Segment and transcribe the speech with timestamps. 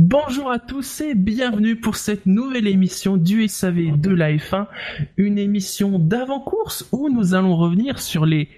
[0.00, 4.68] Bonjour à tous et bienvenue pour cette nouvelle émission du SAV de la F1,
[5.16, 8.48] une émission d'avant-course où nous allons revenir sur les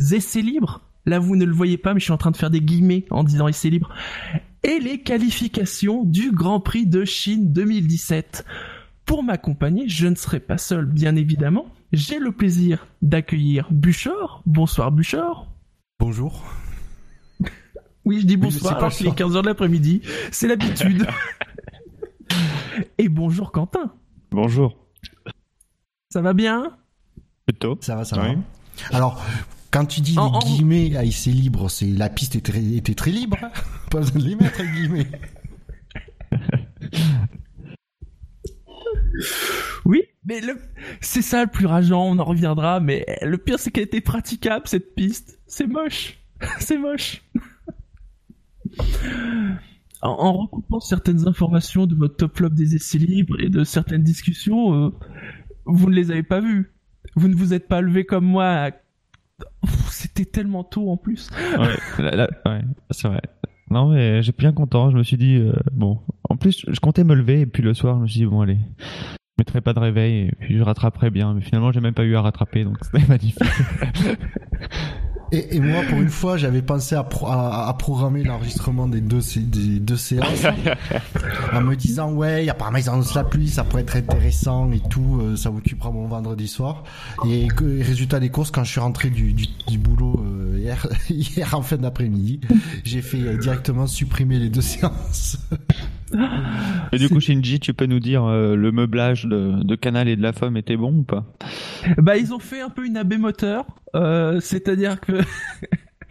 [0.00, 0.80] essais libres.
[1.06, 3.04] Là, vous ne le voyez pas, mais je suis en train de faire des guillemets
[3.10, 3.94] en disant essais libres.
[4.64, 8.44] Et les qualifications du Grand Prix de Chine 2017.
[9.06, 11.66] Pour m'accompagner, je ne serai pas seul, bien évidemment.
[11.92, 14.42] J'ai le plaisir d'accueillir Buchor.
[14.44, 15.46] Bonsoir Buchor.
[16.00, 16.42] Bonjour.
[18.04, 19.14] Oui, je dis bonsoir c'est pas alors qu'il est ça.
[19.16, 20.02] 15h de l'après-midi.
[20.32, 21.06] C'est l'habitude.
[22.98, 23.92] Et bonjour Quentin.
[24.30, 24.76] Bonjour.
[26.08, 26.76] Ça va bien?
[27.46, 27.76] Plutôt.
[27.80, 28.34] Ça va, ça Oui.
[28.34, 28.96] va.
[28.96, 29.22] Alors,
[29.70, 32.64] quand tu dis En- les en- guillemets à essai libre, c'est la piste était, très-
[32.76, 33.36] était très libre.
[33.90, 35.06] Pas besoin de les mettre, les guillemets.
[39.84, 40.58] Oui, mais le...
[41.00, 44.66] c'est ça le plus rageant, on en reviendra, mais le pire c'est qu'elle était praticable
[44.68, 45.38] cette piste.
[45.46, 46.18] C'est moche.
[46.58, 47.22] c'est moche.
[50.02, 54.74] En, recoupant certaines informations de votre top flop des essais libres et de certaines discussions,
[54.74, 54.90] euh,
[55.66, 56.72] vous ne les avez pas vues.
[57.16, 58.70] Vous ne vous êtes pas levé comme moi.
[59.90, 61.28] C'était tellement tôt en plus.
[61.58, 63.20] Ouais, c'est vrai.
[63.70, 64.90] Non, mais j'étais bien content.
[64.90, 66.00] Je me suis dit, euh, bon.
[66.28, 68.40] En plus, je comptais me lever et puis le soir, je me suis dit, bon,
[68.40, 68.58] allez.
[68.78, 71.34] Je mettrai pas de réveil et puis je rattraperai bien.
[71.34, 73.42] Mais finalement, j'ai même pas eu à rattraper, donc c'était magnifique.
[75.32, 79.00] Et, et moi, pour une fois, j'avais pensé à, pro- à, à programmer l'enregistrement des
[79.00, 80.44] deux, des deux séances
[81.52, 85.20] en me disant, ouais, apparemment ils annoncent la pluie, ça pourrait être intéressant et tout,
[85.20, 86.82] euh, ça occupera mon vendredi soir.
[87.28, 90.58] Et, que, et résultat des courses, quand je suis rentré du, du, du boulot euh,
[90.58, 92.40] hier, hier en fin d'après-midi,
[92.84, 95.38] j'ai fait euh, directement supprimer les deux séances.
[96.92, 100.16] Et du coup, Shinji, tu peux nous dire, euh, le meublage de, de Canal et
[100.16, 101.24] de la Femme était bon ou pas?
[101.98, 105.20] Bah, ils ont fait un peu une AB moteur, euh, c'est-à-dire que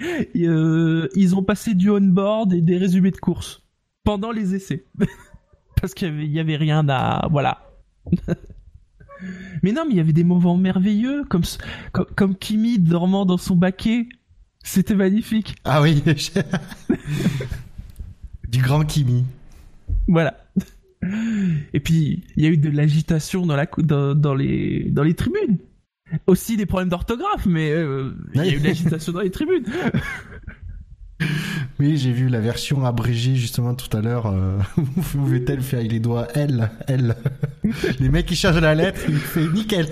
[0.38, 3.64] euh, ils ont passé du on-board et des résumés de course
[4.04, 4.86] pendant les essais,
[5.82, 7.70] parce qu'il y avait, il y avait rien à, voilà.
[9.64, 11.44] mais non, mais il y avait des moments merveilleux, comme
[11.92, 14.08] comme, comme Kimi dormant dans son baquet,
[14.64, 15.56] c'était magnifique.
[15.66, 16.02] Ah oui,
[18.48, 19.26] du grand Kimi.
[20.10, 20.36] Voilà.
[21.72, 25.14] Et puis, il y a eu de l'agitation dans, la, dans, dans, les, dans les
[25.14, 25.60] tribunes.
[26.26, 29.66] Aussi des problèmes d'orthographe, mais euh, il y a eu de l'agitation dans les tribunes.
[31.82, 34.58] Oui, j'ai vu la version abrégée justement tout à l'heure euh,
[35.18, 37.18] où Vettel fait avec les doigts L, L.
[38.00, 39.86] Les mecs qui changent la lettre, il fait nickel.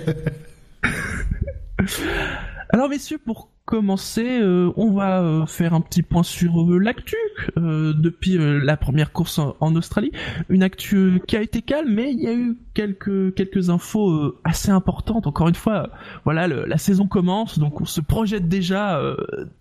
[2.69, 7.17] Alors messieurs, pour commencer, euh, on va euh, faire un petit point sur euh, l'actu
[7.57, 10.11] depuis la première course en, Australie.
[10.47, 14.71] Une actu qui a été calme, mais il y a eu quelques quelques infos assez
[14.71, 15.27] importantes.
[15.27, 15.89] Encore une fois,
[16.23, 19.01] voilà, la saison commence, donc on se projette déjà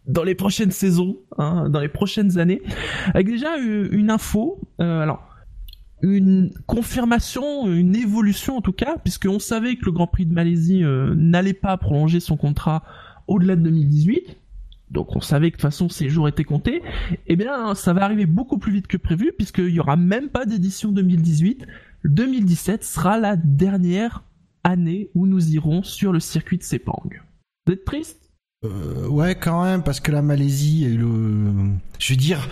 [0.06, 2.62] dans les prochaines saisons, hein, dans les prochaines années,
[3.12, 4.61] avec déjà une info.
[4.78, 5.22] alors
[6.03, 10.84] une confirmation, une évolution en tout cas, puisqu'on savait que le Grand Prix de Malaisie
[11.16, 12.83] n'allait pas prolonger son contrat
[13.27, 14.37] au-delà de 2018.
[14.91, 16.83] Donc on savait que de toute façon ces jours étaient comptés.
[17.27, 20.47] Eh bien, ça va arriver beaucoup plus vite que prévu, puisqu'il y aura même pas
[20.47, 21.67] d'édition 2018.
[22.05, 24.23] 2017 sera la dernière
[24.63, 27.03] année où nous irons sur le circuit de Sepang.
[27.67, 28.31] Vous êtes triste?
[28.65, 31.53] Euh, ouais, quand même, parce que la Malaisie et le,
[31.99, 32.49] je veux dire,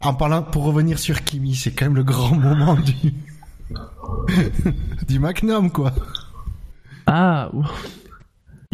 [0.00, 2.94] en parlant pour revenir sur Kimi, c'est quand même le grand moment du
[5.08, 5.92] du Magnum, quoi.
[7.06, 7.50] Ah,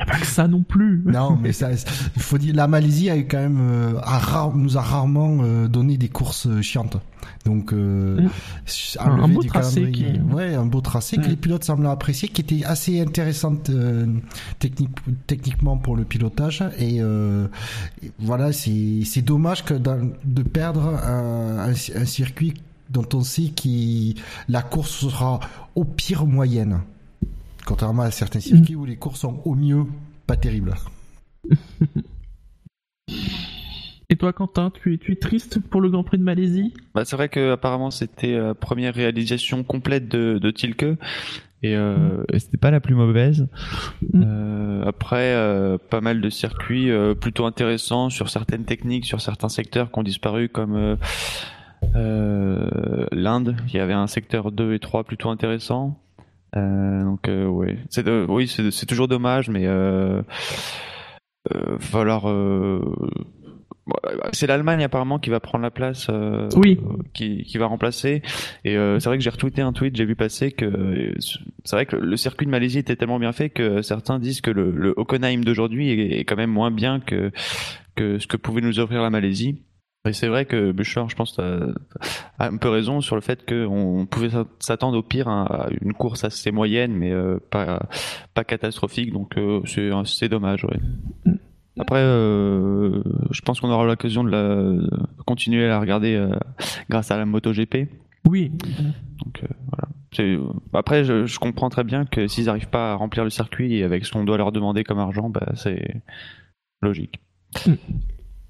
[0.01, 1.03] y a pas que ça non plus.
[1.07, 4.57] Non, mais ça, il faut dire, la Malaisie a eu quand même, euh, a rare-
[4.57, 6.97] nous a rarement euh, donné des courses euh, chiantes.
[7.45, 8.29] Donc, euh, Mm.
[9.01, 11.31] Un- beau tracé qui- ouais, un beau tracé que Mm.
[11.31, 14.07] les pilotes semblent apprécier, qui était assez intéressante euh,
[14.59, 14.91] technique,
[15.27, 16.63] techniquement pour le pilotage.
[16.79, 17.47] Et, euh,
[18.03, 22.55] et voilà, c'est c'est dommage que dans- de perdre un, un, un circuit
[22.91, 25.41] dont on sait que la course sera
[25.75, 26.81] au pire moyenne.
[27.71, 29.87] Contrairement à certains circuits où les courses sont au mieux
[30.27, 30.75] pas terribles.
[34.09, 36.75] Et toi, Quentin, tu es, tu es triste pour le Grand Prix de Malaisie?
[36.97, 40.99] Bah, c'est vrai que apparemment c'était la première réalisation complète de, de Tilke
[41.63, 43.47] et, euh, et c'était pas la plus mauvaise.
[44.13, 44.23] Mm.
[44.27, 49.49] Euh, après, euh, pas mal de circuits euh, plutôt intéressants sur certaines techniques, sur certains
[49.49, 50.97] secteurs qui ont disparu comme euh,
[51.95, 53.57] euh, l'Inde.
[53.69, 56.01] Il y avait un secteur 2 et 3 plutôt intéressant.
[56.57, 60.23] Euh, donc euh, ouais, c'est de- oui, c'est c'est toujours dommage, mais euh,
[61.55, 62.29] euh, falloir.
[62.29, 62.81] euh,
[64.33, 66.79] c'est l'Allemagne apparemment qui va prendre la place, euh, Oui.
[67.13, 68.23] qui, qui va remplacer.
[68.65, 71.15] Et euh, c'est vrai que j'ai retweeté un tweet, j'ai vu passer que euh,
[71.65, 74.51] c'est vrai que le circuit de Malaisie était tellement bien fait que certains disent que
[74.51, 77.33] le, le Hockenheim d'aujourd'hui est, est quand même moins bien que
[77.97, 79.63] que ce que pouvait nous offrir la Malaisie.
[80.09, 81.59] Et c'est vrai que Bouchard, je pense, a,
[82.39, 86.51] un peu raison sur le fait qu'on pouvait s'attendre au pire à une course assez
[86.51, 87.87] moyenne, mais euh, pas,
[88.33, 89.13] pas catastrophique.
[89.13, 90.81] Donc euh, c'est c'est dommage, ouais.
[91.79, 96.35] Après, euh, je pense qu'on aura l'occasion de, la, de continuer à la regarder euh,
[96.89, 97.89] grâce à la MotoGP.
[98.27, 98.51] Oui.
[99.25, 99.89] Donc euh, voilà.
[100.13, 100.39] C'est-
[100.73, 104.07] Après, je, je comprends très bien que s'ils n'arrivent pas à remplir le circuit avec
[104.07, 106.03] ce qu'on doit leur demander comme argent, bah, c'est
[106.81, 107.21] logique.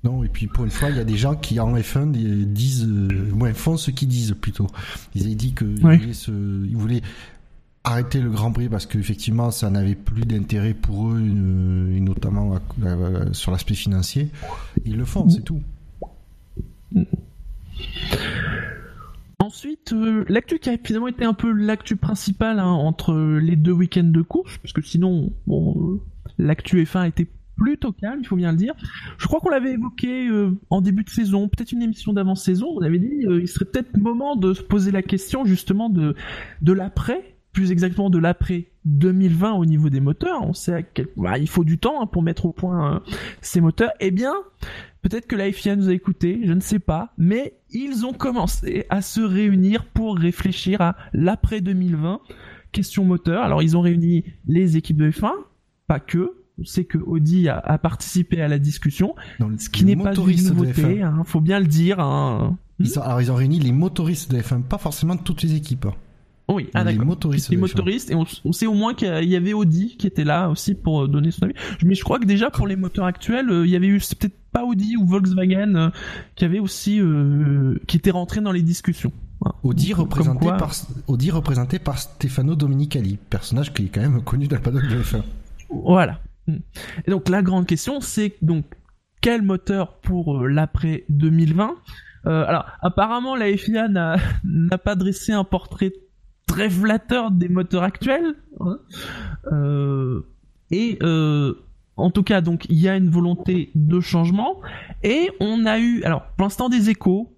[0.02, 2.46] Non, et puis pour une fois, il y a des gens qui en F1 di-
[2.46, 4.66] disent, euh, font ce qu'ils disent plutôt.
[5.14, 7.02] Ils avaient dit qu'ils voulaient, se, ils voulaient
[7.84, 12.58] arrêter le Grand Prix parce qu'effectivement, ça n'avait plus d'intérêt pour eux, et notamment
[13.32, 14.30] sur l'aspect financier.
[14.86, 15.60] Ils le font, c'est tout.
[19.38, 23.72] Ensuite, euh, l'actu qui a finalement été un peu l'actu principale hein, entre les deux
[23.72, 26.00] week-ends de course, parce que sinon, bon, euh,
[26.38, 27.26] l'actu F1 était
[27.56, 28.74] plutôt calme, il faut bien le dire.
[29.18, 32.82] Je crois qu'on l'avait évoqué euh, en début de saison, peut-être une émission d'avant-saison, on
[32.82, 36.14] avait dit euh, il serait peut-être moment de se poser la question justement de,
[36.62, 40.42] de l'après, plus exactement de l'après 2020 au niveau des moteurs.
[40.42, 41.08] On sait à quel...
[41.16, 42.98] bah, il faut du temps hein, pour mettre au point euh,
[43.40, 43.92] ces moteurs.
[44.00, 44.32] Eh bien,
[45.02, 48.84] Peut-être que la FIA nous a écoutés, je ne sais pas, mais ils ont commencé
[48.90, 52.20] à se réunir pour réfléchir à l'après 2020.
[52.72, 53.42] Question moteur.
[53.42, 55.32] Alors ils ont réuni les équipes de F1,
[55.86, 56.39] pas que.
[56.60, 60.12] On sait que Audi a, a participé à la discussion, Donc, ce qui n'est pas
[60.14, 61.04] une nouveauté, F1.
[61.04, 62.00] hein, faut bien le dire.
[62.00, 62.56] hein.
[62.78, 65.86] Ils ont- alors ils ont réuni les motoristes de F1, pas forcément toutes les équipes.
[65.86, 65.94] hein.
[66.52, 67.68] Oui, ah, les motoristes Les de F1.
[67.68, 70.74] motoristes, et on, on sait au moins qu'il y avait Audi qui était là aussi
[70.74, 71.54] pour euh, donner son avis.
[71.84, 74.18] Mais je crois que déjà pour les moteurs actuels, euh, il y avait eu, c'est
[74.18, 75.90] peut-être pas Audi ou Volkswagen euh,
[76.34, 79.12] qui avait aussi, euh, qui était rentré dans les discussions.
[79.40, 79.54] Voilà.
[79.62, 80.72] Audi représenté quoi- par
[81.06, 85.00] Audi représenté par Stefano Domenicali, personnage qui est quand même connu dans le paddock de
[85.02, 85.22] F1.
[85.70, 86.18] Voilà.
[86.50, 86.60] Mm.
[87.06, 88.64] Et donc la grande question, c'est donc
[89.20, 91.74] quel moteur pour euh, l'après 2020
[92.26, 93.88] Euh, Alors apparemment la FIA
[94.44, 95.92] n'a pas dressé un portrait
[96.46, 98.34] très flatteur des moteurs actuels.
[98.60, 98.78] hein.
[99.52, 100.20] Euh,
[100.70, 100.98] et
[101.96, 104.60] en tout cas, donc il y a une volonté de changement
[105.02, 107.34] et on a eu, alors pour l'instant des échos.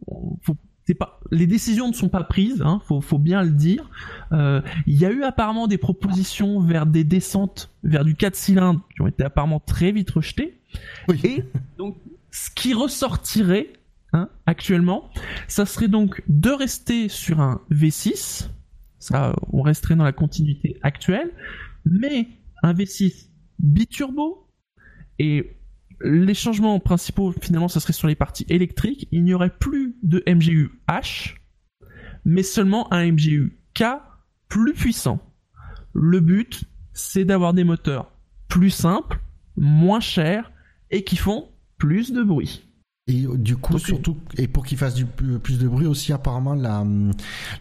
[0.92, 3.88] C'est pas, les décisions ne sont pas prises, hein, faut, faut bien le dire.
[4.32, 8.86] Euh, il y a eu apparemment des propositions vers des descentes vers du 4 cylindres
[8.94, 10.60] qui ont été apparemment très vite rejetées.
[11.08, 11.18] Oui.
[11.24, 11.44] Et
[11.78, 11.96] donc,
[12.30, 13.72] ce qui ressortirait
[14.12, 15.08] hein, actuellement,
[15.48, 18.48] ça serait donc de rester sur un V6.
[18.98, 21.30] Ça, on resterait dans la continuité actuelle,
[21.86, 22.28] mais
[22.62, 23.28] un V6
[23.58, 24.46] biturbo
[25.18, 25.56] et
[26.04, 29.08] les changements principaux, finalement, ça serait sur les parties électriques.
[29.12, 31.34] Il n'y aurait plus de MGU H,
[32.24, 33.84] mais seulement un MGU K
[34.48, 35.20] plus puissant.
[35.92, 38.10] Le but, c'est d'avoir des moteurs
[38.48, 39.20] plus simples,
[39.56, 40.52] moins chers
[40.90, 42.62] et qui font plus de bruit.
[43.08, 45.86] Et euh, du coup, Donc, surtout, et pour qu'il fasse du plus, plus de bruit
[45.86, 46.86] aussi, apparemment, la,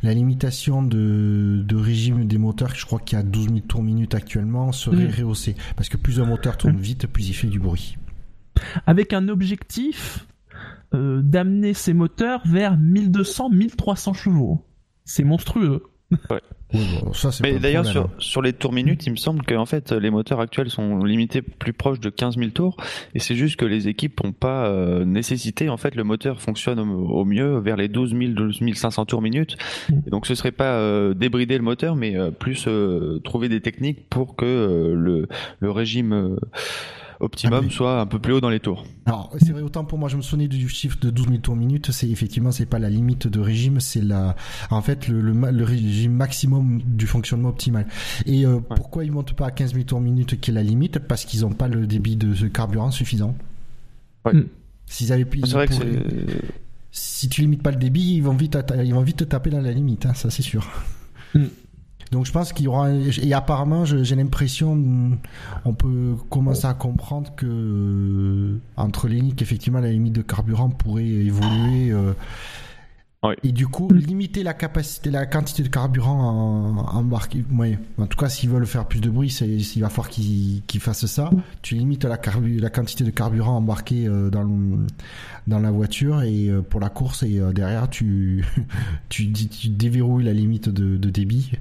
[0.03, 3.81] la limitation de, de régime des moteurs, je crois qu'il y a 12 000 tours
[3.81, 5.11] minute actuellement, serait Mm.
[5.17, 5.55] rehaussée.
[5.75, 7.97] Parce que plus un moteur tourne vite, plus il fait du bruit.
[8.85, 10.25] Avec un objectif
[10.93, 14.65] euh, d'amener ces moteurs vers 1200-1300 chevaux.
[15.05, 15.83] C'est monstrueux.
[16.29, 16.41] Ouais,
[16.73, 19.65] bon, ça, c'est pas Mais d'ailleurs, sur, sur les tours minutes, il me semble qu'en
[19.65, 22.77] fait, les moteurs actuels sont limités plus proches de 15 000 tours.
[23.15, 25.69] Et c'est juste que les équipes n'ont pas euh, nécessité.
[25.69, 29.21] En fait, le moteur fonctionne au, au mieux vers les 12 000, 12 500 tours
[29.21, 29.57] minutes.
[30.05, 32.67] Et donc, ce serait pas euh, débrider le moteur, mais euh, plus
[33.23, 35.27] trouver des techniques pour que le,
[35.59, 36.37] le régime
[37.21, 38.85] optimum Ah, soit un peu plus haut dans les tours.
[39.05, 41.55] Alors, c'est vrai, autant pour moi, je me souvenais du chiffre de 12 000 tours
[41.55, 44.35] minute, c'est effectivement, c'est pas la limite de régime, c'est la,
[44.69, 47.87] en fait, le, le, ma- le régime maximum du fonctionnement optimal.
[48.25, 50.99] Et euh, pourquoi ils montent pas à 15 000 tours minute, qui est la limite?
[50.99, 53.35] Parce qu'ils ont pas le débit de ce carburant suffisant.
[54.25, 54.33] Ouais.
[54.33, 54.47] Mm.
[54.87, 56.41] S'ils avaient pu, C'est vrai que pour- c'est.
[56.91, 59.61] si tu limites pas le débit, ils vont vite, ils vont vite te taper dans
[59.61, 60.67] la limite, hein, ça c'est sûr.
[61.33, 61.45] Mm.
[62.11, 65.17] Donc je pense qu'il y aura et apparemment j'ai l'impression mm,
[65.65, 70.69] on peut commencer à comprendre que euh, entre les lignes qu'effectivement la limite de carburant
[70.69, 72.13] pourrait évoluer euh,
[73.43, 77.77] et du coup limiter la capacité la quantité de carburant en- embarqué ouais.
[77.99, 80.81] en tout cas s'ils veulent faire plus de bruit c'est il va falloir qu'ils qu'ils
[80.81, 81.29] fassent ça.
[81.61, 84.85] Tu limites la carbu- la quantité de carburant embarqué euh, dans le-
[85.47, 88.43] dans la voiture et euh, pour la course et euh, derrière tu
[89.09, 89.27] tu,
[89.69, 91.51] déverrouilles la limite de, de débit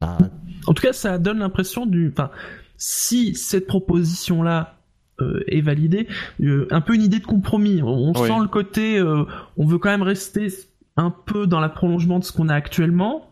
[0.00, 0.18] Ah,
[0.66, 2.08] En tout cas, ça donne l'impression du.
[2.10, 2.30] Enfin,
[2.76, 4.78] si cette proposition-là
[5.20, 6.08] euh, est validée,
[6.40, 7.82] euh, un peu une idée de compromis.
[7.82, 8.26] On, on Oui.
[8.28, 8.98] sent le côté.
[8.98, 9.24] euh,
[9.56, 10.48] on veut quand même rester
[10.96, 13.28] un peu dans la prolongement de ce qu'on a actuellement,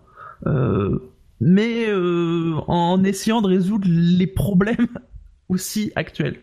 [1.41, 4.89] mais en essayant de résoudre les problèmes
[5.49, 6.41] aussi actuels.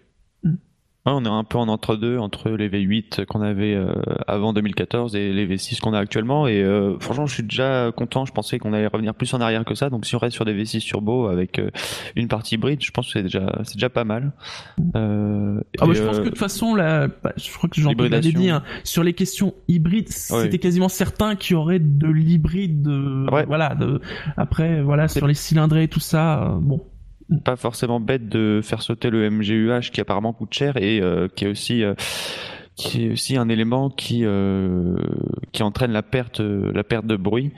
[1.05, 3.93] Ouais, on est un peu en entre-deux entre les V8 qu'on avait euh,
[4.27, 6.47] avant 2014 et les V6 qu'on a actuellement.
[6.47, 8.25] Et euh, franchement, je suis déjà content.
[8.25, 9.91] Je pensais qu'on allait revenir plus en arrière que ça.
[9.91, 11.69] Donc, si on reste sur des V6 turbo avec euh,
[12.15, 14.31] une partie hybride, je pense que c'est déjà, c'est déjà pas mal.
[14.95, 17.79] Euh, Ah bah, je pense euh, que de toute façon, là, bah, je crois que
[17.81, 18.39] l'avait l'hybridation.
[18.39, 20.59] dit, hein, sur les questions hybrides, c'était Oui.
[20.59, 22.87] quasiment certain qu'il y aurait de l'hybride.
[22.87, 23.45] euh, Ouais.
[23.45, 23.75] Voilà.
[23.75, 24.01] De...
[24.37, 26.81] Après, voilà, sur les cylindrés et tout ça, bon.
[27.43, 31.45] Pas forcément bête de faire sauter le MGUH qui apparemment coûte cher et euh, qui
[31.45, 31.95] est aussi euh,
[32.75, 34.95] qui est aussi un élément qui euh,
[35.51, 37.51] qui entraîne la perte la perte de bruit.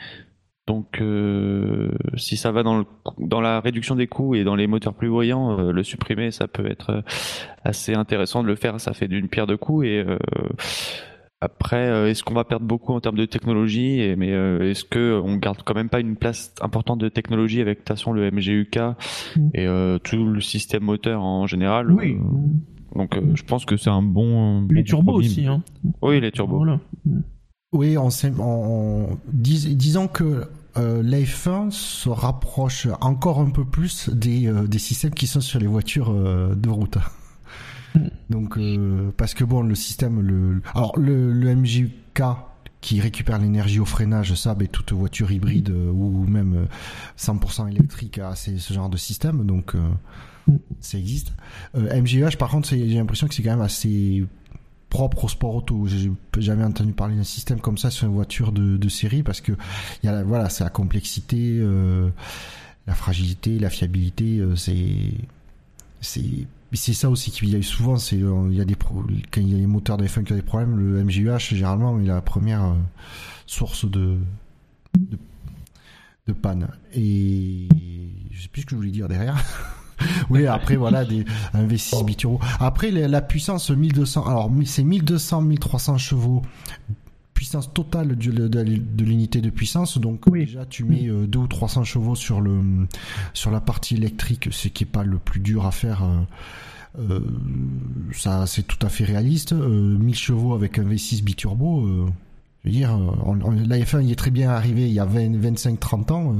[0.67, 1.01] Donc
[2.17, 2.83] si ça va dans
[3.19, 6.69] dans la réduction des coûts et dans les moteurs plus bruyants, le supprimer ça peut
[6.69, 7.03] être
[7.63, 8.79] assez intéressant de le faire.
[8.81, 10.03] Ça fait d'une pierre deux coups et
[11.41, 14.84] après, euh, est-ce qu'on va perdre beaucoup en termes de technologie et, Mais euh, est-ce
[14.84, 18.12] que on garde quand même pas une place importante de technologie avec de toute façon
[18.13, 18.79] le MGUK
[19.36, 19.50] Mm.
[19.53, 22.17] et euh, tout le système moteur en général Oui.
[22.96, 24.62] Donc Je pense que c'est un bon.
[24.72, 25.62] Les bon turbos aussi, hein.
[26.01, 26.58] oui, les turbos.
[26.58, 26.79] Voilà.
[27.74, 30.46] Oui, on, on- dis- disons que
[30.77, 35.60] euh, l'F1 se rapproche encore un peu plus des, euh, des systèmes qui sont sur
[35.60, 36.98] les voitures euh, de route.
[38.29, 42.21] Donc, euh, parce que bon, le système, le, alors le, le MJK
[42.81, 46.65] qui récupère l'énergie au freinage, ça, ben, toute voiture hybride euh, ou même euh,
[47.17, 49.79] 100% électrique a ce genre de système, donc euh,
[50.79, 51.33] ça existe.
[51.75, 54.25] Euh, MGH, par contre, j'ai l'impression que c'est quand même assez
[54.89, 55.85] propre au sport auto.
[55.87, 59.53] J'ai jamais entendu parler d'un système comme ça sur une voiture de, série parce que
[60.03, 62.09] voilà, c'est la complexité, euh,
[62.87, 68.21] la fragilité, la fiabilité, euh, c'est c'est ça aussi qu'il y a eu souvent, c'est
[68.21, 70.33] euh, il y a des pro- quand il y a les moteurs de F1 qui
[70.33, 72.74] ont des problèmes, le MGUH généralement il est la première euh,
[73.45, 74.17] source de,
[74.97, 75.17] de
[76.27, 77.69] de panne et
[78.31, 79.41] je sais plus ce que je voulais dire derrière.
[80.29, 82.41] oui, après voilà des un V6 biturbo.
[82.59, 86.41] Après la, la puissance 1200 alors c'est 1200 1300 chevaux
[87.38, 90.46] puissance totale de, de, de l'unité de puissance donc Oui.
[90.46, 92.60] déjà tu mets euh, 2 ou 300 chevaux sur le
[93.36, 96.17] sur la partie électrique ce qui est pas le plus dur à faire euh,
[97.00, 97.20] euh,
[98.12, 102.06] ça c'est tout à fait réaliste euh, 1000 chevaux avec un V6 biturbo euh,
[102.65, 105.00] je veux dire euh, on, on- la F1 y est très bien arrivé il y
[105.00, 106.34] a 20 25 30 ans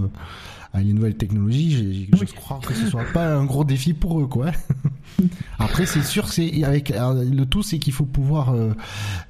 [0.81, 2.27] les nouvelles technologies je Oui.
[2.36, 4.51] crois que ce soit pas un gros défi pour eux quoi
[5.60, 8.74] après c'est sûr c'est avec le tout c'est qu'il faut pouvoir euh,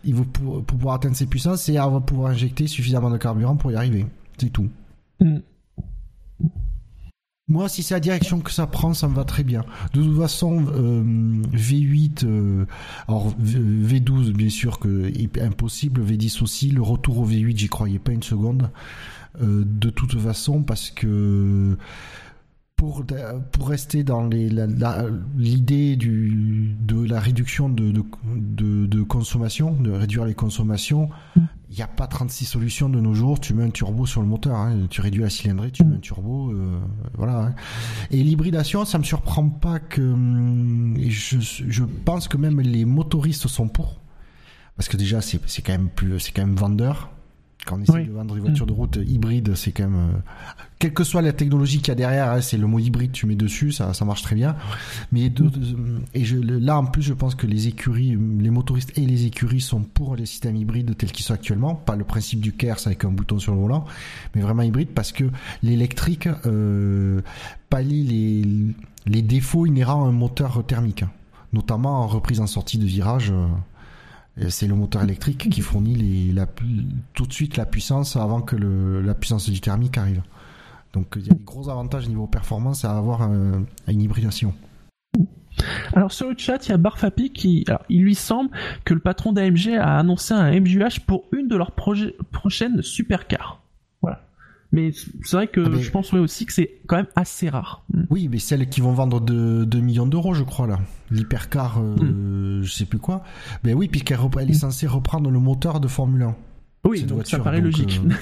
[0.03, 3.55] il faut pour, pour pouvoir atteindre ces puissances et avoir pouvoir injecter suffisamment de carburant
[3.55, 4.05] pour y arriver
[4.37, 4.69] c'est tout
[5.19, 5.37] Mm.
[7.49, 9.63] moi, si c'est la direction que ça prend, ça me va très bien.
[9.93, 11.01] De toute façon, euh,
[11.53, 12.65] V8, euh,
[13.07, 15.09] alors V- V12, bien sûr que
[15.41, 16.69] impossible, V10 aussi.
[16.71, 18.69] Le retour au V8, j'y croyais pas une seconde.
[19.41, 21.77] Euh, de toute façon, parce que
[22.75, 23.03] pour
[23.51, 27.91] pour rester dans l'idée de la réduction de,
[28.85, 31.09] de consommation, de réduire les consommations,
[31.69, 33.39] il n'y a pas 36 solutions de nos jours.
[33.39, 35.99] Tu mets un turbo sur le moteur, hein, tu réduis la cylindrée, tu mets un
[35.99, 36.79] turbo, euh,
[37.15, 37.47] voilà.
[37.47, 37.55] hein.
[38.11, 43.47] Et l'hybridation, ça me surprend pas que hum, je, je pense que même les motoristes
[43.47, 44.01] sont pour,
[44.75, 47.09] parce que déjà c'est quand plus c'est quand même vendeur.
[47.65, 48.05] Quand on essaie Oui.
[48.07, 50.17] de vendre des voitures de route hybrides, c'est quand même euh,
[50.79, 53.25] quelle que soit la technologie qu'il y a derrière, hein, c'est le mot hybride, tu
[53.25, 54.55] mets dessus, ça, ça marche très bien.
[55.11, 58.97] Mais de- de- et je, là en plus, je pense que les écuries, les motoristes
[58.97, 62.39] et les écuries sont pour les systèmes hybrides tels qu'ils sont actuellement, pas le principe
[62.39, 63.83] du KERS avec un bouton sur le volant,
[64.33, 65.25] mais vraiment hybride parce que
[65.61, 67.19] l'électrique euh,
[67.69, 68.75] pallie les,
[69.13, 71.11] les défauts inhérents à un moteur thermique, hein.
[71.51, 73.31] notamment en reprise en sortie de virage.
[73.31, 73.45] euh,
[74.49, 76.33] C'est le moteur électrique qui fournit
[77.13, 80.21] tout de suite la puissance avant que la puissance du thermique arrive.
[80.93, 84.53] Donc il y a des gros avantages niveau performance à avoir un- à une hybridation.
[85.93, 88.51] Alors sur le chat, il y a Barfapi qui, il lui semble
[88.85, 93.61] que le patron d'AMG a annoncé un MJUH pour une de leurs prochaines supercars.
[94.73, 94.91] Mais
[95.23, 97.83] c'est vrai que Ah, mais- je pense ouais, aussi que c'est quand même assez rare.
[97.93, 98.01] Mm.
[98.09, 100.79] Oui, mais celles qui vont vendre 2 millions d'euros, je crois, là.
[101.09, 103.23] L'hypercar, euh, je sais plus quoi.
[103.63, 106.35] Ben oui, puisqu'elle rep- elle est censée reprendre le moteur de Formule 1.
[106.83, 108.01] Oui, donc ça voiture, paraît donc, logique.
[108.05, 108.13] euh,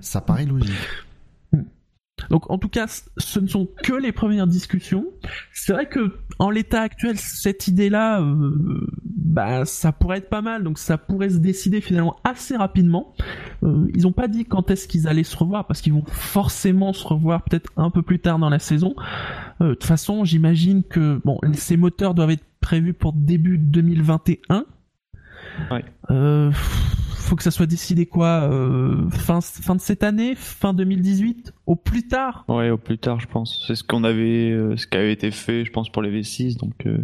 [0.00, 0.72] ça paraît logique.
[2.30, 5.06] Donc en tout cas, ce ne sont que les premières discussions.
[5.52, 10.62] C'est vrai que en l'état actuel, cette idée-là, euh, bah ça pourrait être pas mal.
[10.62, 13.14] Donc ça pourrait se décider finalement assez rapidement.
[13.62, 16.92] Euh, ils n'ont pas dit quand est-ce qu'ils allaient se revoir parce qu'ils vont forcément
[16.92, 18.94] se revoir peut-être un peu plus tard dans la saison.
[19.60, 24.64] Euh, de toute façon, j'imagine que bon, ces moteurs doivent être prévus pour début 2021.
[25.70, 25.84] Ouais.
[26.10, 26.50] Euh,
[27.28, 31.76] faut que ça soit décidé quoi euh, fin fin de cette année, fin 2018, au
[31.76, 32.44] plus tard?
[32.48, 33.64] Ouais, au plus tard, je pense.
[33.66, 36.56] C'est ce qu'on avait, euh, ce qui avait été fait, je pense, pour les V6.
[36.58, 36.98] Donc, euh,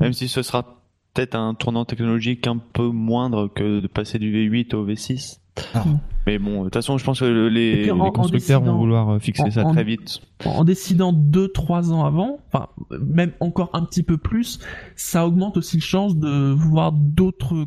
[0.00, 0.82] même si ce sera
[1.14, 5.38] peut-être un tournant technologique un peu moindre que de passer du V8 au V6.
[5.72, 5.86] Alors,
[6.26, 8.10] Mais bon, de toute façon, je pense que le- les, Et puis, en- les en
[8.10, 10.20] constructeurs décidant- vont vouloir fixer en- ça en- très vite.
[10.44, 12.68] En décidant 2-3 ans avant, enfin
[13.00, 14.58] même encore un petit peu plus,
[14.96, 17.66] ça augmente aussi le chance de voir d'autres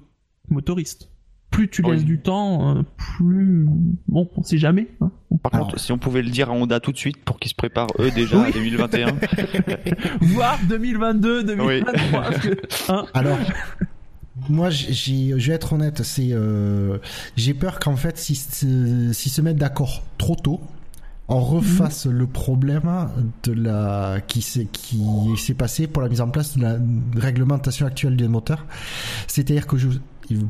[0.49, 1.09] motoristes.
[1.51, 1.93] Plus tu Oui.
[1.95, 2.81] laisses du temps, euh,
[3.17, 3.65] plus
[4.07, 4.87] bon, on sait jamais.
[5.01, 5.11] hein.
[5.41, 7.49] Par Alors- contre, si on pouvait le dire à Honda tout de suite pour qu'ils
[7.49, 8.49] se préparent eux déjà Oui.
[8.49, 9.15] à 2021.
[10.21, 12.21] Voir 2022, 2023.
[12.21, 12.49] parce que,
[12.91, 13.37] hein, Alors,
[14.47, 16.97] moi, j'ai, je vais être honnête, c'est, euh,
[17.35, 20.61] j'ai peur qu'en fait, si, si se mettent d'accord trop tôt,
[21.27, 22.89] on refasse le problème
[23.43, 24.99] de la qui s'est qui
[25.37, 26.77] s'est passé pour la mise en place de la
[27.17, 28.65] réglementation actuelle des moteurs.
[29.27, 29.89] C'est-à-dire que je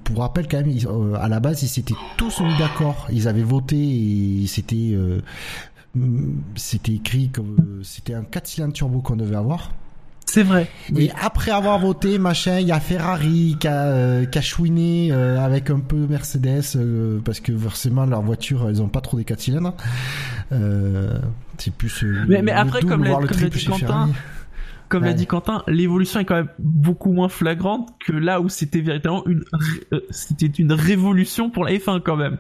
[0.04, 3.08] pour rappel quand même, euh, à la base, ils s'étaient tous mis d'accord.
[3.12, 5.22] Ils avaient voté et c'était euh,
[5.96, 9.72] mm, c'était écrit comme euh, c'était un 4 cylindres turbo qu'on devait avoir.
[10.26, 10.70] c'est vrai.
[10.96, 15.10] Et après avoir voté, machin, il y a Ferrari qui a, euh, qui a chouiné
[15.12, 19.18] euh, avec un peu Mercedes, euh, parce que forcément leurs voitures, elles ont pas trop
[19.18, 19.74] des 4 cylindres.
[21.58, 23.10] C'est plus Mais- mais le après, double, comme l'a-
[23.50, 24.12] dit Quentin, Ferrari.
[24.90, 28.82] Comme l'a dit Quentin, l'évolution est quand même beaucoup moins flagrante que là où c'était
[28.82, 29.44] véritablement une,
[29.94, 32.38] euh, c'était une révolution pour la F1 quand même.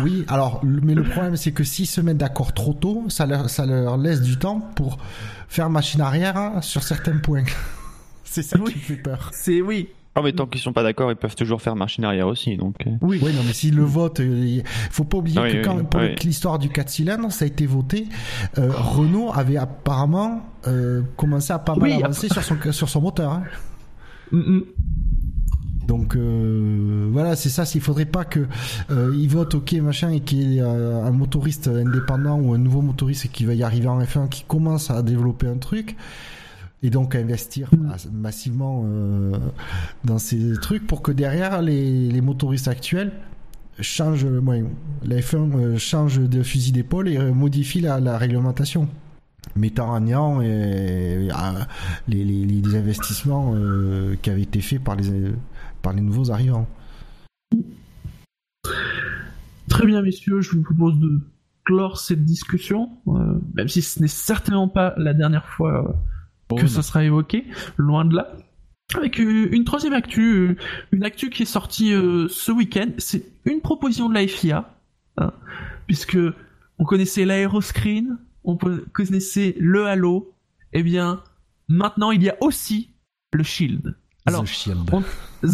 [0.00, 3.48] Oui, alors, mais le problème, c'est que s'ils se mettent d'accord trop tôt, ça leur,
[3.48, 4.98] ça leur laisse du temps pour
[5.48, 7.44] faire machine arrière hein, sur certains points.
[8.24, 8.72] c'est ça Oui.
[8.72, 9.30] qui me fait peur.
[9.32, 12.26] C'est oui, Ah, mais tant qu'ils sont pas d'accord, ils peuvent toujours faire machine arrière
[12.26, 12.56] aussi.
[12.56, 12.90] Donc, euh.
[13.02, 13.18] oui.
[13.22, 15.84] Oui, non, mais s'ils le votent, euh, il faut pas oublier Oui, que oui, quand,
[15.84, 16.14] pour oui.
[16.24, 18.06] l'histoire du 4 cylindres, ça a été voté,
[18.58, 23.00] euh, Renault avait apparemment euh, commencé à pas mal Oui, avancer sur son, sur son
[23.00, 23.32] moteur.
[23.32, 23.42] hein.
[24.30, 24.62] Mm, mm.
[25.86, 27.64] Donc euh, voilà, c'est ça.
[27.64, 28.40] S'il faudrait pas que
[28.90, 32.58] euh, ils votent OK machin et qu'il y ait euh, un motoriste indépendant ou un
[32.58, 35.96] nouveau motoriste qui va y arriver en F1 qui commence à développer un truc
[36.82, 37.90] et donc à investir Mm.
[37.90, 39.36] as- massivement euh,
[40.04, 43.12] dans ces trucs pour que derrière les, les motoristes actuels
[43.80, 44.64] changent, ouais,
[45.04, 48.88] la F1 euh, change de fusil d'épaule et euh, modifie la, la réglementation
[49.56, 51.28] mettant en néant euh,
[52.08, 55.32] les, les, les investissements euh, qui avaient été faits par les,
[55.82, 56.68] par les nouveaux arrivants.
[59.68, 61.20] Très bien, messieurs, je vous propose de
[61.64, 65.96] clore cette discussion, euh, même si ce n'est certainement pas la dernière fois
[66.56, 67.44] que ça sera évoqué,
[67.76, 68.32] loin de là.
[68.96, 70.56] Avec euh, une troisième actu, euh,
[70.92, 74.74] une actu qui est sortie euh, ce week-end, c'est une proposition de la FIA,
[75.18, 75.32] hein,
[75.86, 76.16] puisque
[76.78, 80.32] on connaissait l'aéroscreen, on connaissait le halo,
[80.72, 81.22] et bien
[81.68, 82.94] maintenant il y a aussi
[83.34, 83.94] le shield.
[84.24, 84.90] Alors, The Shield.
[84.92, 85.02] on-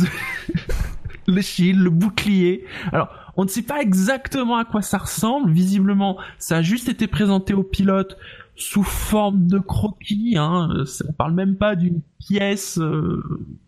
[1.27, 2.65] le shield, le bouclier.
[2.93, 5.51] Alors, on ne sait pas exactement à quoi ça ressemble.
[5.51, 8.17] Visiblement, ça a juste été présenté aux pilotes
[8.57, 10.37] sous forme de croquis.
[10.39, 10.69] Hein.
[11.09, 13.23] On parle même pas d'une pièce euh,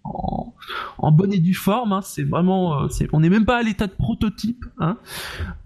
[0.05, 0.55] en,
[0.99, 1.92] en bonne et due forme.
[1.92, 2.03] Hein.
[2.03, 4.64] C'est vraiment, euh, on n'est même pas à l'état de prototype.
[4.79, 4.99] Hein.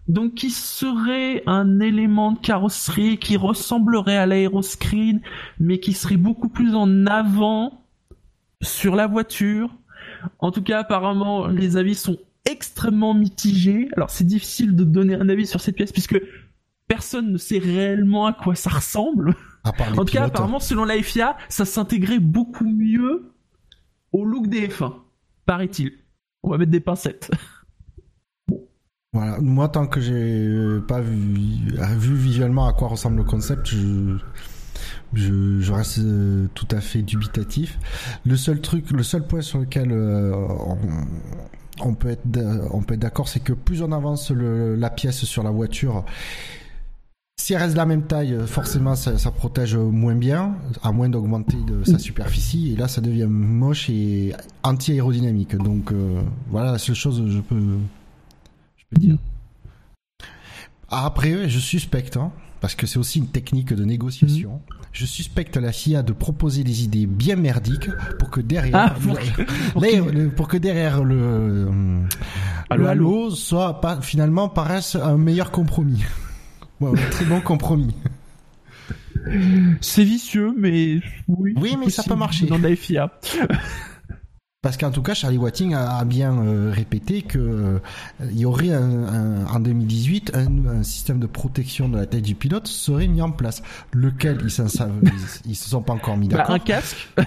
[0.08, 5.20] Donc, qui serait un élément de carrosserie qui ressemblerait à l'aéroscreen,
[5.58, 7.84] mais qui serait beaucoup plus en avant
[8.62, 9.70] sur la voiture.
[10.38, 13.88] En tout cas, apparemment, les avis sont extrêmement mitigés.
[13.96, 16.20] Alors, c'est difficile de donner un avis sur cette pièce puisque
[16.90, 19.36] personne ne sait réellement à quoi ça ressemble.
[19.62, 20.34] À part les En tout cas, pilotes.
[20.34, 23.32] apparemment, selon la FIA, ça s'intégrait beaucoup mieux
[24.12, 24.92] au look des F1,
[25.46, 25.92] paraît-il.
[26.42, 27.30] On va mettre des pincettes.
[29.12, 29.40] Voilà.
[29.40, 30.12] Moi, tant que j'ai
[30.46, 31.16] euh, pas vu,
[31.98, 34.16] vu visuellement à quoi ressemble le concept, je,
[35.14, 37.76] je, je reste euh, tout à fait dubitatif.
[38.24, 40.78] Le seul truc, le seul point sur lequel euh, on,
[41.80, 44.90] on peut être, d'a- on peut être d'accord, c'est que plus on avance le- la
[44.90, 46.04] pièce sur la voiture,
[47.40, 51.08] si elle reste de la même taille, forcément, ça, ça protège moins bien, à moins
[51.08, 52.72] d'augmenter de sa superficie.
[52.72, 55.56] Et là, ça devient moche et anti-aérodynamique.
[55.56, 57.60] Donc, euh, voilà la seule chose que je peux,
[58.76, 59.16] je peux dire.
[60.90, 64.60] Ah, Après, je suspecte, hein, parce que c'est aussi une technique de négociation.
[64.92, 68.94] Je suspecte la FIA de proposer des idées bien merdiques pour que derrière, Ah,
[70.36, 72.00] pour- que derrière le, euh,
[72.76, 76.02] le halo soit pas, finalement paraisse un meilleur compromis.
[76.80, 77.94] Un très bon compromis.
[79.80, 81.54] C'est vicieux, mais oui.
[81.56, 82.46] Oui, mais ça peut marcher.
[82.46, 83.10] Dans la FIA.
[84.62, 87.78] Parce qu'en tout cas, Charlie Watting a, bien euh, répété que euh,
[88.30, 92.22] il y aurait un, un- en 2018 un, un système de protection de la tête
[92.22, 93.62] du pilote serait mis en place,
[93.94, 94.92] lequel ils s'en savent-
[95.46, 96.56] ils, ils se sont pas encore mis Bah, d'accord.
[96.56, 97.08] un casque.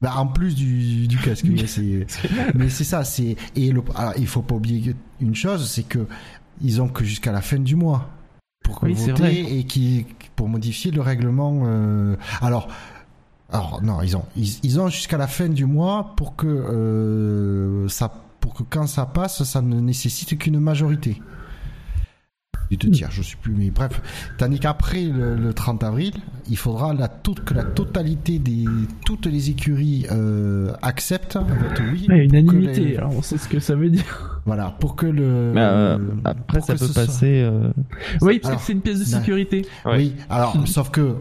[0.00, 2.06] Bah, en plus du, du casque, mais c'est
[2.54, 6.06] mais c'est ça, c'est et le, alors, il faut pas oublier une chose, c'est que
[6.62, 8.08] ils ont que jusqu'à la fin du mois
[8.68, 11.62] pour Oui, voter et qui pour modifier le règlement.
[11.64, 12.68] euh, alors
[13.50, 17.88] alors non, ils ont ils, ils ont jusqu'à la fin du mois pour que euh,
[17.88, 21.20] ça pour que quand ça passe, ça ne nécessite qu'une majorité.
[22.70, 24.00] Du deux tiers, je sais plus, mais bref.
[24.36, 26.12] Tandis qu'après le, le 30 avril,
[26.50, 28.64] il faudra la toute, que la totalité des
[29.06, 31.38] toutes les écuries euh, acceptent
[31.92, 32.06] oui.
[32.08, 32.80] Ouais, unanimité.
[32.84, 34.40] les- Alors on sait ce que ça veut dire.
[34.44, 35.52] voilà, pour que le.
[35.54, 37.40] Mais, euh, après, ça peut ce soit- passer.
[37.42, 37.70] euh,
[38.20, 39.66] Oui, parce Alors, que c'est une pièce de sécurité.
[39.86, 39.96] Ouais.
[39.96, 41.14] Oui, alors sauf que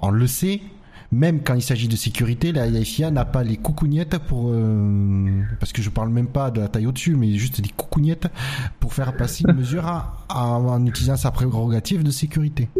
[0.00, 0.60] on le sait,
[1.10, 5.72] même quand il s'agit de sécurité, la FIA n'a pas les coucougnettes pour euh, parce
[5.72, 8.28] que je parle même pas de la taille au-dessus, mais juste des coucougnettes
[8.80, 12.68] pour faire passer une mesure à- à- en utilisant sa prérogative de sécurité.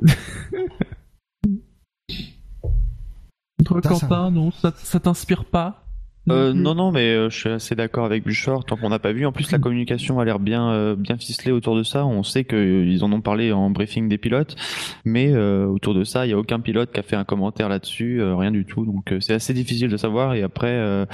[3.83, 5.88] Ça- Quentin, non, ça, ça t'inspire pas?
[6.31, 8.65] Euh, plus non, non, mais euh, je suis assez d'accord avec Buchor.
[8.65, 11.53] Tant qu'on n'a pas vu, en plus la communication a l'air bien, euh, bien ficelée
[11.53, 12.05] autour de ça.
[12.07, 14.57] On sait qu'ils en ont parlé en briefing des pilotes,
[15.05, 17.69] mais euh, autour de ça, il y a aucun pilote qui a fait un commentaire
[17.69, 18.85] là-dessus, euh, rien du tout.
[18.85, 20.35] Donc euh, c'est assez difficile de savoir.
[20.35, 21.07] Et après, euh,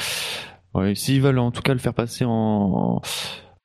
[0.74, 3.00] ouais, s'ils veulent en tout cas le faire passer en,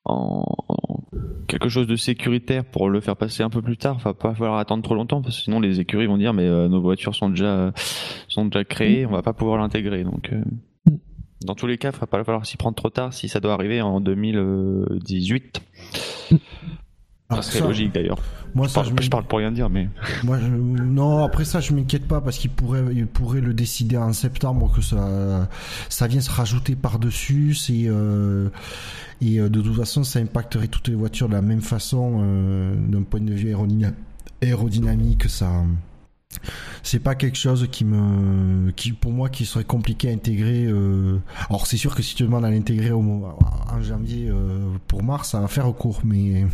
[0.05, 1.03] en, en
[1.47, 4.59] quelque chose de sécuritaire pour le faire passer un peu plus tard, va pas falloir
[4.59, 7.29] attendre trop longtemps parce que sinon les écuries vont dire mais euh, nos voitures sont
[7.29, 7.71] déjà
[8.27, 10.03] sont déjà créées, on va pas pouvoir l'intégrer.
[10.03, 10.43] Donc euh,
[11.41, 13.53] dans tous les cas, il va pas falloir s'y prendre trop tard si ça doit
[13.53, 15.61] arriver en 2018.
[17.31, 18.17] Alors, Ça serait ça, logique d'ailleurs.
[18.55, 19.87] Moi, Je ça, parle, je, je parle pour rien dire, mais
[20.23, 23.97] Moi, je- non, après ça, je m'inquiète pas parce qu'il pourrait, il pourrait le décider
[23.97, 25.47] en septembre que ça,
[25.89, 27.53] ça vient se rajouter par dessus.
[27.53, 28.49] C'est euh,
[29.21, 32.73] et euh, de toute façon, ça impacterait toutes les voitures de la même façon euh,
[32.75, 33.93] d'un point de vue aérodyna-
[34.41, 35.29] aérodynamique.
[35.29, 35.51] Ça,
[36.83, 40.65] c'est pas quelque chose qui me, qui pour moi, qui serait compliqué à intégrer.
[40.65, 41.17] Euh...
[41.49, 45.29] Alors, c'est sûr que si tu demandes à l'intégrer au en janvier euh, pour mars,
[45.31, 46.45] ça va faire court, mais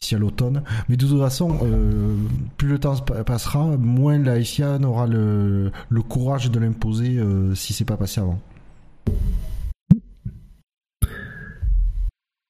[0.00, 0.62] d'ici à l'automne.
[0.88, 2.16] Mais de toute façon, euh,
[2.56, 7.20] plus le temps pa- passera, moins la FIA n'aura le, le courage de l'imposer
[7.54, 8.40] si c'est pas passé avant.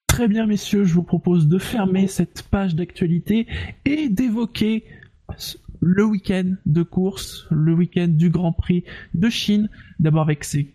[0.07, 3.47] Très bien, messieurs, je vous propose de fermer cette page d'actualité
[3.87, 4.85] et d'évoquer
[5.81, 9.69] le week-end de course, le week-end du Grand Prix de Chine.
[9.99, 10.75] D'abord avec ces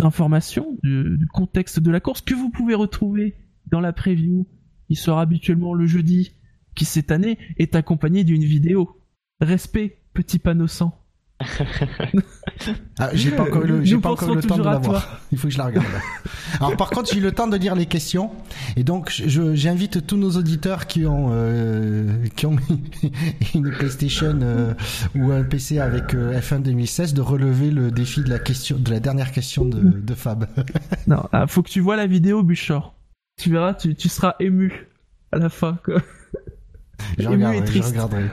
[0.00, 3.34] informations du, contexte de la course que vous pouvez retrouver
[3.66, 4.46] dans la preview
[4.88, 6.34] qui sera habituellement le jeudi,
[6.74, 9.00] qui cette année est accompagnée d'une vidéo.
[9.40, 11.01] Respect, petit panneau sang.
[12.98, 14.64] Ah, j'ai pas encore eu le, j'ai Nous pas encore eu pensons le temps de
[14.64, 15.20] la voir.
[15.32, 15.86] Il faut que je la regarde.
[16.58, 18.30] Alors par contre, j'ai eu le temps de lire les questions
[18.76, 22.56] et donc je, j'invite tous nos auditeurs qui ont euh, qui ont
[23.54, 24.74] une PlayStation euh,
[25.14, 28.90] ou un PC avec euh, F1 2016 de relever le défi de la question de
[28.90, 30.46] la dernière question de, de Fab.
[31.06, 32.94] Non, ah, faut que tu vois la vidéo, Buchor.
[33.40, 34.86] Tu verras, tu, tu seras ému
[35.32, 35.78] à la fin.
[35.84, 36.00] Quoi.
[37.18, 38.30] Je Ému et regarderai, je regarderai.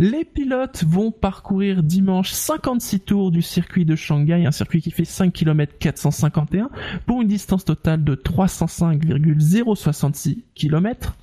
[0.00, 5.04] Les pilotes vont parcourir dimanche 56 tours du circuit de Shanghai, un circuit qui fait
[5.04, 6.68] 5 km 451
[7.06, 11.16] pour une distance totale de 305,066 km.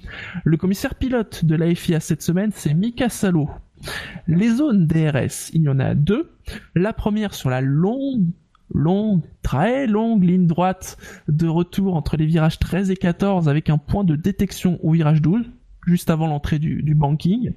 [0.45, 3.49] Le commissaire pilote de la FIA cette semaine, c'est Mika Salo.
[4.27, 6.31] Les zones DRS, il y en a deux.
[6.73, 8.23] La première sur la longue,
[8.73, 13.77] longue, très longue ligne droite de retour entre les virages 13 et 14 avec un
[13.77, 15.43] point de détection au virage 12,
[15.87, 17.51] juste avant l'entrée du, du banking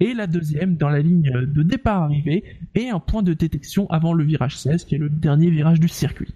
[0.00, 4.24] et la deuxième dans la ligne de départ-arrivée et un point de détection avant le
[4.24, 6.34] virage 16 qui est le dernier virage du circuit.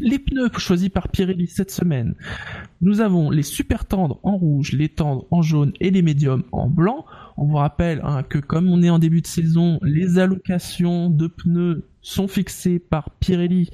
[0.00, 2.16] Les pneus choisis par Pirelli cette semaine.
[2.80, 6.68] Nous avons les super tendres en rouge, les tendres en jaune et les médiums en
[6.68, 7.06] blanc.
[7.36, 11.28] On vous rappelle hein, que comme on est en début de saison, les allocations de
[11.28, 13.70] pneus sont fixées par Pirelli.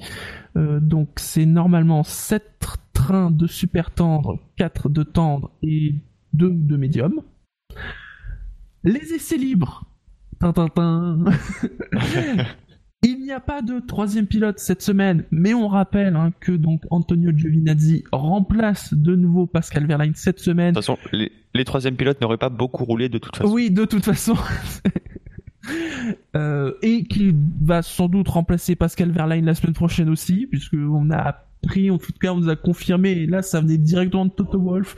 [0.55, 2.43] Euh, donc c'est normalement 7
[2.93, 5.95] trains de super tendres, 4 de tendres et
[6.33, 7.21] 2 de médiums.
[8.83, 9.85] Les essais libres.
[10.39, 11.23] Tintintin.
[13.05, 16.83] Il n'y a pas de troisième pilote cette semaine, mais on rappelle hein, que donc
[16.89, 20.73] Antonio Giovinazzi remplace de nouveau Pascal Verlaine cette semaine.
[20.73, 23.51] de toute façon, les, les troisièmes pilotes n'auraient pas beaucoup roulé de toute façon.
[23.51, 24.35] Oui, de toute façon.
[26.35, 31.09] Euh, et qu'il va sans doute remplacer Pascal Verlaine la semaine prochaine aussi, puisque on
[31.09, 34.31] a appris, en tout cas on nous a confirmé, et là ça venait directement de
[34.31, 34.95] Toto Wolf,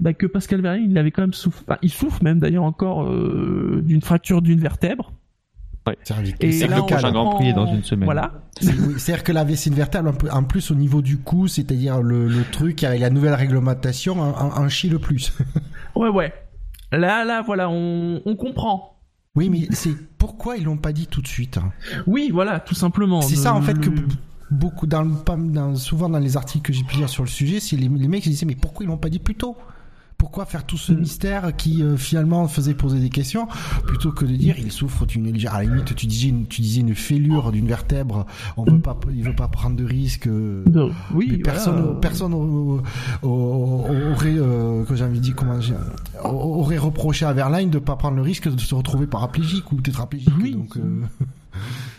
[0.00, 3.04] bah, que Pascal Verlaine il avait quand même souffert, enfin, il souffre même d'ailleurs encore
[3.04, 5.12] euh, d'une fracture d'une vertèbre.
[6.40, 8.06] Et là, le prochain Grand Prix dans une semaine.
[8.06, 8.32] Voilà.
[8.60, 12.82] C'est-à-dire que la vessie vertèbre, en plus au niveau du cou, c'est-à-dire le, le, truc
[12.82, 15.32] avec la nouvelle réglementation, en, en chie le plus.
[15.94, 16.32] ouais, ouais.
[16.90, 18.96] Là, là, voilà, on, on comprend.
[19.36, 21.58] Oui, mais c'est pourquoi ils l'ont pas dit tout de suite.
[21.58, 21.72] Hein?
[22.06, 23.20] Oui, voilà, tout simplement.
[23.20, 23.90] C'est ça en fait que
[24.50, 27.76] beaucoup dans, dans, souvent dans les articles que j'ai pu lire sur le sujet, c'est
[27.76, 29.56] les, les mecs qui disaient mais pourquoi ils l'ont pas dit plus tôt?
[30.18, 30.98] Pourquoi faire tout ce mm.
[30.98, 33.48] mystère qui euh, finalement faisait poser des questions
[33.86, 36.80] plutôt que de dire il souffre d'une à la limite tu disais une, tu disais
[36.80, 38.24] une fêlure d'une vertèbre
[38.56, 40.64] on veut pas il veut pas prendre de risques euh,
[41.12, 42.80] oui personne personne aurait
[43.22, 45.58] euh, que j'ai envie de dire comment
[46.24, 50.32] aurait reproché à Verlaine de pas prendre le risque de se retrouver paraplégique ou tétraplégique
[50.40, 50.52] oui.
[50.52, 51.06] donc mm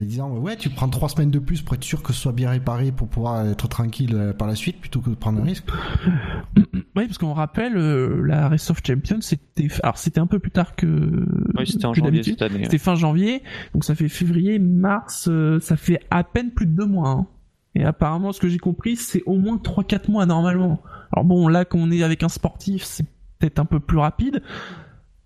[0.00, 2.50] disant ouais tu prends trois semaines de plus pour être sûr que ce soit bien
[2.50, 5.66] réparé pour pouvoir être tranquille euh, par la suite plutôt que de prendre un risque.
[6.96, 10.50] Oui parce qu'on rappelle euh, la Race of Champions c'était alors c'était un peu plus
[10.50, 11.26] tard que
[11.56, 12.64] oui c'était en janvier cette année.
[12.64, 16.72] C'était fin janvier donc ça fait février mars euh, ça fait à peine plus de
[16.72, 17.10] deux mois.
[17.10, 17.26] Hein.
[17.76, 20.82] Et apparemment ce que j'ai compris c'est au moins 3-4 mois normalement.
[21.12, 23.06] Alors bon là qu'on est avec un sportif c'est
[23.38, 24.42] peut-être un peu plus rapide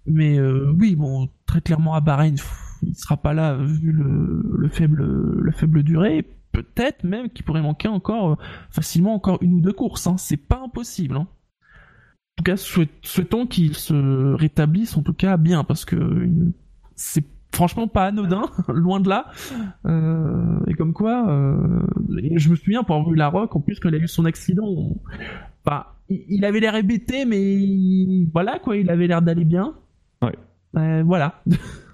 [0.06, 2.36] mais oui bon très clairement à Bahreïn
[2.82, 6.26] il sera pas là vu le, faible la faible durée.
[6.52, 8.34] Peut-être même qu'il pourrait manquer encore euh,
[8.70, 10.06] facilement encore une ou deux courses.
[10.06, 10.16] Hein.
[10.16, 11.16] C'est pas impossible.
[11.16, 11.26] Hein.
[11.28, 16.28] En tout cas, souhaitons qu'il se rétablisse en tout cas bien parce que
[16.94, 19.26] c'est franchement pas anodin, loin de là.
[19.86, 21.82] Euh, et comme quoi, euh,
[22.36, 24.24] je me souviens pour avoir vu la Rock, en plus quand il a eu son
[24.24, 24.96] accident,
[25.64, 29.74] bah, il, avait l'air hébété, mais voilà quoi, il avait l'air d'aller bien.
[30.22, 31.02] Ouais.
[31.02, 31.42] voilà.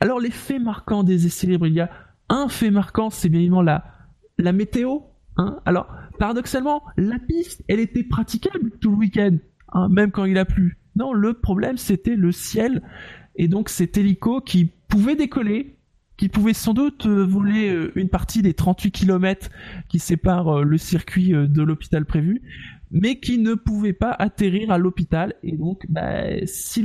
[0.00, 1.90] Alors les faits marquants des essais libres, il y a
[2.28, 5.00] un fait marquant, c'est bien évidemment la, météo.
[5.36, 9.36] Hein Alors paradoxalement, la piste, elle était praticable tout le week-end,
[9.72, 10.78] hein, même quand il a plu.
[10.96, 12.82] Non, le problème c'était le ciel
[13.36, 15.76] et donc cet hélico qui pouvait décoller,
[16.16, 19.48] qui pouvait sans doute euh, voler euh, une partie des 38 km
[19.88, 22.42] qui séparent euh, le circuit de l'hôpital prévu,
[22.90, 25.34] mais qui ne pouvait pas atterrir à l'hôpital.
[25.42, 26.84] Et donc, bah, si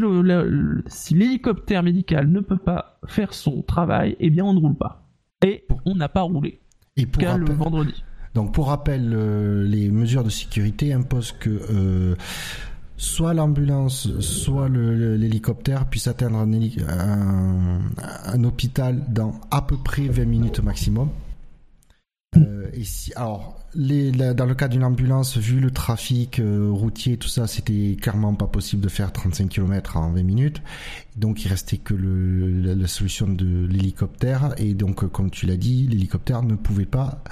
[1.12, 5.08] l'hélicoptère médical ne peut pas faire son travail, eh bien, on ne roule pas.
[5.46, 6.60] Et on n'a pas roulé.
[6.98, 8.04] Et pour le vendredi.
[8.34, 12.16] Donc, pour rappel, euh, les mesures de sécurité imposent que euh,
[12.98, 17.80] soit l'ambulance, soit l'hélicoptère puissent atteindre un,
[18.26, 21.10] un, hôpital dans à peu près 20 minutes maximum.
[22.38, 22.70] Euh,
[23.16, 28.34] alors, dans le cas d'une ambulance, vu le trafic euh, routier, tout ça, c'était clairement
[28.34, 30.62] pas possible de faire 35 km en 20 minutes.
[31.16, 34.54] Donc, il restait que la, solution de l'hélicoptère.
[34.58, 37.24] Et donc, euh, comme tu l'as dit, l'hélicoptère ne pouvait pas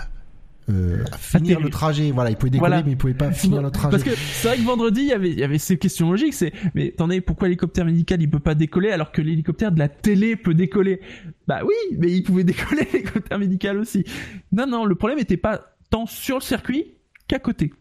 [0.70, 2.12] euh, finir le trajet.
[2.12, 3.92] Voilà, il pouvait décoller, mais il pouvait pas finir le trajet.
[3.92, 6.34] Parce que c'est vrai que vendredi, il y avait, il y avait ces questions logiques.
[6.34, 9.90] C'est, mais attendez, pourquoi l'hélicoptère médical il peut pas décoller alors que l'hélicoptère de la
[9.90, 11.02] télé peut décoller?
[11.48, 14.06] Bah oui, mais il pouvait décoller l'hélicoptère médical aussi.
[14.52, 16.94] Non, non, le problème était pas tant sur le circuit
[17.28, 17.74] qu'à côté.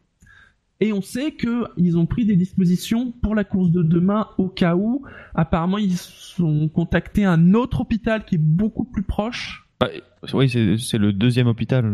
[0.80, 4.48] Et on sait que ils ont pris des dispositions pour la course de demain au
[4.48, 5.04] cas où.
[5.32, 5.96] Apparemment, ils
[6.40, 9.90] ont contacté un autre hôpital qui est beaucoup plus proche bah,
[10.34, 11.84] oui, c'est le deuxième hôpital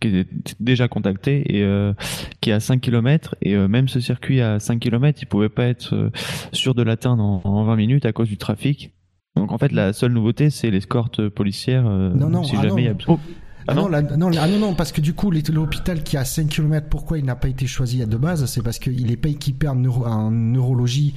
[0.00, 0.28] qui est
[0.60, 1.94] déjà contacté et euh,
[2.40, 3.34] qui est à 5 km.
[3.40, 6.10] Et euh, même ce circuit à 5 km, il pouvait pas être euh,
[6.52, 8.92] sûr de l'atteindre en, 20 minutes à cause du trafic.
[9.36, 11.84] Donc en fait, la seule nouveauté, c'est l'escorte policière.
[11.84, 12.96] non, non, si ah jamais non.
[13.08, 13.18] Oh.
[13.68, 16.48] Ah, non, non, ah non, non, parce que du coup, l'hôpital qui est à 5
[16.48, 19.28] km, pourquoi il n'a pas été choisi à de base C'est parce qu'il n'est pas
[19.28, 21.14] équipé en, en neurologie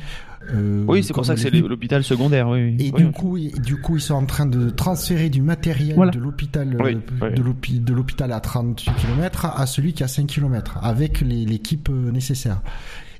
[0.53, 2.49] euh, oui, c'est pour ça que c'est l'hôpital secondaire.
[2.49, 6.19] Oui, Et du coup, du coup, ils sont en train de transférer du matériel de
[6.19, 11.89] l'hôpital euh, de l'hôpital à 38 km à celui qui a 5 km avec l'équipe
[11.89, 12.61] euh, nécessaire.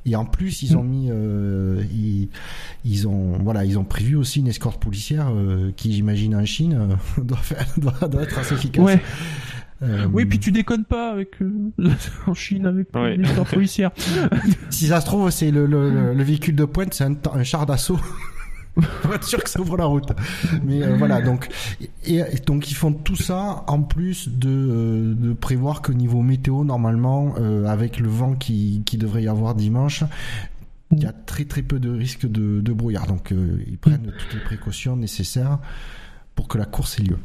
[0.05, 0.87] Et en plus, ils ont mm.
[0.87, 2.29] mis, euh, ils,
[2.85, 6.77] ils, ont, voilà, ils ont prévu aussi une escorte policière euh, qui, j'imagine, en Chine,
[7.17, 8.83] euh, doit, faire, doit, doit, être assez efficace.
[8.83, 9.01] Ouais.
[9.85, 10.07] Euh...
[10.11, 11.71] Oui, puis tu déconnes pas avec euh,
[12.27, 13.17] en Chine avec ouais.
[13.17, 13.91] les policières.
[14.69, 17.65] si ça se trouve, c'est le, le, le, véhicule de pointe, c'est un, un, char
[17.65, 17.99] d'assaut.
[19.01, 20.11] Pour être sûr que ça ouvre la route.
[20.65, 21.47] Mais euh, voilà, donc
[22.05, 27.35] et, donc ils font tout ça en plus de, de prévoir qu'au niveau météo, normalement,
[27.39, 30.03] euh, avec le vent qui, qui devrait y avoir dimanche,
[30.91, 33.07] il y a très très peu de risque de, de brouillard.
[33.07, 33.33] Donc
[33.65, 35.59] ils prennent toutes les précautions nécessaires
[36.35, 37.17] pour que la course ait lieu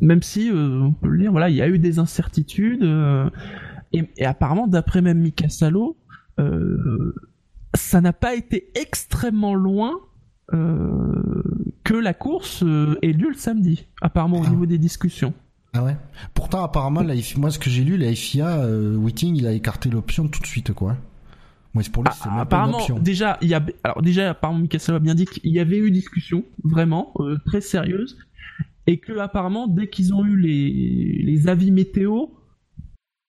[0.00, 3.28] même si euh, on peut le dire, voilà, il y a eu des incertitudes euh,
[3.92, 5.96] et, et, apparemment, d'après même Mika Salo,
[6.38, 7.14] euh,
[7.74, 9.92] ça n'a pas été extrêmement loin
[10.50, 12.62] que la course
[13.02, 14.50] ait lieu le samedi, apparemment au ah.
[14.50, 15.32] niveau des discussions.
[15.72, 15.96] Ah ouais.
[16.34, 19.88] Pourtant, apparemment, la FIA, moi, ce que j'ai lu, la FIA, Whiting, il a écarté
[19.88, 20.96] l'option tout de suite, quoi.
[21.72, 22.98] Moi, c'est pour lui, c'est Ah, même pas une apparemment, option.
[23.00, 25.78] déjà, il y a, alors déjà, apparemment, Mika Salo a bien dit qu'il y avait
[25.78, 27.14] eu discussion, vraiment,
[27.46, 28.18] très sérieuse,
[28.86, 32.26] et que apparemment, dès qu'ils ont eu les, les avis météo,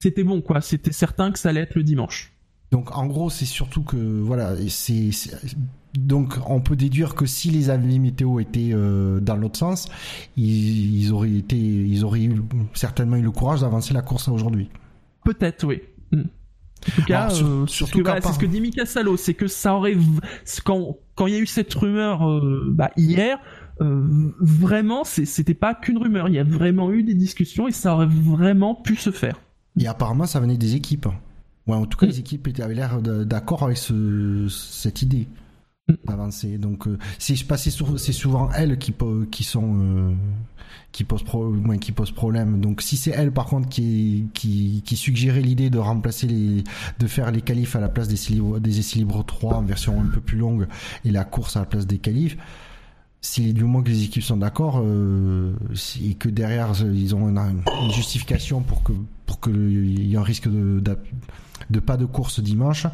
[0.01, 0.61] c'était bon, quoi.
[0.61, 2.33] C'était certain que ça allait être le dimanche.
[2.71, 5.09] Donc, en gros, c'est surtout que, voilà, c'est,
[5.97, 9.87] donc, on peut déduire que si les avis météo étaient euh, dans l'autre sens,
[10.35, 12.41] ils, ils auraient été, ils auraient eu,
[12.73, 14.69] certainement eu le courage d'avancer la course à aujourd'hui.
[15.23, 15.81] Peut-être, oui.
[16.11, 16.23] Hmm.
[16.87, 19.47] En tout cas, sur- euh, c'est ce que- voilà, ce dit Mika Salo, c'est que
[19.47, 19.95] ça aurait,
[20.65, 23.39] quand, quand il y a eu cette rumeur euh, bah, hier,
[23.81, 27.93] euh, vraiment, c'était pas qu'une rumeur, il y a vraiment eu des discussions et ça
[27.95, 29.39] aurait vraiment pu se faire.
[29.79, 31.07] Et apparemment, ça venait des équipes.
[31.67, 35.27] En tout cas, les équipes avaient l'air d'accord avec ce, cette idée
[36.05, 36.57] d'avancer.
[36.57, 39.25] Donc, euh, c'est c'est sou- c'est souvent elles qui, euh,
[40.91, 41.03] qui
[41.91, 42.59] posent problème.
[42.61, 47.31] Donc, si c'est elles, par contre, qui qui, qui suggérait l'idée de remplacer de faire
[47.31, 48.17] les qualifs à la place des
[48.59, 50.67] des essais libres 3 en version un peu plus longue
[51.03, 52.37] et la course à la place des qualifs.
[53.25, 55.55] Si du moment que les équipes sont d'accord euh,
[55.99, 58.93] et que derrière euh, ils ont une, une justification pour que
[59.25, 60.79] pour que il y ait un risque de,
[61.71, 62.85] de, pas de course dimanche.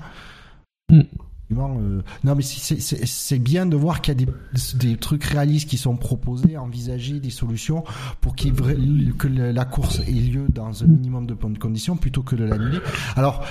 [0.89, 1.01] Mm.
[1.51, 4.31] Effectivement, euh, non mais c'est- bien de voir qu'il y a des,
[4.77, 7.83] des trucs réalistes qui sont proposés, envisagés, des solutions
[8.21, 12.35] pour vra- que la course ait lieu dans un minimum de bonnes conditions plutôt que
[12.35, 12.79] de l'annuler.
[13.15, 13.43] Alors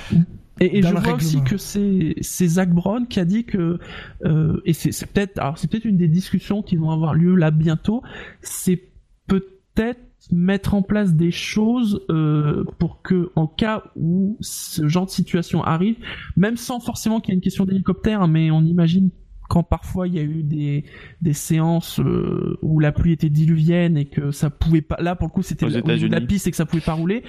[0.59, 3.79] Et, je vois aussi que c'est Zach Brown qui a dit que
[4.25, 7.51] euh, et c'est peut-être alors c'est peut-être une des discussions qui vont avoir lieu là
[7.51, 8.01] bientôt.
[8.41, 8.81] C'est
[9.27, 15.11] peut-être mettre en place des choses euh, pour que en cas où ce genre de
[15.11, 15.95] situation arrive,
[16.37, 19.09] même sans forcément qu'il y ait une question d'hélicoptère, hein, mais on imagine
[19.49, 20.85] quand parfois il y a eu des,
[21.21, 25.27] des séances euh, où la pluie était diluvienne et que ça pouvait pas là pour
[25.27, 26.25] le coup c'était la États-Unis.
[26.25, 27.23] piste et que ça pouvait pas rouler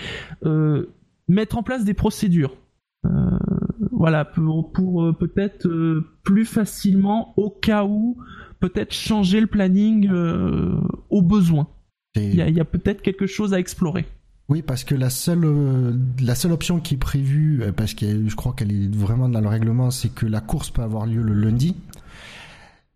[0.45, 0.95] euh,
[1.27, 2.57] mettre en place des procédures
[3.07, 3.11] euh,
[3.91, 8.17] voilà pour, pour euh, peut-être euh, plus facilement au cas où
[8.61, 10.77] peut-être changer le planning euh,
[11.11, 11.67] au besoin
[12.17, 14.05] il y a, peut-être quelque chose à explorer
[14.49, 18.29] Oui, parce que la seule euh, la seule option qui est prévue, euh, parce que
[18.29, 21.23] je crois qu'elle est vraiment dans le règlement, c'est que la course peut avoir lieu
[21.23, 21.75] le lundi.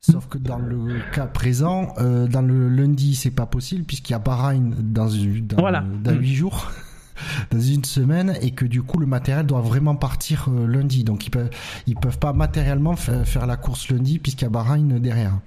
[0.00, 4.14] Sauf que dans le cas présent, euh, dans le lundi, c'est pas possible puisqu'il y
[4.14, 5.83] a Bahreïn dans dans, Voilà.
[6.05, 6.18] dans Mm.
[6.20, 6.70] huit jours,
[7.50, 11.02] dans une semaine, et que du coup le matériel doit vraiment partir euh, lundi.
[11.02, 11.50] Donc ils peuvent
[11.88, 15.38] ils peuvent pas matériellement fa- faire la course lundi puisqu'il y a Bahreïn derrière.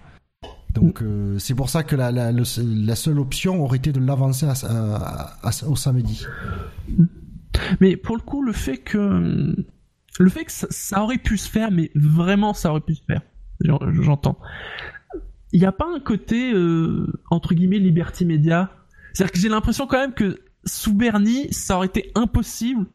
[0.73, 2.43] Donc euh, c'est pour ça que la, la, le-
[2.85, 6.25] la seule option aurait été de l'avancer à- à- à- au samedi.
[7.81, 9.55] Mais pour le coup, le fait que
[10.19, 13.03] le fait que ça, ça aurait pu se faire, mais vraiment ça aurait pu se
[13.03, 13.21] faire,
[13.61, 14.37] j'en- j'entends.
[15.51, 18.71] Il n'y a pas un côté euh, entre guillemets liberty média.
[19.13, 22.85] C'est-à-dire que j'ai l'impression quand même que sous Bernie, ça aurait été impossible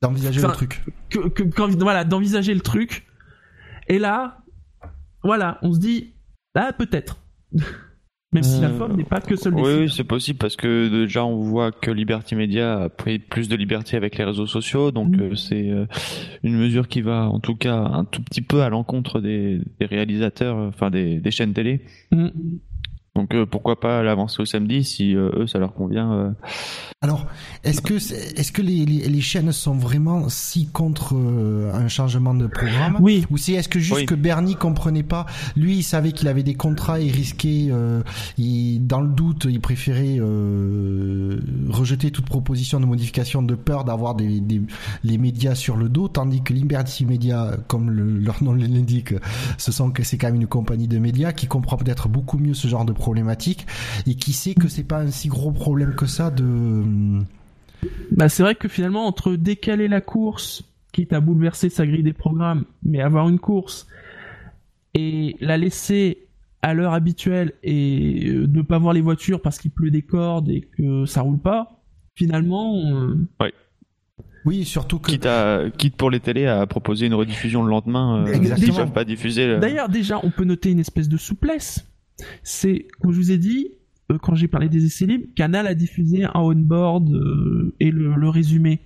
[0.00, 0.84] d'envisager le truc.
[1.10, 3.06] que, que- voilà d'envisager le truc.
[3.88, 4.38] Et là,
[5.24, 6.14] voilà, on se dit
[6.54, 7.18] ah peut-être.
[8.32, 11.24] Même si la Euh, forme n'est pas que seul Oui, c'est possible parce que déjà
[11.24, 15.16] on voit que Liberty Media a pris plus de liberté avec les réseaux sociaux, donc
[15.16, 15.20] Mm.
[15.20, 15.86] euh, c'est euh,
[16.42, 19.86] une mesure qui va en tout cas un tout petit peu à l'encontre des, des
[19.86, 21.82] réalisateurs, euh, enfin des, des chaînes télé.
[22.10, 22.28] Mm.
[23.16, 26.12] Donc euh, pourquoi pas l'avancer au samedi si euh, eux ça leur convient.
[26.12, 26.30] euh.
[27.00, 27.26] Alors,
[27.64, 31.86] est-ce que c'est- est-ce que les, les, les chaînes sont vraiment si contre euh, un
[31.86, 33.24] changement de programme Oui.
[33.30, 34.06] Ou c'est est-ce que juste Oui.
[34.06, 38.02] que Bernie comprenait pas Lui, il savait qu'il avait des contrats, il risquait, euh,
[38.38, 44.14] il, dans le doute, il préférait euh, rejeter toute proposition de modification de peur d'avoir
[44.14, 44.60] des, des
[45.04, 49.14] les médias sur le dos, tandis que Liberty Media, comme le- leur nom l'indique,
[49.58, 52.54] ce sont que c'est quand même une compagnie de médias qui comprend peut-être beaucoup mieux
[52.54, 53.66] ce genre de problématique
[54.06, 56.82] et qui sait que c'est pas un si gros problème que ça de
[58.12, 62.14] Bah, c'est vrai que finalement, entre décaler la course, quitte à bouleverser sa grille des
[62.14, 63.86] programmes, mais avoir une course,
[64.94, 66.26] et la laisser
[66.62, 70.48] à l'heure habituelle et euh, ne pas voir les voitures parce qu'il pleut des cordes
[70.48, 71.82] et que ça roule pas,
[72.14, 73.18] finalement, euh,
[74.46, 78.24] Oui, surtout que Quitte, à, quitte pour les télés à proposer une rediffusion le lendemain,
[78.26, 78.72] euh, Exactement.
[78.72, 79.46] ils peuvent pas diffuser.
[79.46, 81.86] le- D'ailleurs, déjà, on peut noter une espèce de souplesse.
[82.42, 83.72] C'est, comme je vous ai dit,
[84.12, 88.28] euh, quand j'ai parlé des essais libres, Canal a diffusé un on-board euh, et le,
[88.28, 88.80] résumé.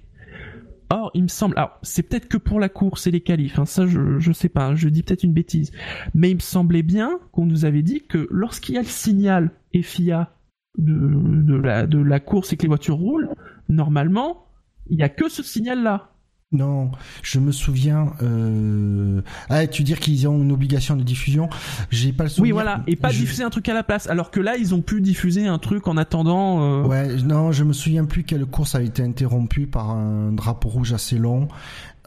[0.90, 3.66] Or, il me semble, alors c'est peut-être que pour la course et les qualifs, hein,
[3.66, 5.70] ça je, je sais pas, hein, je dis peut-être une bêtise,
[6.14, 9.50] mais il me semblait bien qu'on nous avait dit que lorsqu'il y a le signal
[9.74, 10.32] FIA
[10.78, 13.28] de, la, de la course et que les voitures roulent,
[13.68, 14.46] normalement,
[14.88, 16.12] il y a que ce signal-là.
[16.50, 16.90] Non,
[17.22, 18.14] je me souviens.
[18.22, 19.20] Euh...
[19.50, 21.50] Ah, tu dire qu'ils ont une obligation de diffusion
[21.90, 22.42] J'ai pas le souvenir.
[22.44, 24.08] Oui, voilà, et pas Je- diffuser un truc à la place.
[24.08, 26.62] Alors que là, ils ont pu diffuser un truc en attendant.
[26.62, 30.70] euh, Ouais, non, je me souviens plus quelle course a été interrompue par un drapeau
[30.70, 31.48] rouge assez long.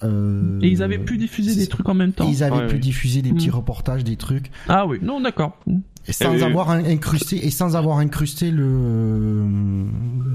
[0.04, 2.28] Euh, Et ils avaient pu diffuser des trucs en même temps.
[2.28, 2.80] Ils avaient Ouais, pu oui.
[2.80, 3.56] diffuser des petits Mm.
[3.56, 5.56] reportages, des trucs, Ah oui, non, d'accord.
[6.08, 9.45] Et sans avoir incrusté et sans avoir incrusté le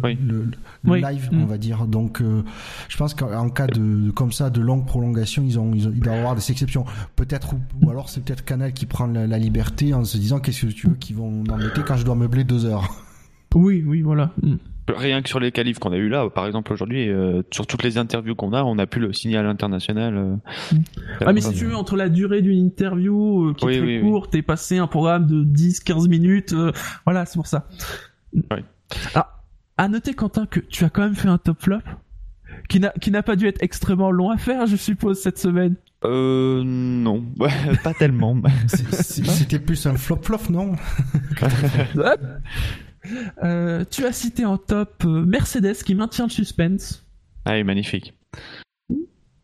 [0.02, 0.16] Oui.
[0.24, 0.44] le,
[0.84, 1.00] le Oui.
[1.02, 1.42] live, Mm.
[1.42, 1.86] on va dire.
[1.86, 2.42] Donc, euh,
[2.88, 6.00] je pense qu'en cas de comme ça de longue prolongation, ils ont ils, ont, ils
[6.00, 6.84] doivent avoir des exceptions.
[7.16, 10.38] Peut-être ou, ou alors c'est peut-être Canal qui prend la, la liberté en se disant
[10.38, 12.94] qu'est-ce que tu veux qu'ils vont m'embêter quand je dois meubler deux heures?
[13.54, 14.32] Oui, oui, voilà.
[14.42, 14.54] Mm.
[14.88, 17.82] Rien que sur les qualifs qu'on a eu là, par exemple aujourd'hui, euh, sur toutes
[17.82, 20.16] les interviews qu'on a, on a plus le signal international.
[20.16, 20.36] euh,
[21.24, 23.96] Ah, mais si tu veux, entre la durée d'une interview euh, qui est très oui,
[23.96, 24.00] oui.
[24.02, 26.70] courte et passer un programme de 10-15 minutes, euh,
[27.04, 27.66] voilà, c'est pour ça.
[29.14, 29.26] Alors,
[29.76, 31.78] à noter, Quentin, que tu as quand même fait un top flop
[32.68, 35.74] qui n'a qui n'a pas dû être extrêmement long à faire, je suppose, cette semaine.
[36.04, 37.24] Euh, non.
[37.82, 38.36] Pas tellement.
[38.68, 40.72] C'est- c'est- C'était plus un flop flop, non?
[41.96, 42.20] Hop.
[43.42, 47.04] Euh, tu as cité en top euh, Mercedes qui maintient le suspense.
[47.44, 48.14] ah, magnifique.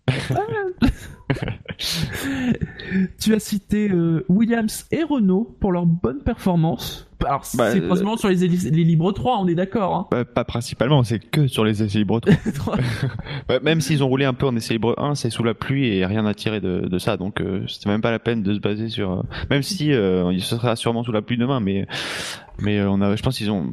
[3.20, 7.08] Tu as cité euh, Williams et Renault pour leur bonne performance.
[7.24, 9.94] Alors, Bah, c'est euh, principalement sur les, les libres 3, on est d'accord.
[9.94, 10.06] Hein.
[10.10, 12.76] Bah, pas principalement, c'est que sur les essais libres 3.
[13.48, 15.86] Ouais, même s'ils ont roulé un peu en essai libre 1, c'est sous la pluie
[15.86, 17.16] et rien à tirer de, de ça.
[17.16, 19.12] Donc, euh, c'était même pas la peine de se baser sur.
[19.12, 21.86] euh, Même si euh, ce sera sûrement sous la pluie demain, mais
[22.58, 23.70] mais euh, on a, je pense qu'ils ont.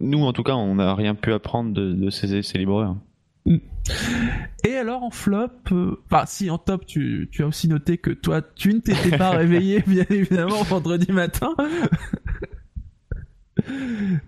[0.00, 2.96] Nous, en tout cas, on n'a rien pu apprendre de, de ces essais libres
[3.46, 3.52] 1.
[4.64, 8.10] Et alors en flop, euh, enfin si en top tu, tu as aussi noté que
[8.10, 11.54] toi tu ne t'étais pas réveillé bien évidemment vendredi matin.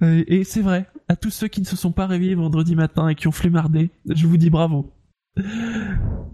[0.02, 3.08] Euh, et c'est vrai, à tous ceux qui ne se sont pas réveillés vendredi matin
[3.08, 4.92] et qui ont flemmardé, je vous dis bravo.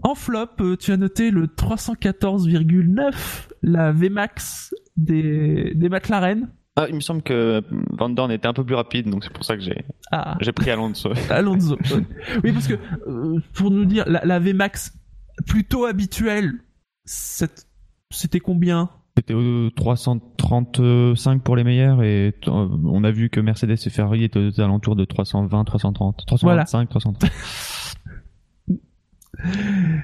[0.03, 3.13] En flop, euh, tu as noté le 314,9,
[3.63, 6.49] la Vmax des, des McLaren.
[6.77, 7.61] Ah, il me semble que
[7.91, 10.53] Van Dorn était un peu plus rapide, donc c'est pour ça que j'ai Ah, j'ai
[10.53, 11.09] pris Alonso.
[11.29, 11.77] Alonso.
[12.43, 12.75] oui, parce que
[13.07, 14.93] euh, pour nous dire, la, la Vmax
[15.45, 16.53] plutôt habituelle,
[17.03, 17.67] cette-
[18.09, 18.89] c'était combien?
[19.17, 24.23] C'était au 335 pour les meilleurs et euh, on a vu que Mercedes et Ferrari
[24.23, 27.29] étaient aux alentours de 320, 330, 325, 330.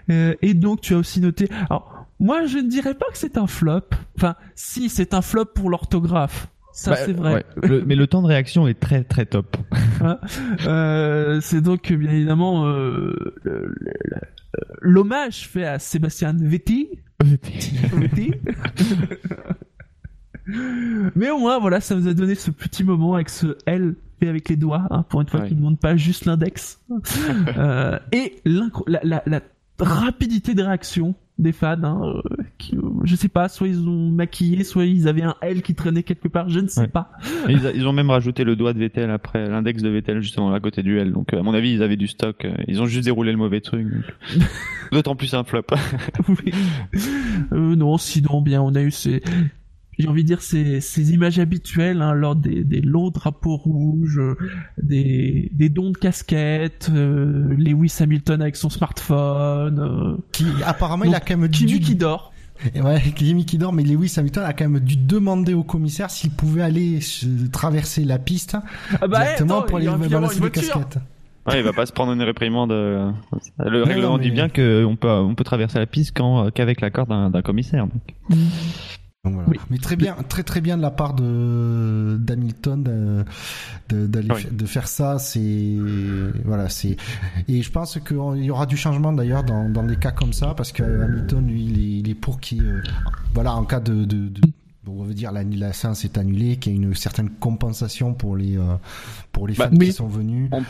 [0.10, 1.48] Euh, Et donc tu as aussi noté.
[1.70, 3.82] Alors, moi je ne dirais pas que c'est un flop.
[4.18, 6.50] Enfin, si c'est un flop pour l'orthographe.
[6.80, 7.34] Ça Bah, c'est vrai.
[7.34, 7.44] ouais.
[7.68, 9.58] Le- mais le temps de réaction est très très top.
[10.68, 13.16] Euh, c'est donc bien évidemment euh,
[14.82, 16.86] l'hommage fait à Sébastien Vettel.
[17.24, 18.40] Vettel.
[21.16, 24.30] Mais au moins voilà, ça vous a donné ce petit moment avec ce L fait
[24.30, 25.48] avec les doigts, hein, pour une fois Ouais.
[25.50, 26.80] qui ne montre pas juste l'index.
[27.58, 29.42] Euh, et la, la
[29.80, 32.22] rapidité de réaction des fans, hein, euh,
[32.58, 35.76] qui, euh, je sais pas, soit ils ont maquillé, soit ils avaient un L qui
[35.76, 36.88] traînait quelque part, je ne sais Ouais.
[36.88, 37.12] pas.
[37.48, 40.52] Ils, a- ils ont même rajouté le doigt de Vettel après l'index de Vettel justement
[40.54, 41.12] à côté du L.
[41.14, 42.46] Donc euh, à mon avis ils avaient du stock.
[42.68, 43.88] Ils ont juste déroulé le mauvais truc.
[44.92, 45.64] D'autant plus un flop.
[46.28, 46.52] Oui.
[47.52, 49.22] Euh, non, sinon, bien, on a eu ces,
[50.00, 54.20] j'ai envie de dire ces, ces images habituelles hein, lors des, des longs drapeaux rouges,
[54.20, 54.36] euh,
[54.82, 61.16] des, des dons de casquettes, euh, Lewis Hamilton avec son smartphone, euh, Qui apparemment il
[61.16, 62.32] a quand même Kimi dû qui dort.
[62.76, 66.32] Ouais, Kimi qui dort, mais Lewis Hamilton a quand même dû demander au commissaire s'il
[66.32, 68.58] pouvait aller se- traverser la piste
[69.02, 70.62] Ah bah, directement attends, pour il aller y a un balancer voiture.
[70.74, 70.98] casquettes.
[71.48, 72.72] Ouais, il va pas se prendre une réprimande.
[72.74, 73.10] euh,
[73.60, 74.44] Le règlement non, dit mais- bien.
[74.48, 77.88] Bien que on peut on peut traverser la piste quand qu'avec l'accord d'un d'un commissaire.
[77.88, 78.38] donc.
[79.26, 79.50] Donc voilà.
[79.50, 79.58] Oui.
[79.70, 83.26] Mais très bien, très très bien de la part de d'Hamilton de
[83.90, 84.68] de, Oui.
[84.68, 85.20] faire ça.
[85.20, 85.76] C'est
[86.46, 86.96] voilà, c'est
[87.48, 90.54] et je pense qu'il y aura du changement d'ailleurs dans dans des cas comme ça
[90.56, 92.62] parce que Hamilton lui il est, il est pour qui
[93.34, 94.42] voilà en cas de, de, de
[94.84, 98.14] bon, on veut dire la, la séance est annulée, qu'il y ait une certaine compensation
[98.14, 98.76] pour les euh,
[99.34, 99.88] pour les fans Bah, oui.
[99.88, 100.50] qui sont venus.
[100.54, 100.64] On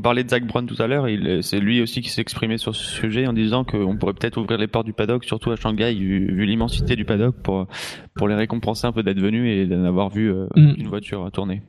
[0.00, 1.06] parlait de Zach Brown tout à l'heure.
[1.42, 4.58] C'est lui aussi qui s'est exprimé sur ce sujet en disant qu'on pourrait peut-être ouvrir
[4.58, 7.66] les portes du paddock, surtout à Shanghai, vu, vu l'immensité du paddock, pour
[8.14, 10.74] pour les récompenser un peu d'être venus et d'en avoir vu euh, Mm.
[10.78, 11.62] une voiture tourner.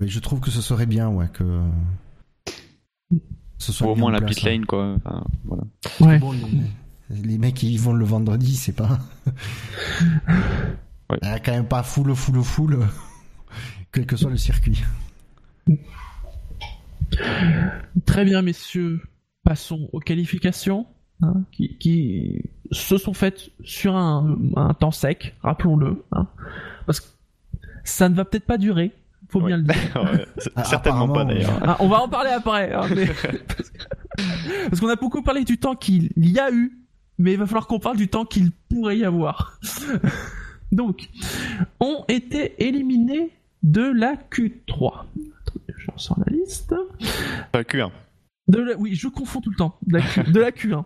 [0.00, 1.44] Mais je trouve que ce serait bien ouais que
[3.58, 4.50] ce soit Ou au moins la place, pit hein.
[4.50, 4.96] lane, quoi.
[4.96, 5.62] Enfin, voilà.
[6.00, 6.18] Ouais.
[6.18, 8.98] Bon, les, les mecs ils vont le vendredi, c'est pas.
[11.10, 11.18] Ouais.
[11.20, 12.78] Il y a quand même pas full, full, full,
[13.92, 14.82] quel que soit le circuit.
[18.06, 19.00] Très bien, messieurs.
[19.44, 20.86] Passons aux qualifications,
[21.22, 22.42] hein, qui, qui
[22.72, 26.02] se sont faites sur un, un temps sec, rappelons-le.
[26.12, 26.26] hein.
[26.86, 27.06] parce que
[27.84, 28.92] ça ne va peut-être pas durer,
[29.28, 29.74] faut bien le dire.
[30.56, 31.58] Ah, Certainement pas d'ailleurs.
[31.62, 32.72] Ah, on va en parler après.
[32.72, 33.06] hein, mais-
[34.70, 36.78] Parce qu'on a beaucoup parlé du temps qu'il y a eu,
[37.18, 39.58] mais il va falloir qu'on parle du temps qu'il pourrait y avoir.
[40.72, 41.08] Donc,
[41.80, 43.30] ont été éliminés
[43.62, 45.04] de la Q3.
[45.76, 46.74] Je ressors la liste.
[47.52, 47.90] Pas Q1.
[48.48, 48.76] De la...
[48.76, 49.76] Oui, je confonds tout le temps.
[49.86, 50.22] De la, Q...
[50.32, 50.84] de la Q1.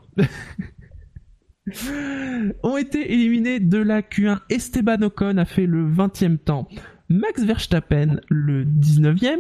[2.63, 4.41] ont été éliminés de la Q1.
[4.49, 6.69] Esteban Ocon a fait le 20e temps.
[7.09, 9.39] Max Verstappen le 19e.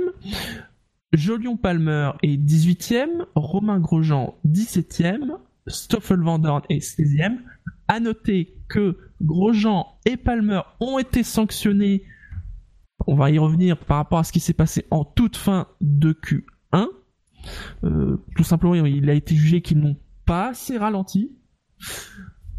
[1.12, 3.26] Jolion Palmer est 18e.
[3.34, 5.36] Romain Grosjean 17e.
[5.66, 7.38] Stoffel Van Dorn est 16e.
[7.88, 12.04] À noter que Grosjean et Palmer ont été sanctionnés.
[13.10, 16.12] On va y revenir par rapport à ce qui s'est passé en toute fin de
[16.12, 16.86] Q1.
[17.84, 19.96] Euh, tout simplement, il a été jugé qu'ils n'ont
[20.26, 21.32] pas assez ralenti.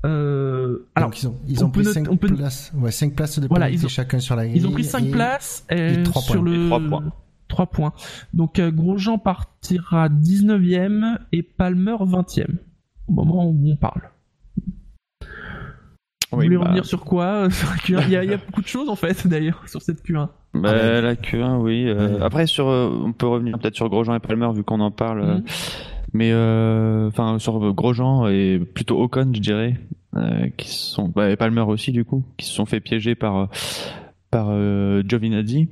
[0.05, 2.71] Euh, alors, Donc ils ont, ils on ont peut pris noter- 5 on peut- places,
[2.75, 4.57] ouais, 5 places de Voilà, ils ont- chacun sur la grille.
[4.57, 6.43] Ils ont pris 5 et- places euh, et trois sur points.
[6.43, 7.13] le Et trois points.
[7.49, 7.93] 3 points.
[8.33, 12.57] Donc euh, Grosjean partira 19e et Palmer 20e
[13.07, 14.09] au moment où on parle.
[16.31, 18.33] Vous Oui, voulez bah, revenir sur quoi sur la Q1 il, y a, il y
[18.33, 20.29] a beaucoup de choses en fait d'ailleurs sur cette Q1.
[20.53, 21.01] Bah, Ah ouais.
[21.01, 21.85] la Q1, oui.
[21.87, 22.21] euh, Ouais.
[22.23, 25.21] Après, sur, euh, on peut revenir peut-être sur Grosjean et Palmer vu qu'on en parle.
[25.21, 25.43] euh, Mhm.
[26.13, 29.75] Mais euh, enfin sur Grosjean et plutôt Ocon, je dirais,
[30.15, 33.37] euh, qui sont bah, et Palmer aussi du coup, qui se sont fait piéger par
[33.37, 33.45] euh,
[34.31, 35.69] par euh, Giovinazzi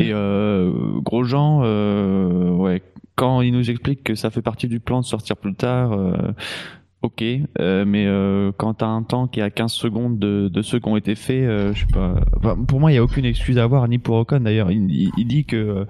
[0.00, 0.72] et euh,
[1.02, 2.82] Grosjean, euh, ouais,
[3.14, 5.92] quand il nous explique que ça fait partie du plan de sortir plus tard.
[5.92, 6.16] euh,
[7.06, 7.22] Ok,
[7.60, 10.80] euh, mais euh, quand t'as un temps qui est à 15 secondes de, de ceux
[10.80, 12.16] qui ont été faits, euh, je sais pas.
[12.36, 14.72] Enfin, pour moi, il y a aucune excuse à avoir, ni pour Ocon d'ailleurs.
[14.72, 15.86] Il, il- dit que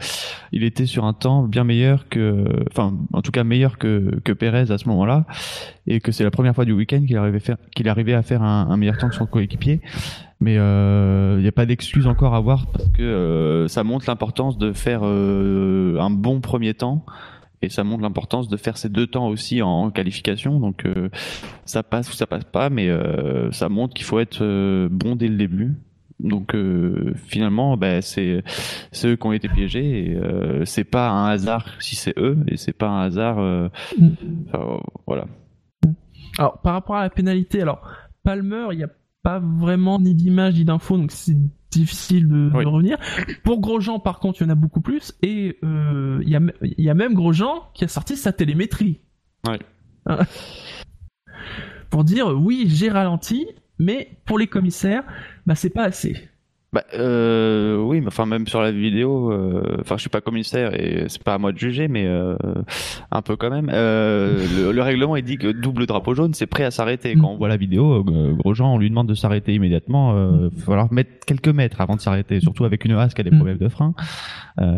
[0.52, 4.32] il était sur un temps bien meilleur que, enfin, en tout cas meilleur que que
[4.32, 5.24] Perez à ce moment-là,
[5.86, 7.56] et que c'est la première fois du week-end qu'il arrivait faire,
[7.86, 9.80] arrivait à faire un, un meilleur temps que son coéquipier.
[10.40, 14.04] Mais euh, il n'y a pas d'excuse encore à avoir parce que euh, ça montre
[14.06, 17.06] l'importance de faire euh, un bon premier temps
[17.66, 20.60] et ça montre l'importance de faire ces deux temps aussi en qualification.
[20.60, 21.10] Donc euh,
[21.64, 25.16] ça passe ou ça passe pas, mais euh, ça montre qu'il faut être euh, bon
[25.16, 25.74] dès le début.
[26.18, 26.56] Donc
[27.26, 28.42] finalement, ben, c'est
[28.90, 30.12] c'est eux qui ont été piégés.
[30.12, 30.18] Et,
[30.64, 33.36] c'est pas un hasard si c'est eux, et c'est pas un hasard.
[33.98, 34.08] Mm.
[34.48, 35.26] enfin, voilà.
[36.38, 37.82] Alors par rapport à la pénalité, alors
[38.24, 38.90] Palmer, il n'y a
[39.22, 41.36] pas vraiment ni d'image ni d'infos, donc c'est
[41.80, 42.98] difficile de, revenir.
[43.44, 46.40] Pour Grosjean, par contre, il y en a beaucoup plus, et euh, il y, a,
[46.62, 49.00] y même Grosjean qui a sorti sa télémétrie.
[51.90, 53.46] Pour dire oui, j'ai ralenti,
[53.78, 55.04] mais pour les commissaires,
[55.46, 56.28] bah c'est pas assez.
[56.76, 60.78] Bah, euh, oui, mais enfin même sur la vidéo, euh, enfin je suis pas commissaire
[60.78, 62.36] et c'est pas à moi de juger, mais euh,
[63.10, 63.70] un peu quand même.
[63.72, 67.14] Euh, le, le règlement il dit que double drapeau jaune, c'est prêt à s'arrêter.
[67.14, 70.14] Quand Quand on voit la vidéo, euh, Grosjean, on lui demande de s'arrêter immédiatement.
[70.16, 73.22] Euh, Il va falloir mettre quelques mètres avant de s'arrêter, surtout avec une race qui
[73.22, 73.36] a des Mm.
[73.36, 73.94] problèmes de frein.
[74.60, 74.76] Euh,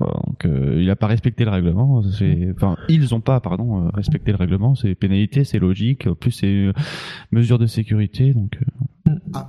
[0.00, 2.02] donc, euh, il a pas respecté le règlement.
[2.56, 4.74] Enfin, ils ont pas, pardon, respecté le règlement.
[4.74, 6.06] C'est pénalité, c'est logique.
[6.08, 6.72] En plus, c'est
[7.30, 8.32] mesure de sécurité.
[8.34, 9.01] Donc, euh,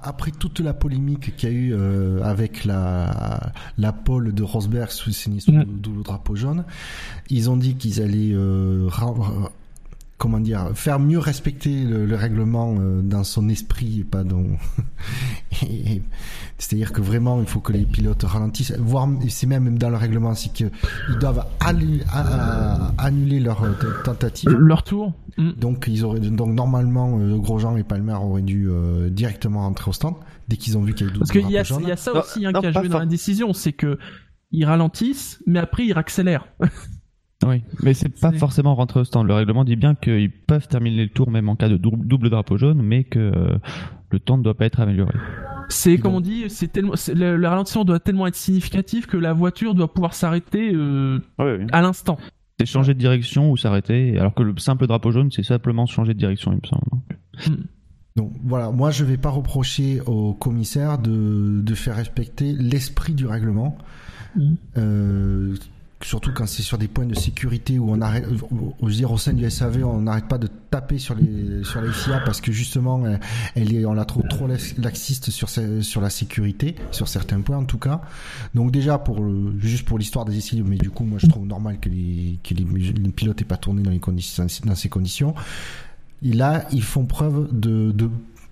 [0.04, 4.90] Après toute la polémique qu'il y a eu euh, avec la, la pole de Rosberg
[4.90, 5.60] sous sinistre Mm.
[5.64, 6.64] double, double drapeau jaune,
[7.30, 8.88] ils ont dit qu'ils allaient euh,
[10.24, 14.46] comment dire faire mieux respecter le, le règlement euh, dans son esprit et pas dans
[16.58, 20.34] c'est-à-dire que vraiment il faut que les pilotes ralentissent voire c'est même dans le règlement
[20.34, 20.72] c'est que
[21.10, 21.46] ils doivent
[22.98, 23.74] annuler leur euh,
[24.06, 25.12] tentative Leur tour.
[25.38, 25.52] Mm.
[25.58, 29.94] donc ils auraient donc normalement euh, Grosjean et Palmer auraient dû euh, directement rentrer au
[29.94, 30.16] stand
[30.48, 32.54] dès qu'ils ont vu qu'il y avait Parce qu'il y a, y ça aussi hein,
[32.54, 33.98] qui a joué dans la décision, c'est que
[34.52, 36.48] ils ralentissent, mais après ils raccélèrent.
[37.48, 37.64] oui.
[37.82, 39.28] Mais c'est pas forcément rentrer au stand.
[39.28, 42.30] Le règlement dit bien qu'ils peuvent terminer le tour même en cas de dou- double
[42.30, 43.58] drapeau jaune, mais que euh,
[44.12, 45.14] le temps ne doit pas être amélioré.
[45.70, 49.34] C'est comme on dit, c'est tellement, le, le ralentissement doit tellement être significatif que la
[49.34, 51.66] voiture doit pouvoir s'arrêter euh, Oui, oui.
[51.72, 52.18] à l'instant.
[52.60, 56.14] C'est changer de direction ou s'arrêter, alors que le simple drapeau jaune, c'est simplement changer
[56.14, 57.58] de direction, il me semble.
[58.16, 63.26] Donc voilà, moi je vais pas reprocher au commissaire de, de faire respecter l'esprit du
[63.26, 63.76] règlement.
[64.36, 64.58] Mhm.
[64.78, 65.56] Euh,
[66.06, 69.18] surtout quand c'est sur des points de sécurité où on arrête, euh, je dire au
[69.18, 72.52] sein du SAV, on n'arrête pas de taper sur les sur la FIA parce que
[72.52, 73.20] justement elle,
[73.56, 77.58] elle est, on la trouve trop lax- laxiste sur sur la sécurité, sur certains points
[77.58, 78.02] en tout cas.
[78.56, 79.24] Donc déjà pour
[79.60, 82.64] juste pour l'histoire des essais, mais du coup moi je trouve normal que les les,
[82.94, 85.34] les pilotes aient pas tourné dans les conditions dans ces conditions.
[86.26, 87.92] Là, ils font preuve de,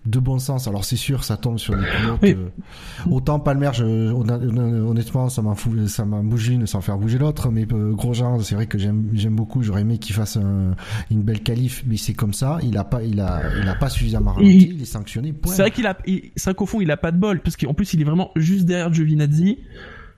[0.06, 0.68] de bon sens.
[0.68, 2.20] Alors c'est sûr, ça tombe sur les pilotes.
[2.24, 2.36] Oui.
[2.38, 6.98] euh, autant Palmer, je, honn- honnêtement, ça m'en fout, ça m'a bougé une sans faire
[6.98, 7.50] bouger l'autre.
[7.52, 9.62] Mais euh, Grosjean, c'est vrai que j'aime, j'aime beaucoup.
[9.64, 10.76] J'aurais aimé qu'il fasse un-
[11.12, 12.58] une belle qualif, mais c'est comme ça.
[12.64, 14.56] Il a pas, il a, il a pas suffisamment ralenti.
[14.58, 15.34] Il- Il, est sanctionné.
[15.46, 17.74] C'est vrai qu'il a, c'est vrai qu'au fond il a pas de bol parce qu'en
[17.74, 19.60] plus il est vraiment juste derrière Giovinazzi.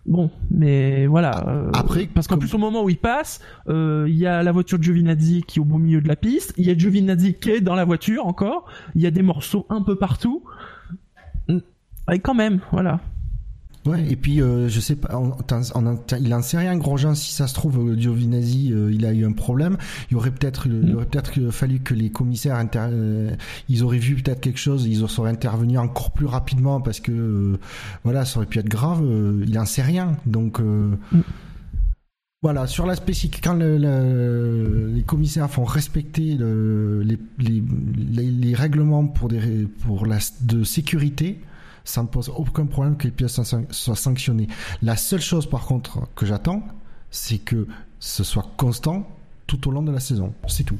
[0.06, 1.48] Bon, mais voilà.
[1.48, 3.40] euh, Après, parce qu'en comme- plus au moment où il passe,
[3.70, 6.18] euh, il y a la voiture de Giovinazzi qui est au beau milieu de la
[6.18, 9.22] piste, il y a Giovinazzi qui est dans la voiture encore, il y a des
[9.22, 10.44] morceaux un peu partout.
[11.48, 11.60] Mm.
[12.12, 13.00] Et quand même, voilà.
[13.86, 15.62] Ouais, et puis euh, je sais pas, on- on t'en-
[16.18, 17.16] il en sait rien, Grosjean.
[17.16, 19.76] Si ça se trouve, euh, Giovinazzi, euh, il a eu un problème.
[20.10, 23.32] Il aurait peut-être, aurait peut-être fallu que les commissaires, inter- euh,
[23.68, 27.58] ils auraient vu peut-être quelque chose, ils auraient intervenu encore plus rapidement parce que euh,
[28.06, 29.02] voilà, ça aurait pu être grave.
[29.04, 30.62] euh, il en sait rien, donc.
[32.42, 37.64] Voilà, sur l'aspect, quand le- le- les commissaires font respecter le- les, les,
[38.30, 41.40] les, règlements pour des pour la de sécurité,
[41.84, 44.48] ça ne pose aucun problème que les pièces soient san- soient sanctionnées.
[44.82, 46.64] La seule chose, par contre, que j'attends,
[47.12, 47.68] c'est que
[48.00, 49.08] ce soit constant
[49.48, 50.34] tout au long de la saison.
[50.48, 50.78] C'est tout.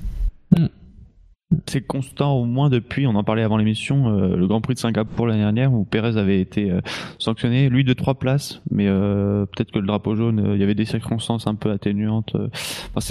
[1.68, 4.80] C'est constant au moins depuis, on en parlait avant l'émission, euh, le Grand Prix de
[4.80, 6.82] Singapour l'année dernière où Pérez avait été euh,
[7.20, 10.74] sanctionné, lui de trois places, mais euh, peut-être que le drapeau jaune, il y avait
[10.74, 12.36] des circonstances un peu atténuantes.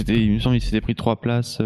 [0.09, 1.61] il me semble, il s'était pris trois places.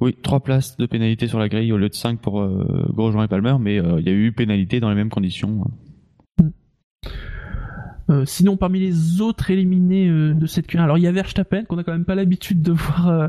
[0.00, 3.22] Oui, trois places de pénalité sur la grille au lieu de cinq pour euh, Grosjean
[3.22, 5.64] et Palmer, mais euh, il y a eu pénalité dans les mêmes conditions.
[8.08, 11.64] Euh, sinon, parmi les autres éliminés euh, de cette Q1, alors il y a Verstappen
[11.64, 13.08] qu'on a quand même pas l'habitude de voir.
[13.08, 13.28] euh,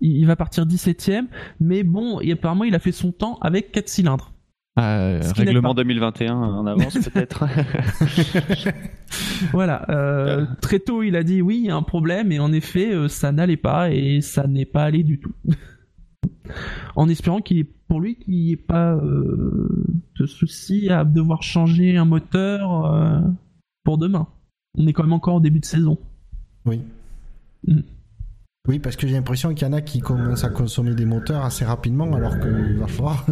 [0.00, 1.26] il, va partir 17ème,
[1.60, 4.32] mais bon, et apparemment il a fait son temps avec 4 cylindres.
[4.80, 5.82] Ah, règlement pas.
[5.82, 7.44] 2021 en avance peut-être.
[9.52, 9.86] Voilà.
[10.60, 13.32] Très tôt, il a dit oui, il y a un problème, et en effet, ça
[13.32, 15.32] n'allait pas, et ça n'est pas allé du tout.
[16.96, 19.68] En espérant qu'il est pour lui qu'il n'y ait pas euh,
[20.18, 23.20] de souci à devoir changer un moteur euh,
[23.84, 24.26] pour demain.
[24.76, 25.98] On est quand même encore au début de saison.
[26.66, 26.82] Oui.
[27.66, 27.80] Mm.
[28.68, 31.42] Oui, parce que j'ai l'impression qu'il y en a qui commencent à consommer des moteurs
[31.42, 33.24] assez rapidement, alors qu'il va falloir.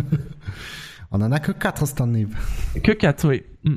[1.10, 2.26] On en a que 4 cette année.
[2.82, 3.42] Que 4, oui.
[3.64, 3.74] Mm.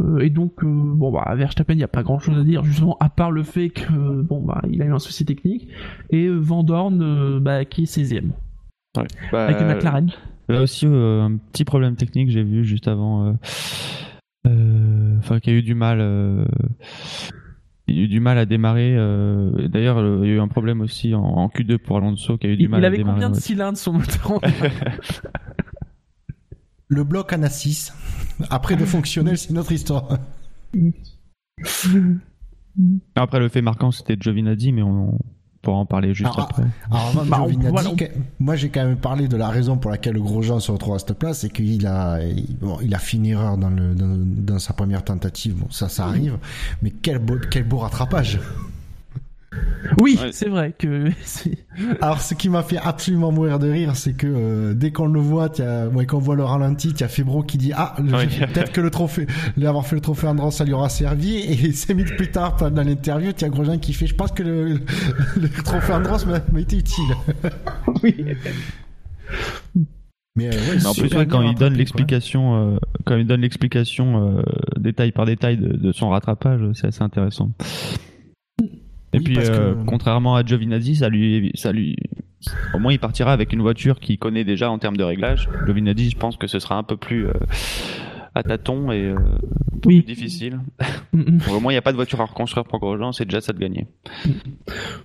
[0.00, 2.64] Euh, et donc, euh, bon, bah, Verstappen, il n'y a pas grand chose à dire,
[2.64, 5.68] justement, à part le fait que, bon, bah, il a eu un souci technique.
[6.10, 8.30] Et euh, Van Dorn, euh, bah, qui est 16ème,
[8.96, 9.06] Ouais.
[9.32, 10.10] Bah, avec McLaren.
[10.48, 13.36] Là aussi, un petit problème technique, j'ai vu juste avant.
[14.46, 15.98] Enfin, qu'il y a eu du mal.
[17.86, 18.94] Il a eu du mal à démarrer.
[19.68, 22.50] D'ailleurs, il y a eu un problème aussi en, en Q2 pour Alonso qui a
[22.50, 23.40] eu du Il, mal il à avait combien de ouais.
[23.40, 24.40] cylindres son moteur
[26.88, 27.92] Le bloc en a 6.
[28.50, 30.08] Après, le fonctionnel, c'est une autre histoire.
[33.14, 35.18] Après, le fait marquant, c'était Giovinazzi, mais on, on
[35.60, 36.62] pourra en parler juste Ah, après.
[36.90, 40.14] Alors, de Bah, Giovinazzi, on- moi j'ai quand même parlé de la raison pour laquelle
[40.14, 43.16] le Grosjean se retrouve à cette place, c'est qu'il a, il, bon, il a fait
[43.16, 45.56] une erreur dans, le, dans, dans sa première tentative.
[45.56, 46.38] Bon, ça, ça arrive.
[46.82, 48.38] Mais quel beau, quel beau rattrapage.
[50.02, 50.30] Oui, Ouais.
[50.32, 51.08] c'est vrai que.
[52.02, 55.20] Alors, ce qui m'a fait absolument mourir de rire, c'est que euh, dès qu'on le
[55.20, 58.10] voit, a- ouais, qu'on voit le ralenti, il y a Febro qui dit ah, le-
[58.52, 59.26] peut-être que le trophée,
[59.56, 61.36] l'avoir fait le trophée Andros, ça lui aura servi.
[61.36, 64.32] Et cinq minutes plus tard, dans l'interview, il y a Grosjean qui fait, je pense
[64.32, 64.80] que le,
[65.40, 67.14] le trophée Andros m'a été utile.
[68.02, 68.14] oui.
[70.36, 73.40] Mais, euh, ouais, Mais en plus, ouais, quand il donne l'explication, euh, quand il donne
[73.40, 74.42] l'explication euh,
[74.78, 77.50] détail par détail de, de son rattrapage, c'est assez intéressant.
[79.12, 81.96] Et Oui, puis, euh, que- contrairement à Giovinazzi, ça lui, ça lui,
[82.74, 85.48] au moins il partira avec une voiture qu'il connaît déjà en termes de réglage.
[85.66, 87.32] Giovinazzi, je pense que ce sera un peu plus euh,
[88.34, 89.16] à tâtons et euh,
[89.86, 90.04] Oui.
[90.06, 90.60] difficile.
[91.14, 91.40] Mm, mm.
[91.56, 93.52] Au moins, il n'y a pas de voiture à reconstruire pour Grosjean, c'est déjà ça
[93.54, 93.86] de gagner.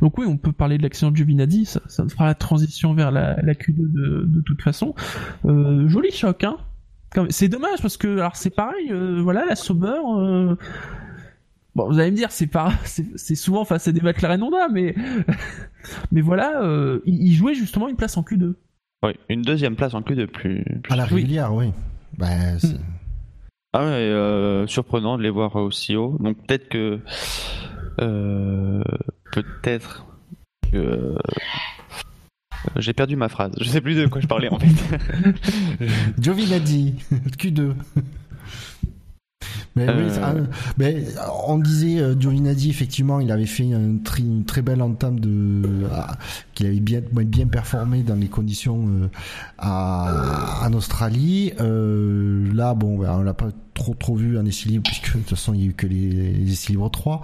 [0.01, 3.09] Donc oui, on peut parler de l'accident de Giovinazzi, ça, ça fera la transition vers
[3.11, 4.93] la, la Q2 de, de toute façon.
[5.45, 6.57] Joli choc, hein.
[7.29, 9.87] C'est dommage parce que alors c'est pareil, euh, voilà la Sauber.
[10.17, 10.55] euh,
[11.75, 14.93] Bon, vous allez me dire, c'est pas, c'est souvent face à des McLaren Honda, mais
[16.11, 18.53] mais voilà, euh, il, jouait justement une place en Q2.
[19.03, 20.63] Oui, une deuxième place en Q2 plus.
[20.83, 21.71] plus- À la régulière, oui.
[22.17, 22.77] Ben, c'est-
[23.73, 26.15] Ah ouais, euh, surprenant de les voir aussi haut.
[26.19, 26.99] Donc peut-être que
[28.01, 28.83] euh,
[29.31, 30.05] peut-être
[30.71, 31.17] que euh,
[32.77, 33.51] j'ai perdu ma phrase.
[33.59, 34.67] Je sais plus de quoi je parlais en fait.
[36.19, 36.95] Giovinazzi,
[37.39, 37.73] Q2.
[39.75, 40.09] Mais oui, Euh.
[40.13, 40.33] ça-
[40.77, 41.03] mais
[41.47, 45.63] on disait euh, Giovinazzi effectivement, il avait fait un tri- une très belle entame de,
[45.91, 46.15] ah,
[46.53, 49.07] qu'il avait bien bien performé dans les conditions euh,
[49.57, 51.53] à, en Australie.
[51.59, 55.19] Euh, là, bon, ben, on l'a pas trop trop vu en essai libre puisque de
[55.19, 57.21] toute façon il y a eu que les, les essais libres 3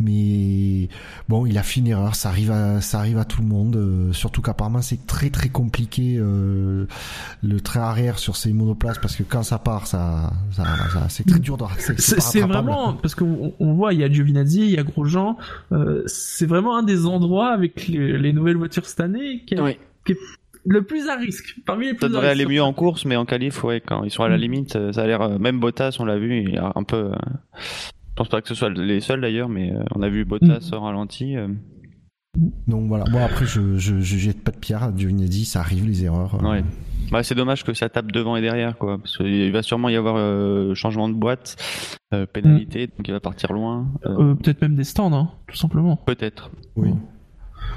[0.00, 0.88] mais
[1.28, 3.76] bon il a fait une erreur ça arrive à ça arrive à tout le monde
[3.76, 6.86] euh, surtout qu'apparemment c'est très très compliqué euh,
[7.42, 11.26] le train arrière sur ces monoplaces parce que quand ça part ça, ça, ça- c'est
[11.26, 14.78] très dur de c'est- vraiment parce qu'on on voit, il y a Giovinazzi, il y
[14.78, 15.36] a Grosjean.
[15.72, 19.62] Euh, c'est vraiment un des endroits avec les, les nouvelles voitures cette année qui, a-
[19.64, 19.76] Oui.
[20.06, 20.18] qui est
[20.68, 21.56] le plus à risque.
[21.66, 22.40] Parmi les plus Ça à devrait risque.
[22.42, 24.40] aller mieux en course, mais en qualif, ouais, quand ils sont à la Mm.
[24.40, 25.22] limite, euh, ça a l'air.
[25.22, 26.96] euh, Même Bottas, on l'a vu, il est un peu.
[27.12, 27.16] euh,
[27.56, 30.80] Je pense pas que ce soit les seuls d'ailleurs, mais on a vu Bottas au
[30.80, 31.36] ralenti.
[32.66, 33.04] Donc voilà.
[33.10, 36.42] Bon après, je, je, je jette pas de pierre à Giovinazzi, ça arrive les erreurs.
[36.44, 36.62] Ouais.
[37.10, 38.98] Bah, c'est dommage que ça tape devant et derrière, quoi.
[38.98, 41.56] Parce qu'il va sûrement y avoir euh, changement de boîte,
[42.12, 43.86] euh, pénalité, donc il va partir loin.
[44.04, 45.96] euh, Euh, Peut-être même des stands, hein, tout simplement.
[45.96, 46.50] Peut-être.
[46.76, 46.90] Oui.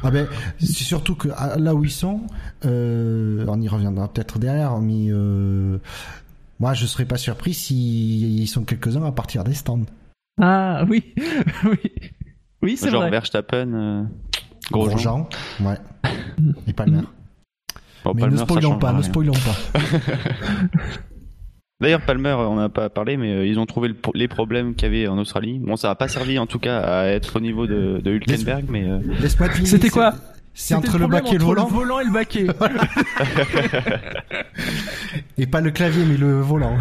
[0.03, 0.27] Ah ben,
[0.59, 2.21] c'est surtout que à- là où ils sont,
[2.65, 5.77] euh, on y reviendra peut-être derrière, mais euh,
[6.59, 9.85] moi je serais pas surpris s'ils sont quelques-uns à partir des stands.
[10.41, 11.13] Ah oui,
[11.65, 11.77] oui,
[12.63, 13.09] oui, c'est Genre vrai.
[13.09, 14.03] Oh, Verstappen, euh,
[14.71, 14.91] Grosjean.
[14.95, 15.29] Grosjean,
[15.61, 15.77] ouais.
[16.67, 17.03] Et maire.
[18.03, 19.79] Bon, mais Palmer, ne spoilons pas, ne spoilons pas.
[21.81, 24.87] D'ailleurs, Palmer, on n'a pas parlé, mais euh, ils ont trouvé le les problèmes qu'il
[24.87, 25.59] y avait en Australie.
[25.59, 28.65] Bon, ça n'a pas servi en tout cas à être au niveau de, de Hülkenberg,
[28.69, 28.99] mais euh,
[29.65, 30.13] C'était quoi
[30.53, 32.45] C'est entre le baquet et le entre volant Le volant et le baquet.
[35.37, 36.77] Et pas le clavier, mais le volant.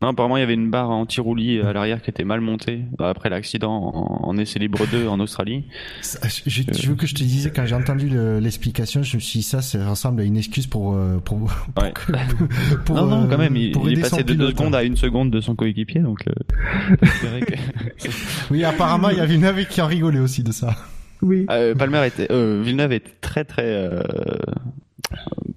[0.00, 3.28] Non, apparemment il y avait une barre anti-roulis à l'arrière qui était mal montée après
[3.30, 5.64] l'accident en, en essai libre 2 en Australie.
[6.02, 9.16] Ça, Je, je- je veux que je te disais, quand j'ai entendu le- l'explication, je
[9.16, 10.94] me suis dit, ça, ça ressemble à une excuse pour...
[10.94, 11.38] euh, pour,
[11.74, 11.92] pour, Ouais.
[12.84, 14.50] pour, non, non, euh, quand même, il, il est passé de 2 pilote.
[14.56, 16.96] secondes à 1 seconde de son coéquipier, donc euh,
[17.40, 17.54] que-
[18.52, 20.76] Oui, apparemment, il y avait une avec qui en rigolait aussi de ça.
[21.22, 21.44] oui.
[21.50, 24.00] Euh, Palmer était, euh, Villeneuve était très très euh,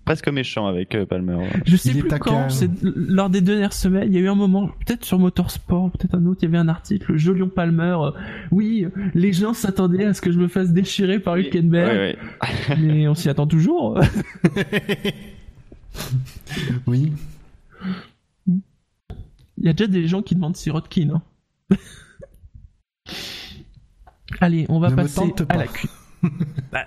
[0.05, 1.35] presque méchant avec euh, Palmer.
[1.35, 1.49] ouais.
[1.65, 2.31] Je sais Il plus taquin.
[2.31, 5.91] quand, c'est lors des dernières semaines, il y a eu un moment, peut-être sur Motorsport,
[5.91, 8.11] peut-être un autre, il y avait un article, Jolion Palmer, euh,
[8.51, 12.17] oui, les gens s'attendaient à ce que je me fasse déchirer par Hülkenberg, Ouais,
[12.69, 12.75] ouais.
[12.79, 13.99] mais on s'y attend toujours.
[16.87, 17.11] Oui.
[18.47, 21.21] Il y a déjà des gens qui demandent Sirotkin.
[21.69, 21.75] Hein.
[24.39, 25.57] Allez, on va Ne passer à pas.
[25.57, 25.87] la Q.
[26.71, 26.85] Bah.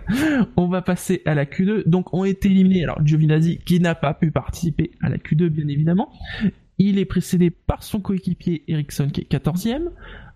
[0.56, 1.88] on va passer à la Q2.
[1.88, 2.84] Donc, ont été éliminés.
[2.84, 6.12] Alors, Giovinazzi, qui n'a pas pu participer à la Q2, bien évidemment.
[6.78, 9.90] Il est précédé par son coéquipier Ericsson, qui est 14e.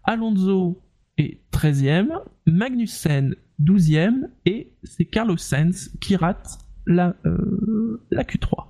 [0.04, 0.80] Alonso
[1.18, 2.08] est 13e.
[2.46, 4.28] Magnussen, 12e.
[4.44, 8.66] Et c'est Carlos Sainz qui rate la, euh, la Q3.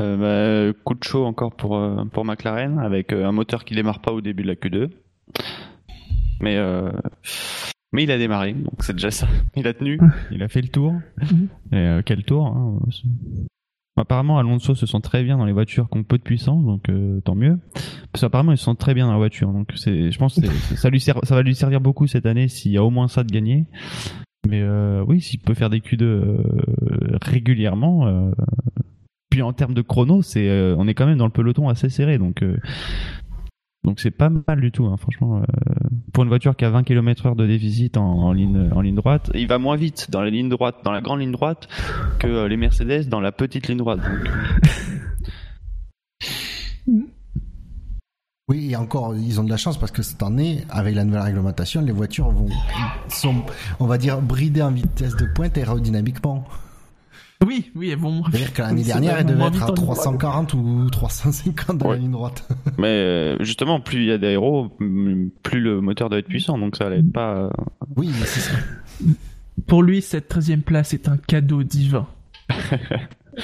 [0.00, 4.00] Euh, bah, coup de chaud encore pour euh, pour McLaren avec un moteur qui démarre
[4.00, 4.90] pas au début de la Q2.
[6.40, 6.56] Mais
[7.92, 9.26] mais il a démarré, donc c'est déjà ça.
[9.56, 9.98] Il a tenu.
[10.30, 10.92] Il a fait le tour.
[11.20, 11.48] Mhm.
[11.72, 13.08] Et euh, quel tour hein, c'est-
[14.00, 16.88] Apparemment, Alonso se sent très bien dans les voitures qui ont peu de puissance, donc
[16.88, 17.58] euh, tant mieux.
[18.12, 20.46] Parce qu'apparemment, il se sent très bien dans la voiture, donc c'est, je pense que
[20.76, 23.08] ça lui sert, ça va lui servir beaucoup cette année s'il y a au moins
[23.08, 23.66] ça de gagner.
[24.46, 26.38] Mais euh, oui, s'il peut faire des Q2 euh,
[27.22, 28.06] régulièrement.
[28.06, 28.30] euh,
[29.30, 31.88] puis en termes de chrono, c'est, euh, on est quand même dans le peloton assez
[31.88, 32.56] serré, donc euh,
[33.88, 35.38] donc c'est pas mal du tout, hein, franchement.
[35.38, 35.44] euh,
[36.12, 39.48] pour une voiture qui a 20 km/h de déficit en, ligne en ligne droite, Il
[39.48, 41.68] va moins vite dans la ligne droite, dans la grande ligne droite,
[42.18, 44.00] que euh, les Mercedes dans la petite ligne droite.
[48.50, 51.20] Oui, et encore, ils ont de la chance parce que cette année, avec la nouvelle
[51.20, 52.48] réglementation, les voitures vont,
[53.08, 53.44] sont,
[53.78, 56.46] on va dire, bridées en vitesse de pointe aérodynamiquement.
[57.46, 58.24] Oui, oui, elles vont.
[58.24, 59.96] C'est-à-dire que l'année dernière, elle devait être à en ligne droite.
[59.98, 61.96] 340 ou 350 dans Ouais.
[61.96, 62.48] la ligne droite.
[62.78, 66.58] mais euh, justement, plus il y a d'aéro, mm, plus le moteur doit être puissant,
[66.58, 67.36] donc ça allait pas.
[67.44, 67.50] euh,
[67.96, 68.56] Oui, mais c'est ça.
[69.66, 72.06] Pour lui, cette 13 place est un cadeau divin.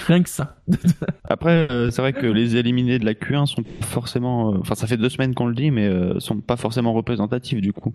[0.09, 0.57] Rien que ça.
[1.29, 4.53] Après, euh, c'est vrai que les éliminés de la Q1 sont pas forcément.
[4.55, 7.61] euh, Enfin, ça fait deux semaines qu'on le dit, mais euh, sont pas forcément représentatifs
[7.61, 7.93] du coup.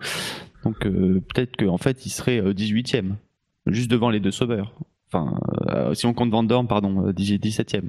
[0.64, 3.16] Donc euh, peut-être qu'en fait, il serait euh, 18e,
[3.66, 4.72] juste devant les deux sauveurs.
[5.12, 5.34] Enfin,
[5.68, 7.82] euh, si on compte Van Dorn, pardon, euh, 17e.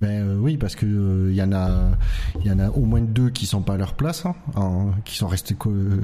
[0.00, 1.92] Ben euh, oui, parce que euh, il y en a,
[2.40, 5.16] il y en a au moins deux qui sont pas à leur place, hein, qui
[5.16, 6.00] sont restés co euh,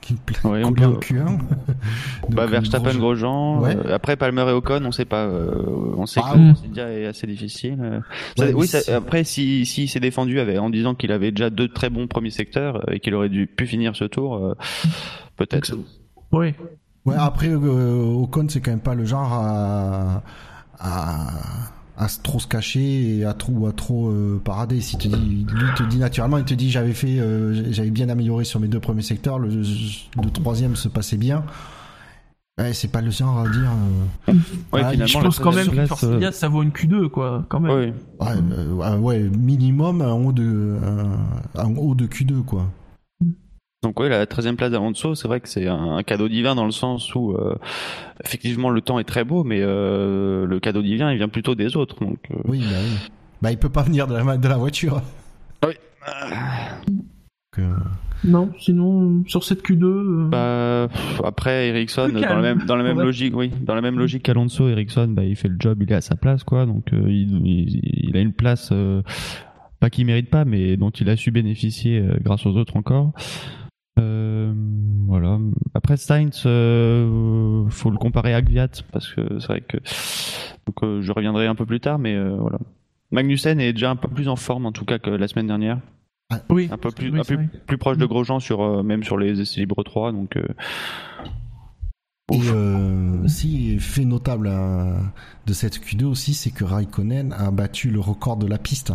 [0.00, 1.26] qui pla- Ouais, on collés en peut- Q1.
[1.26, 3.60] Donc, Bah, euh, Verstappen, Grosjean-.
[3.60, 3.76] Ouais.
[3.76, 5.26] euh, après, Palmer et Ocon, on sait pas.
[5.26, 5.52] euh,
[5.98, 7.76] on sait Ah, que c'est déjà est assez difficile.
[7.82, 8.00] euh.
[8.38, 11.30] Ça- Ouais, mais oui, ça- après, si, si s'est défendu avec, en disant qu'il avait
[11.30, 14.34] déjà deux très bons premiers secteurs euh, et qu'il aurait dû pu finir ce tour,
[14.36, 14.54] euh,
[15.36, 15.74] peut-être.
[16.32, 16.54] Oui.
[17.04, 20.22] Ouais, après, euh, Ocon, c'est quand même pas le genre à,
[20.78, 24.80] à, trop se cacher et à trop, à trop euh, parader.
[24.80, 28.08] Si te dit, lui te dit naturellement, il te dit j'avais fait, euh, j'avais bien
[28.08, 31.44] amélioré sur mes deux premiers secteurs, le, le troisième se passait bien.
[32.58, 33.70] Ouais, c'est pas le genre à dire.
[34.28, 34.32] euh,
[34.72, 37.60] Ouais, Ah, Je pense quand même la- Force India, ça vaut une Q2, quoi, quand
[37.60, 37.72] même.
[37.72, 37.94] Ouais.
[38.20, 40.76] ouais, euh, ouais, ouais, minimum un haut de,
[41.56, 42.66] un, un haut de Q2 quoi.
[43.82, 46.70] Donc oui, la 13e place d'Alonso, c'est vrai que c'est un, cadeau divin dans le
[46.70, 47.56] sens où euh,
[48.24, 51.76] effectivement le temps est très beau, mais euh, le cadeau divin il vient plutôt des
[51.76, 51.98] autres.
[52.04, 53.10] Donc euh, Oui, bah oui.
[53.42, 55.02] Bah il peut pas venir de la, de la voiture.
[55.66, 55.72] Oui.
[57.52, 57.62] Que-
[58.24, 59.82] Non, sinon sur cette Q2.
[59.84, 60.88] euh, Bah,
[61.24, 63.04] après Ericsson dans la même dans la même Ouais.
[63.04, 64.28] logique, oui, dans la même logique.
[64.28, 66.66] Alonso, Ericsson, bah, il fait le job, il est à sa place, quoi.
[66.66, 67.80] Donc, euh, il, il-
[68.10, 69.02] il a une place, euh,
[69.80, 73.12] pas qu'il mérite pas, mais dont il a su bénéficier euh, grâce aux autres encore.
[73.98, 74.52] Euh,
[75.06, 75.38] voilà.
[75.74, 79.76] Après Sainz, euh, faut le comparer à Gviat parce que c'est vrai que
[80.66, 82.58] donc euh, je reviendrai un peu plus tard, mais euh, voilà.
[83.10, 85.78] Magnussen est déjà un peu plus en forme en tout cas que la semaine dernière,
[86.48, 86.68] oui.
[86.70, 89.40] un peu plus Oui, un peu plus proche de Grosjean sur euh, même sur les
[89.40, 90.46] essais libres 3 donc euh,
[92.32, 94.96] Et euh, si fait notable euh,
[95.46, 98.92] de cette Q2 aussi, c'est que Raikkonen a battu le record de la piste.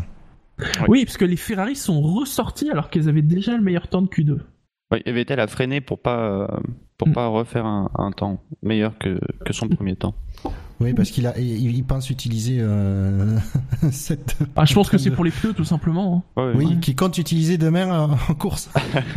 [0.87, 4.07] Oui, parce que les Ferrari sont ressortis alors qu'elles avaient déjà le meilleur temps de
[4.07, 4.39] Q2.
[4.91, 6.59] Ouais, et Vettel a freiné pour pas
[6.97, 7.13] pour Mm.
[7.13, 10.15] pas refaire un, un temps meilleur que, que son premier temps.
[10.79, 13.37] Oui, parce qu'il a, il, il pense utiliser euh,
[13.91, 14.35] cette.
[14.55, 16.23] Ah, je pense que c'est pour les pneus tout simplement.
[16.35, 16.41] hein.
[16.41, 16.65] Ouais, ouais.
[16.65, 18.69] Oui, qu'il compte utiliser demain euh, en course.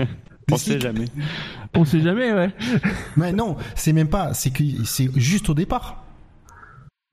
[0.52, 1.06] on sait jamais.
[1.74, 2.50] On sait jamais, ouais.
[3.16, 5.99] Mais non, c'est même pas, c'est que c'est juste au départ.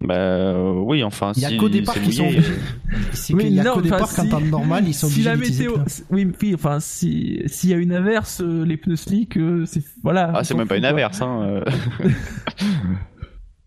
[0.06, 2.30] Bah euh, oui, enfin Il y a si qu'au départ qu'ils sont.
[3.14, 5.30] C'est Oui, qu'il y a qu'au départ, si- qu'en temps normal, ils sont si obligés
[5.30, 5.74] la météo,
[6.12, 9.84] oui, oui, enfin, si s'il y a une averse, euh, les pneus slick, euh, c'est
[10.04, 10.32] voilà.
[10.36, 11.62] Ah, c'est même pas une averse hein.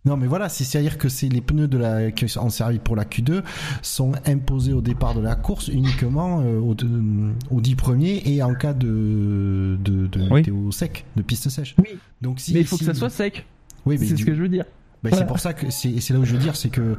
[0.07, 2.97] Non, mais voilà, c'est- c'est-à-dire que c'est les pneus de la, qui ont servi pour
[2.97, 3.43] la Q2
[3.83, 7.03] sont imposés au départ de la course uniquement euh, aux, deux-
[7.51, 10.37] aux 10 premiers et en cas de, de, de Oui.
[10.37, 11.75] météo sec, de piste sèche.
[11.79, 11.99] Oui.
[12.23, 13.45] Donc si, Mais il faut si- que ça soit sec.
[13.85, 14.65] Oui, mais c'est du- ce que je veux dire.
[15.03, 15.17] Voilà.
[15.17, 16.97] c'est pour ça que c'est c'est là où je veux dire, c'est que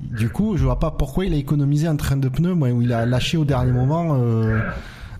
[0.00, 2.82] du coup, je vois pas pourquoi il a économisé un train de pneus, moi, où
[2.82, 4.16] il a lâché au dernier moment.
[4.18, 4.60] euh,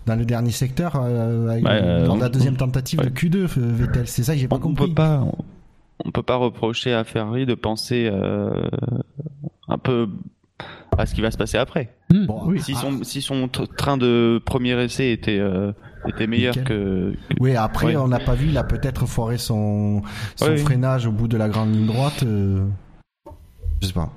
[0.05, 3.05] dans le dernier secteur, euh, avec- Bah, euh, la deuxième tentative ouais.
[3.05, 4.05] de Q2, euh, Vettel.
[4.05, 4.87] C'est ça que j'ai pas on, compris.
[4.89, 5.23] peut pas
[6.03, 8.11] on, peut pas reprocher à Ferrari de penser
[9.69, 10.09] un peu
[10.97, 11.95] à ce qui va se passer après.
[12.27, 12.59] Bon, oui.
[12.61, 12.81] Si Ah.
[12.81, 15.39] son si son tr- train de premier essai était
[16.07, 17.95] était meilleur que, que- Oui, après, Ouais.
[17.97, 20.01] on n'a pas vu, il a peut-être foiré son,
[20.35, 20.57] son Ouais, oui.
[20.59, 22.23] freinage au bout de la grande ligne droite.
[22.23, 22.65] euh,
[23.81, 24.11] Je sais pas.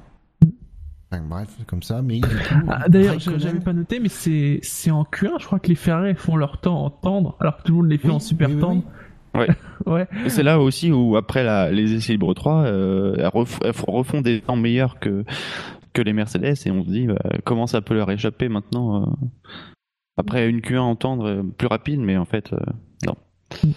[1.13, 2.21] Enfin, bref, comme ça, mais.
[2.69, 5.75] Ah, D'ailleurs, je- j'avais pas noté, mais c'est c'est en Q1, je crois que les
[5.77, 8.19] Ferrari font leur temps en tendre, alors que tout le monde les fait Oui, en
[8.19, 8.83] super oui, oui, tendre.
[9.35, 9.49] Ouais.
[9.87, 10.09] ouais.
[10.29, 14.21] C'est là aussi où après la, les essais libres 3 euh, elles, ref- elles refont
[14.21, 15.25] des temps meilleurs que
[15.93, 19.07] que les Mercedes et on se dit bah, comment ça peut leur échapper maintenant euh,
[20.17, 22.59] après une Q1 entendre euh, plus rapide mais en fait euh,
[23.07, 23.17] non.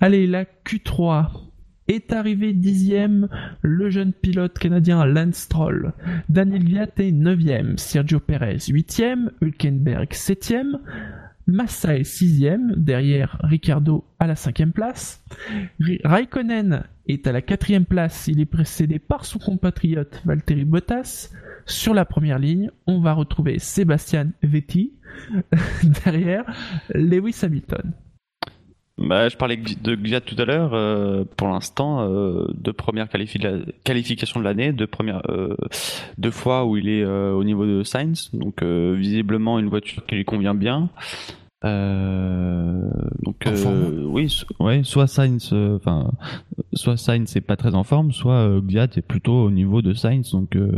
[0.00, 1.48] Allez, la Q3
[1.88, 3.28] est arrivé dixième
[3.62, 5.92] le jeune pilote canadien Lance Stroll.
[6.28, 10.78] Daniel Viat est neuvième, Sergio Perez huitième, Hülkenberg septième,
[11.48, 15.24] Massa est sixième, derrière Ricardo à la cinquième place.
[16.04, 21.30] Raikkonen est à la quatrième place, il est précédé par son compatriote Valtteri Bottas.
[21.68, 24.88] Sur la première ligne, on va retrouver Sébastien Vettel.
[26.04, 26.44] derrière,
[26.94, 27.92] Lewis Hamilton.
[28.98, 30.74] Bah, je parlais de Gviat tout à l'heure.
[30.74, 35.54] euh, pour l'instant, euh, deux premières qualifi- de la- qualifications de l'année, deux premières, euh,
[36.18, 40.04] deux fois où il est euh, au niveau de Sainz, donc euh, visiblement une voiture
[40.06, 40.90] qui lui convient bien.
[41.64, 42.80] Euh,
[43.22, 46.10] donc euh, oui, so- Ouais, soit Sainz, euh, enfin,
[46.72, 49.92] soit Sainz est pas très en forme, soit euh, Gviat est plutôt au niveau de
[49.94, 50.70] Sainz, donc euh,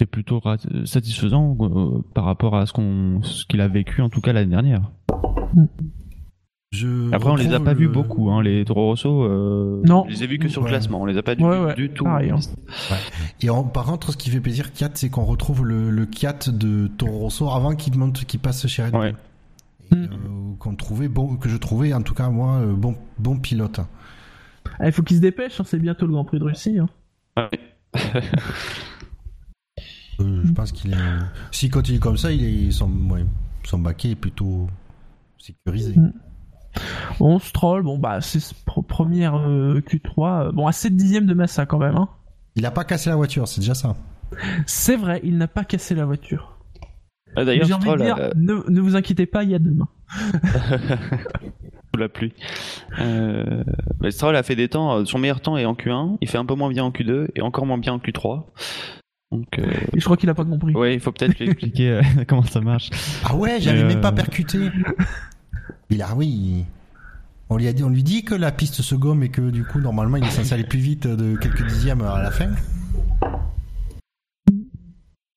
[0.00, 0.40] c'est plutôt
[0.84, 4.50] satisfaisant euh, par rapport à ce qu'on, ce qu'il a vécu en tout cas l'année
[4.50, 4.90] dernière.
[6.72, 9.22] Je Après, on les a pas vus beaucoup, hein, les Toro Rosso.
[9.22, 10.04] euh, Non.
[10.08, 10.70] je les ai vus que sur le Ouais.
[10.72, 11.00] classement.
[11.02, 12.02] On les a pas Ouais, ouais, du tout.
[12.02, 12.38] pareil, hein.
[13.40, 16.50] Et en- par contre, ce qui fait plaisir, Kiat, c'est qu'on retrouve le, le Kiat
[16.52, 19.00] de Toro Rosso avant qu'il monte, qu'il passe chez Red Bull.
[19.00, 19.14] Ouais.
[19.92, 20.02] Et, Mm.
[20.04, 20.08] euh,
[20.58, 23.78] qu'on trouvait bon, que je trouvais, en tout cas, moi, euh, bon, bon pilote.
[24.80, 26.78] Ah, Il faut qu'il se dépêche, hein, c'est bientôt le Grand Prix de Russie.
[26.80, 26.88] hein.
[27.36, 27.50] Ouais.
[30.20, 30.96] Euh, je pense qu'il est.
[31.50, 33.24] S'il continue comme ça, il est, son, ouais,
[33.64, 34.68] son baquet est plutôt
[35.38, 35.94] sécurisé.
[35.98, 36.12] Mm.
[37.20, 41.26] Bon, Stroll, bon bah c'est ce pr- première euh, Q3, euh, bon à 7 dixièmes
[41.26, 41.96] de Massa quand même.
[41.96, 42.08] Hein.
[42.56, 43.94] Il a pas cassé la voiture, c'est déjà ça.
[44.66, 46.58] C'est vrai, il n'a pas cassé la voiture.
[47.36, 49.58] Ah, D'ailleurs, J'ai envie de dire, euh, ne, ne vous inquiétez pas, il y a
[49.60, 49.88] demain.
[51.94, 52.32] sous la pluie.
[53.00, 53.62] Euh,
[54.00, 55.04] mais Stroll a fait des temps.
[55.04, 56.16] Son meilleur temps est en Q1.
[56.20, 58.44] Il fait un peu moins bien en Q2 et encore moins bien en Q3.
[59.34, 60.74] Donc, euh, Et je crois qu'il a pas compris.
[60.74, 61.90] ouais, il faut peut-être lui expliquer.
[61.90, 62.90] Euh, comment ça marche.
[63.24, 64.70] Ah ouais, j'avais même pas euh, percuté.
[65.90, 66.64] Il a, oui.
[67.50, 69.64] On lui a dit, on lui dit que la piste se gomme et que du
[69.64, 72.50] coup, normalement, il est censé aller plus vite de quelques dixièmes à la fin.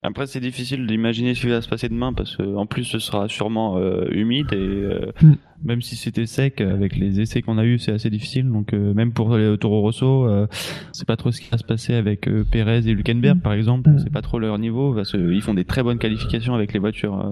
[0.04, 3.00] Après, c'est difficile d'imaginer ce qui va se passer demain parce que en plus, ce
[3.00, 5.34] sera sûrement euh, humide et euh, Mm.
[5.64, 8.47] Même si c'était sec, avec les essais qu'on a eu, c'est assez difficile.
[8.49, 10.45] Donc euh, même pour les Toro Rosso, euh,
[10.91, 13.89] c'est pas trop ce qui va se passer avec euh, Perez et Hülkenberg, par exemple.
[13.89, 13.99] Mm.
[13.99, 17.20] C'est pas trop leur niveau parce qu'ils font des très bonnes qualifications avec les voitures
[17.20, 17.32] euh,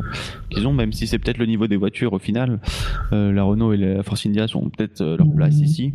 [0.49, 2.59] qu'ils ont, même si c'est peut-être le niveau des voitures au final.
[3.13, 5.63] Euh, la Renault et la Force India sont peut-être euh, leur place Mm.
[5.63, 5.93] ici.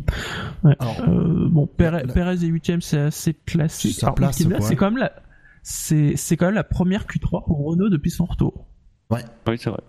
[0.63, 0.75] Ouais.
[0.79, 3.99] Alors, Euh, bon, Pérez est huitième, c'est assez classique.
[4.61, 5.11] C'est quand même la,
[5.63, 8.67] c'est, c'est quand même la première Q3 pour Renault depuis son retour.
[9.11, 9.19] Oui,
[9.57, 9.81] c'est vrai.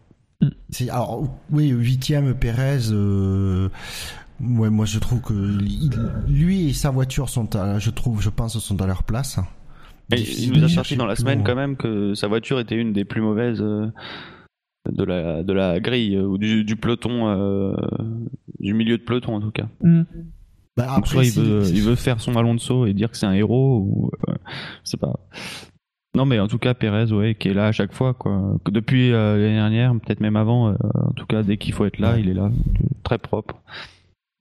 [0.71, 2.91] C'est alors oui huitième Pérez.
[2.91, 3.69] euh,
[4.41, 5.91] ouais, moi je trouve que il-
[6.29, 9.39] lui et sa voiture sont, à, je trouve, je pense, sont à leur place.
[10.11, 11.47] Il nous a sorti dans la semaine loin.
[11.47, 13.87] quand même que sa voiture était une des plus mauvaises euh,
[14.91, 17.73] de la de la grille euh, ou du, du peloton, euh,
[18.59, 19.69] du milieu de peloton en tout cas.
[19.81, 20.03] Hmm.
[20.77, 23.27] Bah, Donc, après, soit il veut, il veut faire son Alonso et dire que c'est
[23.27, 24.35] un héros ou euh,
[24.85, 25.21] je sais pas.
[26.15, 28.57] Non mais en tout cas Perez ouais qui est là à chaque fois quoi.
[28.71, 30.69] Depuis euh, l'année dernière, peut-être même avant.
[30.69, 32.21] euh, en tout cas dès qu'il faut être là, Ouais.
[32.21, 32.51] il est là,
[33.03, 33.57] très propre.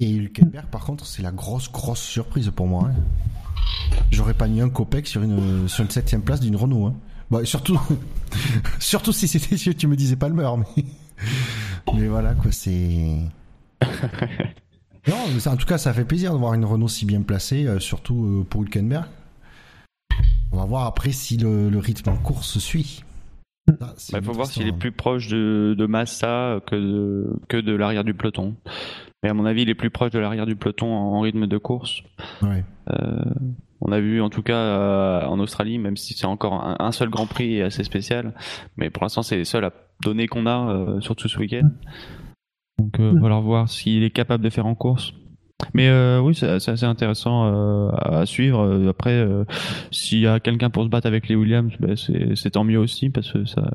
[0.02, 2.90] Et Hülkenberg, par contre, c'est la grosse, grosse surprise pour moi.
[2.90, 3.96] hein.
[4.12, 6.88] J'aurais pas mis un copec sur une, sur une septième place d'une Renault.
[6.88, 6.96] Hein.
[7.30, 7.80] Bah, surtout,
[8.80, 10.84] surtout si c'était, si tu me disais Palmer, mais,
[11.94, 13.20] mais voilà, quoi, c'est.
[15.08, 17.22] non, mais ça- en tout cas, ça fait plaisir de voir une Renault si bien
[17.22, 19.06] placée, euh, surtout pour Hülkenberg.
[20.52, 23.04] On va voir après si le, le rythme en course suit.
[23.68, 27.74] Il une faut voir s'il est plus proche de, de Massa que de, que de
[27.74, 28.56] l'arrière du peloton.
[29.24, 31.48] Mais à mon avis, il est plus proche de l'arrière du peloton en, en rythme
[31.48, 32.02] de course.
[32.42, 32.66] Ouais.
[32.90, 33.24] Euh,
[33.80, 36.92] on a vu en tout cas euh, en Australie, même si c'est encore un, un
[36.92, 38.34] seul Grand Prix assez spécial,
[38.78, 39.72] mais pour l'instant c'est les seules à
[40.04, 41.70] données qu'on a, euh, surtout ce week-end.
[42.80, 43.22] Donc euh, Mm.
[43.22, 45.14] va leur voir s'il est capable de faire en course.
[45.74, 48.62] Mais euh, oui, c'est assez intéressant euh, à suivre.
[48.62, 49.46] Euh, Après, euh,
[49.92, 53.10] s'il y a quelqu'un pour se battre avec les Williams, ben, c'est tant mieux aussi
[53.10, 53.72] parce que ça,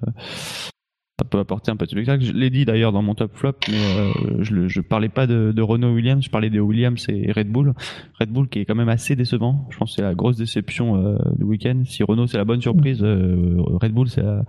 [1.19, 2.23] ça peut apporter un peu de spectacle.
[2.23, 5.63] Je l'ai dit d'ailleurs dans mon top flop, mais euh, je, parlais pas de, de
[5.63, 7.73] Renault Williams, je parlais de Williams et Red Bull.
[8.21, 9.67] Red Bull qui est quand même assez décevant.
[9.71, 11.83] Je pense que c'est la grosse déception euh, du week-end.
[11.87, 14.45] Si Renault c'est la bonne surprise, euh, Red Bull c'est la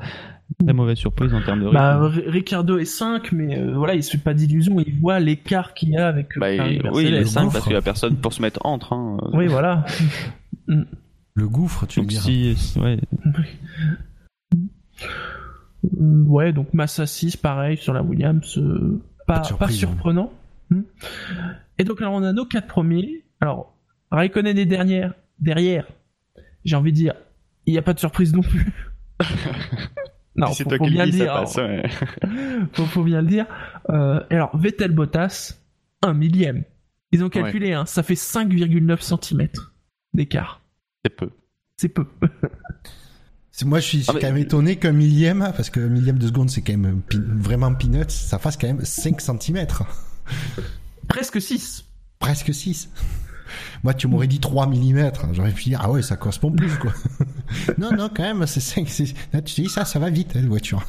[0.59, 1.77] très mauvaise surprise en termes de rythme.
[1.77, 5.73] Bah, Ricardo est 5, mais euh, voilà, il se fait pas d'illusions, il voit l'écart
[5.73, 7.49] qu'il y a avec Bah, il- oui, il est Mercedes, 5 hein.
[7.53, 8.91] parce qu'il y a personne pour se mettre entre.
[8.91, 9.17] Hein.
[9.31, 9.85] Oui, voilà.
[10.67, 12.21] Le gouffre, tu Donc dire.
[12.21, 12.97] si, ouais,
[15.83, 19.69] ouais, donc Massa 6, pareil, sur la Williams, euh, pas, Pas pas hein.
[19.69, 20.33] surprenant.
[20.69, 20.81] Hmm.
[21.77, 23.23] Et donc, alors, on a nos quatre premiers.
[23.39, 23.75] Alors,
[24.11, 25.87] Raikkonen est dernière, derrière.
[26.65, 27.13] J'ai envie de dire,
[27.65, 28.73] il n'y a pas de surprise non plus.
[30.35, 31.33] non, c'est faut, toi faut qui bien le le dis, ça dire.
[31.33, 31.55] passe.
[31.57, 31.89] ouais.
[32.73, 33.45] faut, faut bien le dire.
[33.89, 35.59] Euh, et alors, Vettel Bottas,
[36.01, 36.63] un millième.
[37.11, 39.47] Ils ont calculé, hein, ça fait 5,9 cm
[40.13, 40.61] d'écart.
[41.05, 41.29] C'est peu.
[41.77, 42.05] C'est peu.
[43.65, 45.87] Moi, je suis, je suis Ah, mais- quand même étonné qu'un millième, parce que un
[45.89, 47.01] millième de seconde, c'est quand même
[47.39, 49.65] vraiment peanuts, ça fasse quand même 5 cm.
[51.07, 51.85] Presque 6.
[52.19, 52.89] Presque 6.
[53.83, 55.11] Moi, tu m'aurais dit 3 mm.
[55.33, 56.93] J'aurais pu dire, ah ouais, ça correspond plus, quoi.
[57.77, 58.87] non, non, quand même, c'est 5.
[58.89, 60.83] c'est- Là, tu te dis, ça, ça va vite, hein, la voiture.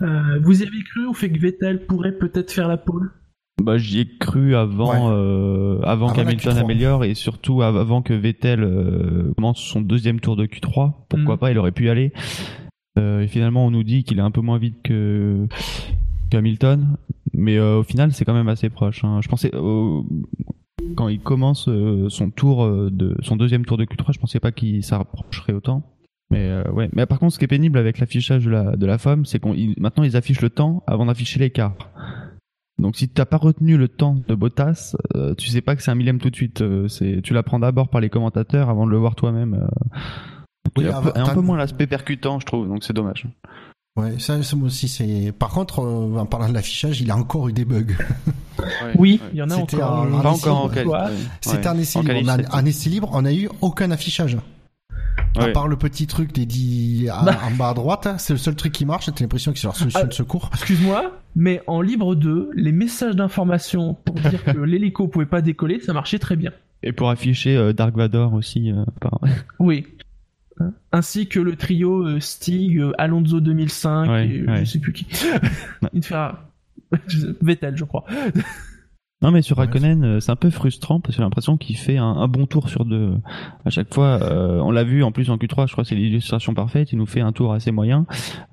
[0.00, 3.10] Euh, vous y avez cru au fait que Vettel pourrait peut-être faire la pole?
[3.60, 5.14] Bah, j'y ai cru avant, Ouais.
[5.14, 6.60] euh, avant qu'Hamilton Q3.
[6.60, 10.92] améliore et surtout av- avant que Vettel euh, commence son deuxième tour de Q3.
[11.08, 11.38] Pourquoi Mm.
[11.38, 12.12] pas, il aurait pu y aller.
[12.98, 15.46] Euh, et finalement, on nous dit qu'il est un peu moins vite que
[16.30, 16.96] qu'Hamilton,
[17.34, 19.04] mais euh, au final, c'est quand même assez proche.
[19.04, 19.20] hein.
[19.22, 19.50] Je pensais
[20.96, 21.68] quand il commence
[22.08, 25.82] son tour de son deuxième tour de Q3, je pensais pas qu'il s'approcherait autant.
[26.30, 26.88] Mais euh, ouais.
[26.94, 29.38] Mais par contre, ce qui est pénible avec l'affichage de la de la femme, c'est
[29.38, 31.76] qu'on maintenant ils affichent le temps avant d'afficher l'écart.
[32.82, 35.90] Donc si t'as pas retenu le temps de Bottas, euh, tu sais pas que c'est
[35.90, 36.60] un millième tout de suite.
[36.62, 39.54] euh, c'est tu l'apprends d'abord par les commentateurs avant de le voir toi-même.
[39.54, 40.00] euh.
[40.76, 42.82] Oui, Il y a un avant- peu, un peu moins l'aspect percutant, je trouve, donc
[42.84, 43.26] c'est dommage.
[43.96, 45.32] Ouais, ça, aussi, c'est.
[45.38, 47.84] Par contre, euh, en parlant de l'affichage, il a encore eu des bugs.
[48.98, 49.28] Oui, Ouais.
[49.32, 49.92] il y en a C'était encore.
[49.92, 50.74] en- en Pas essai, encore en ouais.
[50.74, 50.92] qualité.
[50.94, 51.16] Ouais.
[51.40, 52.30] C'était un essai En libre.
[52.32, 54.36] En, c'était- en essai libre, on a eu aucun affichage.
[55.38, 57.38] À part le petit truc des dix à- Bah.
[57.44, 59.06] en bas à droite, hein, c'est le seul truc qui marche.
[59.06, 60.06] T'as l'impression que c'est leur solution Ah.
[60.06, 60.50] de secours.
[60.52, 65.80] Excuse-moi, mais en libre 2, les messages d'information pour dire que l'hélico pouvait pas décoller,
[65.80, 66.50] ça marchait très bien.
[66.82, 68.70] Et pour afficher euh, Dark Vador aussi.
[68.72, 69.20] euh, par-
[69.58, 69.86] Oui.
[70.60, 70.72] Hein.
[70.92, 74.64] Ainsi que le trio euh, Stig, euh, Alonso 2005, Ouais, et, euh, ouais.
[74.64, 75.06] je sais plus qui.
[75.94, 76.50] Il te fera
[77.40, 78.04] Vettel, je crois.
[79.22, 79.56] Non mais sur.
[79.56, 82.46] Raikkonen, euh, c'est un peu frustrant parce que j'ai l'impression qu'il fait un, un bon
[82.46, 83.12] tour sur deux
[83.64, 84.18] à chaque fois.
[84.22, 86.92] euh, on l'a vu en plus en Q3, je crois que c'est l'illustration parfaite.
[86.92, 88.04] Il nous fait un tour assez moyen,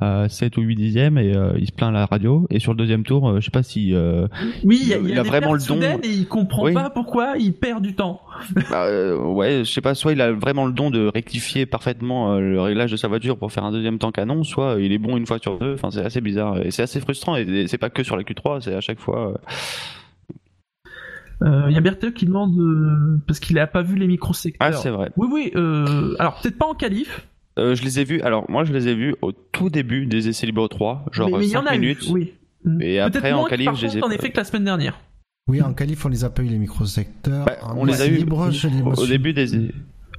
[0.03, 2.45] euh, 7 ou 8 dixièmes et euh, il se plaint à la radio.
[2.51, 4.28] Et sur le deuxième tour, euh, je sais pas si euh,
[4.63, 5.80] Oui, il y a, Il y a a des vraiment le don.
[5.82, 6.74] et il comprend Oui.
[6.74, 8.22] pas pourquoi il perd du temps.
[8.70, 12.34] Bah, euh, ouais, je sais pas, soit il a vraiment le don de rectifier parfaitement
[12.34, 14.97] euh, le réglage de sa voiture pour faire un deuxième temps canon, soit il est
[14.99, 15.74] bon une fois sur deux.
[15.74, 17.36] Enfin, c'est assez bizarre et c'est assez frustrant.
[17.36, 19.34] Et, et c'est pas que sur la Q3, c'est à chaque fois.
[21.41, 24.07] Euh, Euh, Il y a Berthe qui demande euh, parce qu'il a pas vu les
[24.07, 24.67] microsecteurs.
[24.67, 25.11] Ah, c'est vrai.
[25.17, 25.51] oui, oui.
[25.55, 27.27] Euh, alors peut-être pas en qualif,
[27.57, 28.21] Euh, je les ai vus.
[28.21, 31.37] Alors moi, je les ai vus au tout début des essais libres 3, genre mais
[31.39, 32.07] mais il y 5 en a minutes.
[32.07, 32.11] eu.
[32.11, 32.33] Oui.
[32.81, 34.65] Et Peut-être après, en qualif, par je les ai contre, en effet que la semaine
[34.65, 34.99] dernière.
[35.47, 37.45] Oui, en qualif, on les a pas eu les microsecteurs.
[37.45, 39.55] Bah, on les a eu libre, je les au, au début des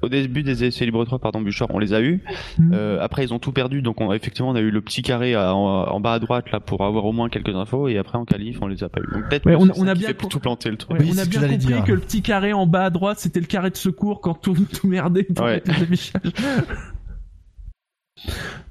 [0.03, 2.23] au début des essais libres 3 pardon Bouchard on les a eu
[2.59, 2.73] Mhm.
[2.75, 5.35] Euh, après ils ont tout perdu donc on, effectivement on a eu le petit carré
[5.35, 8.19] à- en, en bas à droite là pour avoir au moins quelques infos et après
[8.19, 9.95] en qualif on les a pas eu donc peut-être Ouais, que on- c'est on a
[9.95, 11.85] bien tout planter le truc Ouais, Oui, on a bien compris dire.
[11.85, 14.55] que le petit carré en bas à droite, c'était le carré de secours quand tout,
[14.81, 15.55] tout merdait pour Ouais.
[15.55, 16.33] mettre les affichages.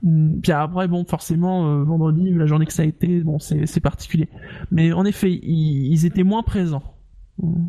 [0.04, 3.66] Hmm, Puis après, bon, forcément, euh, vendredi, la journée que ça a été, bon, c'est
[3.66, 4.30] c'est particulier.
[4.72, 6.84] Mais en effet, ils, ils étaient moins présents.
[7.42, 7.68] Hmm.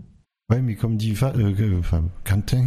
[0.50, 1.80] Ouais, mais comme dit euh,
[2.24, 2.66] Quentin,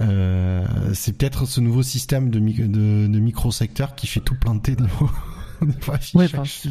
[0.00, 4.76] euh, c'est peut-être ce nouveau système de, mi- de, de microsecteurs qui fait tout planter
[4.76, 4.84] de.
[6.14, 6.68] Ouais, c'est-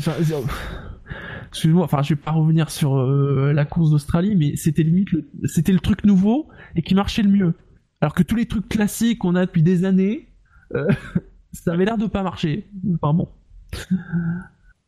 [1.49, 5.29] excuse-moi, enfin, je vais pas revenir sur euh, la course d'Australie, mais c'était limite, le-
[5.45, 7.53] c'était le truc nouveau et qui marchait le mieux.
[8.01, 10.29] Alors que tous les trucs classiques qu'on a depuis des années,
[10.73, 10.87] euh,
[11.51, 12.69] ça avait l'air de pas marcher.
[13.01, 13.27] Enfin bon.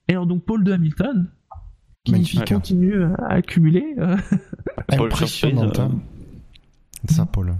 [0.08, 1.30] Et alors donc Paul de Hamilton,
[2.04, 2.48] qui, qui Magnifique.
[2.54, 3.96] continue à accumuler.
[4.00, 4.16] euh,
[4.88, 6.00] Paul Impressionnante, Surprise, hein.
[7.10, 7.56] Ça, Paul.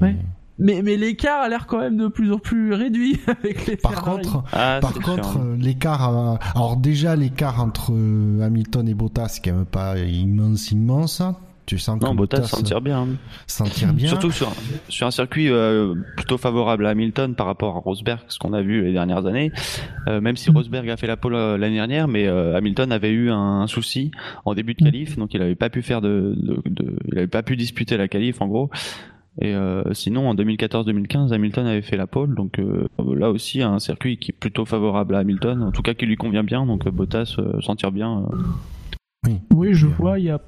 [0.00, 0.16] Ouais.
[0.58, 3.92] mais mais l'écart a l'air quand même de plus en plus réduit avec les Par
[3.92, 4.22] Ferrari.
[4.26, 9.28] contre, ah, par contre, euh, l'écart, euh, alors déjà l'écart entre euh, Hamilton et Bottas,
[9.28, 11.22] c'est quand même pas immense, immense.
[11.66, 13.08] Tu sens que non Bottas s'en tire bien hein.
[13.46, 14.08] s'en tire bien.
[14.08, 14.52] surtout sur un,
[14.88, 18.60] sur un circuit euh, plutôt favorable à Hamilton par rapport à Rosberg ce qu'on a
[18.62, 19.50] vu les dernières années
[20.08, 23.10] euh, même si Rosberg a fait la pole euh, l'année dernière mais euh, Hamilton avait
[23.10, 24.10] eu un, souci
[24.44, 27.26] en début de qualif donc il avait pas pu faire de, de, de- il avait
[27.28, 28.68] pas pu disputer la qualif en gros
[29.40, 32.86] et euh, sinon en 2014-2015 Hamilton avait fait la pole donc euh,
[33.16, 36.16] là aussi un circuit qui est plutôt favorable à Hamilton en tout cas qui lui
[36.16, 38.36] convient bien donc euh, Bottas euh, s'en tire bien euh.
[39.26, 39.40] Oui.
[39.54, 40.38] Oui, je vois, il y a,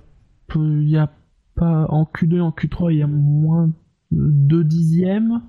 [0.54, 1.10] il y a
[1.54, 3.66] pas, en Q2 et en Q3, il y a moins
[4.10, 5.40] de 2 dixièmes.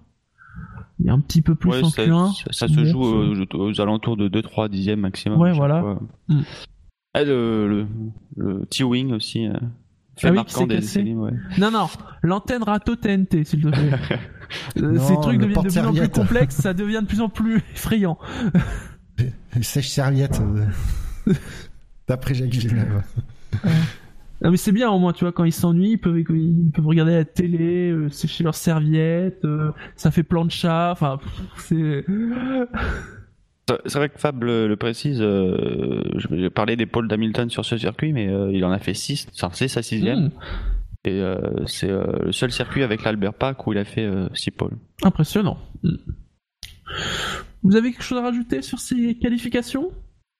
[0.99, 2.33] Il y a un petit peu plus Ouais, en ça, Q1.
[2.33, 3.03] ça- ça se joue
[3.35, 5.39] c'est- aux, aux alentours de 2-3 dixièmes maximum.
[5.39, 5.97] Ouais, voilà.
[6.27, 6.39] Mm.
[7.13, 7.87] Ah, le, le,
[8.37, 9.47] le T-Wing aussi.
[9.47, 9.53] euh,
[10.17, 11.03] fait Ah oui, marquant des cassé.
[11.13, 11.31] ouais.
[11.59, 11.85] Non, non,
[12.23, 13.91] l'antenne râteau TNT, s'il te plaît.
[14.77, 17.27] Euh, Non, Ces trucs deviennent de plus en plus complexes, ça devient de plus en
[17.27, 18.17] plus effrayant.
[19.61, 20.41] Sèche-serviette.
[21.27, 21.33] euh,
[22.07, 23.03] D'après Jacques Villeneuve.
[24.41, 26.85] Non, mais c'est bien au moins, tu vois, quand ils s'ennuient, ils peuvent, ils peuvent
[26.85, 31.19] regarder la télé, euh, sécher leurs serviettes, euh, ça fait plan de chat, enfin,
[31.57, 32.05] c'est...
[33.85, 37.65] C'est- vrai que Fab le, le précise, euh, je vais parler des pôles d'Hamilton sur
[37.65, 40.25] ce circuit, mais euh, il en a fait 6, enfin, c'est sa sixième,
[41.05, 41.21] Hmm, et
[41.67, 44.77] c'est le seul circuit avec l'Albert Pack où il a fait 6 pôles.
[45.03, 45.57] impressionnant.
[45.83, 45.95] Hmm.
[47.63, 49.91] Vous avez quelque chose à rajouter sur ces qualifications?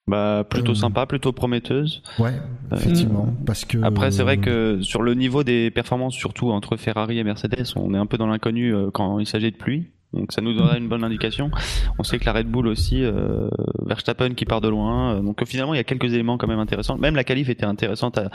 [0.08, 0.74] Bah, plutôt Euh.
[0.74, 2.02] sympa, plutôt prometteuse.
[2.18, 2.32] Ouais,
[2.74, 3.28] effectivement.
[3.46, 3.78] Parce que.
[3.82, 7.64] Après, c'est vrai euh, que sur le niveau des performances, surtout entre Ferrari et Mercedes,
[7.76, 9.88] on est un peu dans l'inconnu euh, quand il s'agit de pluie.
[10.14, 11.50] Donc ça nous donnera une bonne indication.
[11.98, 13.50] On sait que la Red Bull aussi, euh,
[13.84, 15.16] Verstappen qui part de loin.
[15.16, 16.96] euh, donc euh, finalement, il y a quelques éléments quand même intéressants.
[16.96, 18.30] Même la qualif était intéressante à,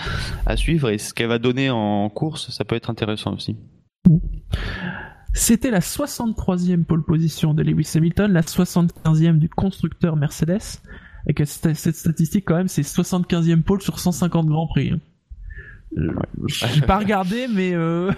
[0.45, 3.57] à suivre et ce qu'elle va donner en course, ça peut être intéressant aussi.
[5.33, 10.79] C'était la 63e pole position de Lewis Hamilton, la 75e du constructeur Mercedes.
[11.27, 14.91] Et que cette cette statistique, quand même, c'est 75e pole sur 150 grands prix.
[15.97, 16.11] Euh,
[16.47, 18.11] J'ai pas regardé, mais euh,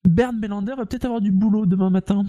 [0.07, 2.23] Bernd Melander va peut-être avoir du boulot demain matin.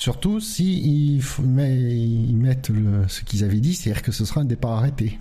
[0.00, 4.46] Surtout si ils, ils mettent le- ce qu'ils avaient dit, c'est-à-dire que ce sera un
[4.46, 5.18] départ arrêté.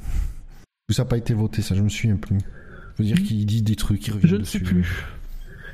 [0.90, 2.38] Ou ça n'a pas été voté, ça, je me souviens plus.
[2.98, 4.60] Je veux dire qu'il dit des trucs, il revient Je ne dessus.
[4.60, 5.06] sais plus.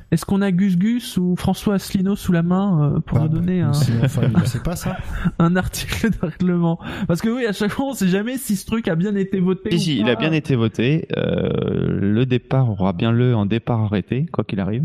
[0.10, 3.28] Est-ce qu'on a Gus Gus ou François Asselineau sous la main euh, pour Ah, nous
[3.30, 4.30] donner bah, un, enfin,
[4.64, 4.98] pas ça.
[5.38, 6.80] un article de règlement?
[7.08, 9.40] Parce que oui, à chaque fois, on sait jamais si ce truc a bien été
[9.40, 9.70] voté.
[9.72, 11.08] Si, ou si, il a bien été voté.
[11.16, 14.84] Euh, le départ aura bien le en départ arrêté, quoi qu'il arrive.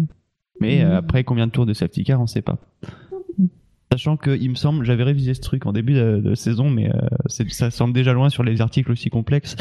[0.60, 0.94] Mais euh, Mhm.
[0.96, 2.58] après, combien de tours de safety car, on sait pas.
[3.92, 6.94] Sachant que, il me semble, j'avais révisé ce truc en début de, de saison, mais
[6.94, 9.56] euh, c'est- ça semble déjà loin sur les articles aussi complexes.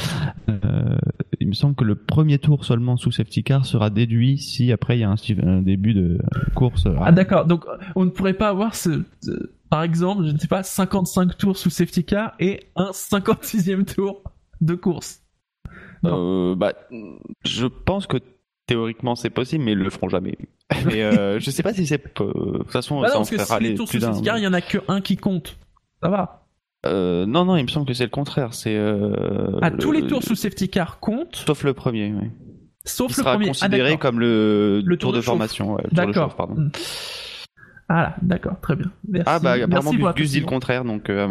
[0.49, 0.95] Euh,
[1.39, 4.97] il me semble que le premier tour seulement sous safety car sera déduit si après
[4.97, 5.15] il y a un,
[5.47, 6.19] un début de
[6.53, 6.87] course.
[7.01, 7.65] Ah d'accord, donc
[7.95, 11.57] on ne pourrait pas avoir ce, ce- par exemple, je ne sais pas, 55 tours
[11.57, 14.21] sous safety car et un 56e tour
[14.61, 15.23] de course.
[16.05, 16.73] Euh, bah,
[17.45, 18.17] je pense que
[18.69, 20.37] théoriquement c'est possible, mais ils le feront jamais.
[20.85, 22.01] Mais euh, je sais pas si c'est.
[22.21, 22.23] euh,
[22.53, 24.05] De toute façon, Bah non, ça en parce que fera si les tours plus sous
[24.05, 24.13] d'un.
[24.13, 25.57] safety car, il y en a que un qui compte.
[26.03, 26.45] Ça va.
[26.85, 28.53] Euh, non, non, il me semble que c'est le contraire.
[28.53, 28.75] C'est.
[28.77, 32.29] Euh, Ah, le- tous les tours sous safety car comptent, Sauf le premier, oui.
[32.85, 33.45] sauf Il le sera premier.
[33.45, 35.73] Ah, considéré comme le, Le tour, tour de formation.
[35.73, 36.35] ouais, D'accord.
[36.35, 36.69] pardon.
[37.89, 38.91] Ah là, d'accord, très bien.
[39.07, 39.25] Merci.
[39.27, 41.27] Ah bah apparemment Merci Gus, Gus dit le contraire, donc euh,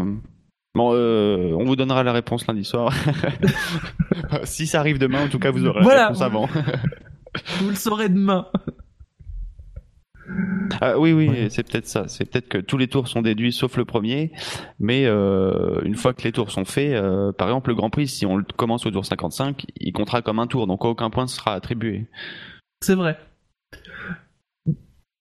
[0.75, 2.93] bon, euh, on vous donnera la réponse lundi soir.
[4.45, 6.01] si ça arrive demain, en tout cas, vous aurez Voilà.
[6.01, 6.49] la réponse avant.
[7.61, 8.47] Vous le saurez demain.
[10.83, 11.49] Ah, oui, oui, Ouais.
[11.51, 12.07] c'est peut-être ça.
[12.09, 14.31] C'est peut-être que tous les tours sont déduits sauf le premier,
[14.79, 18.09] mais euh, une fois que les tours sont faits, euh, par exemple le Grand Prix,
[18.09, 21.25] si on le commence au tour 55, il comptera comme un tour, donc aucun point
[21.25, 22.07] ne sera attribué.
[22.83, 23.19] C'est vrai.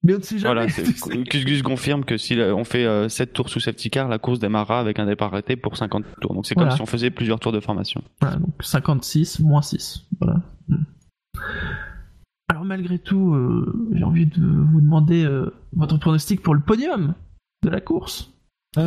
[0.04, 0.68] Mais on ne sait jamais.
[0.68, 4.40] Voilà, confirme que si la- on fait euh, 7 tours sous safety car, la course
[4.40, 6.34] démarrera avec un départ arrêté pour 50 tours.
[6.34, 6.70] Donc c'est Voilà.
[6.70, 8.04] comme si on faisait plusieurs tours de formation.
[8.22, 10.06] Donc 56 moins 6.
[10.20, 10.42] Voilà.
[12.50, 14.42] Alors malgré tout, euh, j'ai envie de
[14.72, 17.14] vous demander euh, votre pronostic pour le podium
[17.64, 18.32] de la course.
[18.78, 18.82] Ah,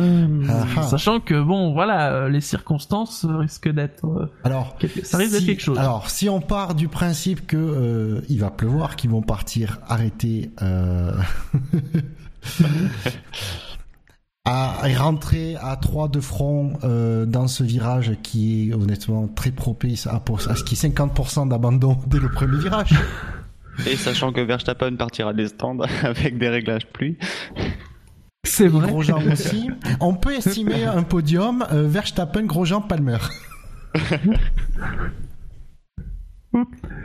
[0.77, 0.81] ah.
[0.83, 5.31] Sachant que bon, voilà, euh, les circonstances euh, risquent d'être, euh, Alors, quelque- ça risque
[5.33, 5.77] d'être si- quelque chose.
[5.77, 10.51] Alors, si on part du principe que euh, il va pleuvoir, qu'ils vont partir arrêter
[10.61, 11.13] euh...
[14.45, 19.51] à et rentrer à trois de front euh, dans ce virage qui est honnêtement très
[19.51, 22.95] propice à, pour- à ce qui est 50% d'abandon dès le premier virage.
[23.87, 27.17] Et sachant que Verstappen partira des stands avec des réglages pluie.
[28.45, 28.87] C'est vrai.
[28.87, 29.69] Grosjean aussi.
[29.99, 33.17] On peut estimer un podium euh, Verstappen, Grosjean, Palmer.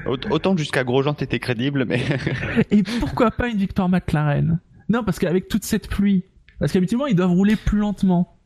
[0.06, 2.02] Aut- Autant jusqu'à Grosjean t'étais crédible, mais
[2.70, 4.60] Et pourquoi pas une victoire McLaren?
[4.88, 6.24] Non, parce qu'avec toute cette pluie,
[6.58, 8.38] parce qu'habituellement ils doivent rouler plus lentement.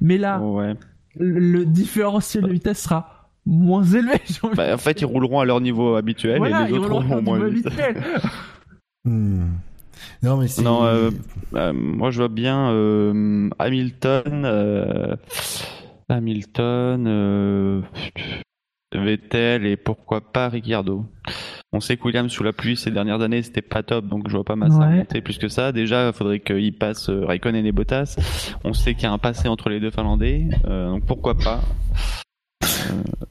[0.00, 0.74] Mais là, ouais.
[1.16, 3.11] le différentiel de vitesse sera
[3.46, 4.20] moins élevé.
[4.26, 6.78] j'ai envie Bah, en fait, ils rouleront à leur niveau habituel Voilà, et les ils
[6.78, 7.68] autres rouleront moins vite.
[9.04, 9.46] Hmm.
[10.22, 10.62] Non, mais c'est.
[10.62, 11.10] Non, euh,
[11.54, 15.16] Euh, moi, je vois bien euh, Hamilton, euh,
[16.08, 17.80] Hamilton, euh,
[18.94, 21.04] Vettel et pourquoi pas Ricciardo.
[21.72, 24.34] On sait que Williams sous la pluie ces dernières années c'était pas top, donc je
[24.34, 24.96] vois pas Massa Ouais.
[24.98, 25.72] monter plus que ça.
[25.72, 28.16] Déjà, il faudrait qu'il passe euh, Raikkonen et Bottas.
[28.62, 31.60] On sait qu'il y a un passé entre les deux Finlandais, euh, donc pourquoi pas.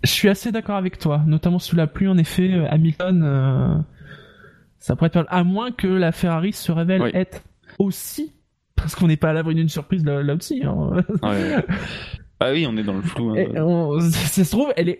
[0.03, 2.07] Je suis assez d'accord avec toi, notamment sous la pluie.
[2.07, 3.75] En effet, euh, Hamilton, euh,
[4.79, 7.11] ça pourrait être à moins que la Ferrari se révèle Oui.
[7.13, 7.41] être
[7.79, 8.33] aussi,
[8.75, 10.63] parce qu'on n'est pas à l'abri d'une surprise là, là aussi.
[10.65, 10.91] hein.
[12.39, 13.35] Bah oui, on est dans le flou.
[13.37, 13.45] hein.
[13.61, 14.99] On- ça se trouve, elle est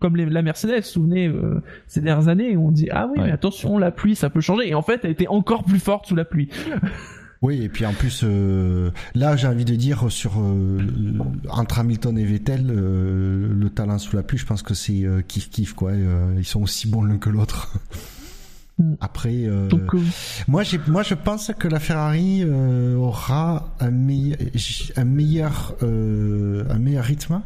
[0.00, 0.70] comme les- la Mercedes.
[0.70, 3.26] Vous vous souvenez euh, ces dernières années, on dit ah oui, Ouais.
[3.26, 4.68] mais attention, la pluie, ça peut changer.
[4.68, 6.48] Et en fait, elle était encore plus forte sous la pluie.
[7.44, 10.78] Oui, et puis en plus, euh, là, j'ai envie de dire sur euh,
[11.50, 15.20] entre Hamilton et Vettel, euh, le talent sous la pluie, je pense que c'est euh,
[15.20, 15.90] kiff kiff quoi.
[15.90, 17.74] euh, ils sont aussi bons l'un que l'autre.
[19.02, 19.68] Après, euh,
[20.48, 24.38] moi, j'ai, moi, je pense que la Ferrari euh, aura un meilleur,
[24.96, 27.42] un meilleur, euh, un meilleur rythme,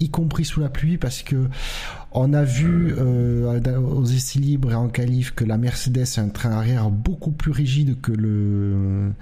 [0.00, 1.48] y compris sous la pluie, parce que
[2.12, 6.28] on a vu euh, aux essais libres et en qualif que la Mercedes a un
[6.28, 9.12] train arrière beaucoup plus rigide que le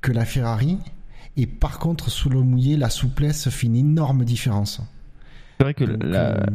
[0.00, 0.78] que la Ferrari.
[1.36, 4.80] Et par contre, sous le mouillé, la souplesse fait une énorme différence.
[5.58, 6.46] C'est vrai que Donc, la, euh,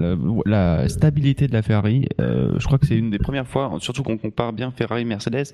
[0.00, 0.16] la,
[0.46, 4.02] la stabilité de la Ferrari, euh, je crois que c'est une des premières fois, surtout
[4.02, 5.52] qu'on compare bien Ferrari-Mercedes,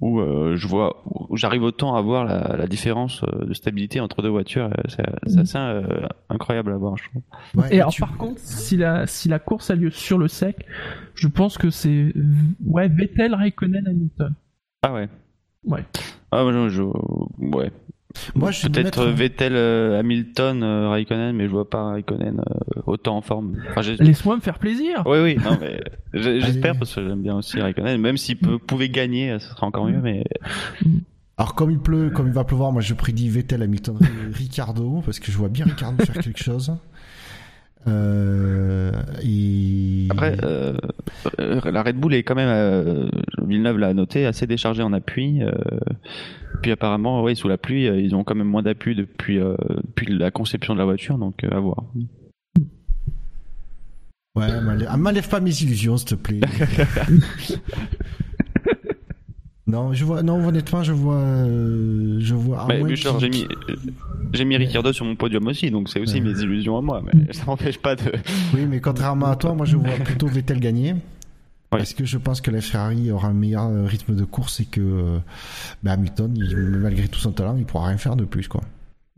[0.00, 1.02] où euh, je vois,
[1.34, 4.70] j'arrive autant à voir la, la différence euh, de stabilité entre deux voitures.
[4.88, 7.22] C'est assez euh, incroyable à voir, je trouve.
[7.56, 10.28] ouais, et alors tu- par contre, si la si la course a lieu sur le
[10.28, 10.66] sec,
[11.14, 12.12] je pense que c'est
[12.66, 14.34] ouais Vettel, Raikkonen, Hamilton.
[14.82, 15.08] Ah ouais.
[15.64, 15.84] Ouais.
[16.30, 17.70] Ah je, ouais.
[18.34, 22.40] Moi, je Peut-être mettre- euh, Vettel, euh, Hamilton, euh, Raikkonen, mais je vois pas Raikkonen
[22.40, 23.56] euh, autant en forme.
[23.70, 25.02] Enfin, Laisse-moi me faire plaisir.
[25.06, 25.80] Oui, oui, non, mais
[26.14, 28.00] j'espère parce que j'aime bien aussi Raikkonen.
[28.00, 30.24] Même s'il peut- pouvait gagner, ce serait encore mieux, mais
[31.36, 33.98] Alors comme il pleut, comme il va pleuvoir, moi je prédis Vettel, Hamilton,
[34.32, 36.72] Ricardo, parce que je vois bien Ricardo faire quelque chose.
[37.86, 38.92] Euh,
[39.22, 40.08] et...
[40.10, 40.74] Après, euh,
[41.40, 43.08] euh, la Red Bull est quand même, euh,
[43.46, 45.40] Villeneuve l'a noté, assez déchargée en appui.
[46.62, 50.30] puis apparemment, oui, sous la pluie, ils ont quand même moins d'appui depuis, depuis la
[50.30, 51.84] conception de la voiture, donc à voir.
[54.36, 54.48] Ouais,
[54.88, 56.40] ah, m'enlève pas mes illusions, s'il te plaît.
[59.66, 62.66] non, je vois, non, honnêtement, je vois, euh, je vois.
[62.68, 63.46] Mais Bouchard, j'ai mis,
[64.34, 64.56] j'ai mis
[64.92, 66.32] sur mon podium aussi, donc c'est aussi Ouais.
[66.32, 68.12] mes illusions à moi, mais ça m'empêche pas de.
[68.54, 70.94] Oui, mais contrairement à toi, moi, je vois plutôt Vettel gagner.
[71.72, 71.78] Oui.
[71.78, 74.64] Parce que je pense que la Ferrari aura un meilleur euh, rythme de course et
[74.64, 75.18] que euh,
[75.82, 78.60] bah, Hamilton, il- malgré tout son talent, il pourra rien faire de plus, quoi.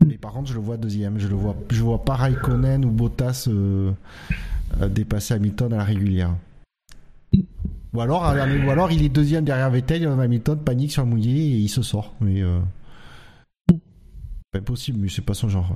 [0.03, 1.19] Mais par contre, je le vois deuxième.
[1.19, 3.91] Je le vois, je vois pas Raikkonen ou Bottas euh,
[4.89, 6.31] dépasser Hamilton à la régulière.
[7.97, 11.57] Ou alors, ou alors, il est deuxième derrière Vettel, Hamilton panique sur le mouillé et
[11.57, 12.13] il se sort.
[12.21, 12.59] Mais euh,
[14.51, 15.75] pas impossible, mais c'est pas son genre.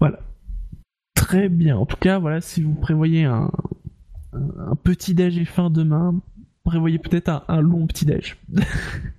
[0.00, 0.18] Voilà.
[1.14, 1.76] Très bien.
[1.76, 3.48] En tout cas, voilà, si vous prévoyez un,
[4.32, 6.20] un petit déj et fin demain,
[6.64, 8.38] prévoyez peut-être un, un long petit déj.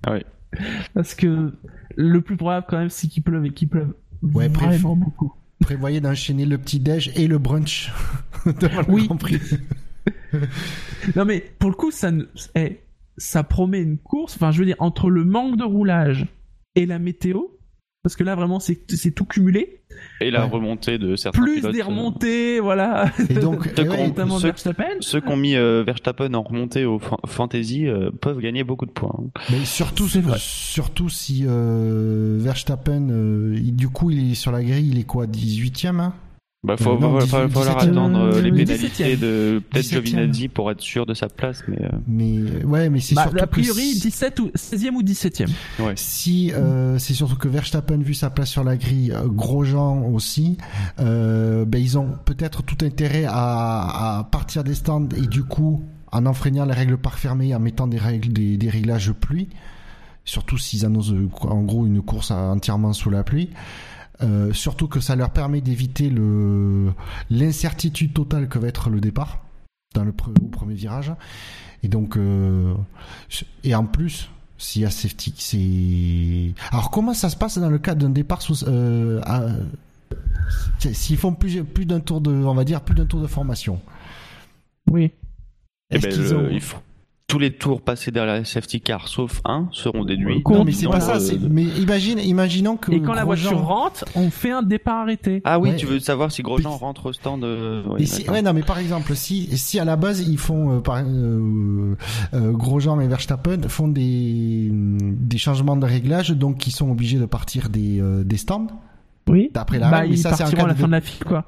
[0.05, 0.25] Ah oui.
[0.93, 1.53] Parce que
[1.95, 5.33] le plus probable quand même, c'est qu'il pleuve et qu'il pleuve Ouais, vraiment beaucoup.
[5.61, 7.93] Prévoyez d'enchaîner le petit déj et le brunch
[8.89, 9.07] Oui.
[11.15, 12.25] Non mais pour le coup, ça, ne-
[12.55, 12.79] eh,
[13.17, 14.35] ça promet une course.
[14.35, 16.25] Enfin, je veux dire, entre le manque de roulage
[16.75, 17.41] et la météo,
[18.03, 19.81] parce que là vraiment c'est tout cumulé,
[20.21, 20.51] Et la Ouais.
[20.51, 24.37] remontée de certains plus pilotes, des euh, remontées, voilà, Et donc, eh ouais, con- notamment
[24.39, 24.85] ceux- Verstappen.
[25.01, 28.85] Ceux qui ont mis euh, Verstappen en remontée au fa- fantasy euh, peuvent gagner beaucoup
[28.85, 29.13] de points.
[29.51, 30.37] mais surtout, C'est vrai.
[30.39, 35.03] surtout si euh, Verstappen, euh, il- du coup, il est sur la grille, il est
[35.05, 36.13] quoi, 18ème hein?
[36.61, 37.89] Bah, faut, Euh, non, va- va 18, falloir 17e.
[37.91, 39.19] attendre euh, les Euh, pénalités 17e.
[39.19, 40.05] de peut-être 17e.
[40.05, 43.41] Giovinazzi pour être sûr de sa place, mais euh, Mais ouais, mais c'est Bah, surtout
[43.43, 45.47] a priori, que si, 17 ou 16e ou 17e.
[45.79, 45.93] ouais.
[45.95, 50.57] si, euh, c'est surtout que Verstappen vu sa place sur la grille, Grosjean aussi,
[50.99, 55.81] euh, ben ils ont peut-être tout intérêt à, à partir des stands et du coup
[56.11, 59.47] en enfreignant les règles par fermées, en mettant des règles, des, des réglages pluie,
[60.25, 63.49] surtout s'ils annoncent en gros une course entièrement sous la pluie.
[64.21, 66.91] Euh, surtout que ça leur permet d'éviter le
[67.29, 69.45] l'incertitude totale que va être le départ
[69.95, 71.13] dans le pre- au premier virage.
[71.83, 72.73] Et donc euh,
[73.63, 77.79] et en plus s'il y a safety, c'est alors comment ça se passe dans le
[77.79, 79.47] cas d'un départ sous euh, à-
[80.79, 83.79] s'ils font plus plus d'un tour de on va dire plus d'un tour de formation?
[84.91, 85.11] Oui.
[85.91, 86.77] Eh Est-ce ben, qu'ils le- ont il faut-
[87.29, 90.43] tous les tours passés derrière la safety car, sauf un, seront déduits.
[90.49, 91.19] Non mais c'est pas ça.
[91.19, 95.41] c'est- Mais imagine, imaginons que Et quand la voiture rentre, on fait un départ arrêté.
[95.45, 95.75] Ah oui, Ouais.
[95.77, 98.63] tu veux savoir si Grosjean Mais- rentre au stand euh, Et si, ouais, non, mais
[98.63, 101.95] par exemple, si, si à la base ils font, euh, par, euh,
[102.33, 107.25] euh, Grosjean et Verstappen font des, des changements de réglage, donc ils sont obligés de
[107.27, 108.67] partir des, euh, des stands.
[109.29, 109.51] Oui.
[109.53, 110.91] D'après la bah, mais ils ça, c'est un partiront cas à la de- fin de
[110.93, 111.45] la file, quoi.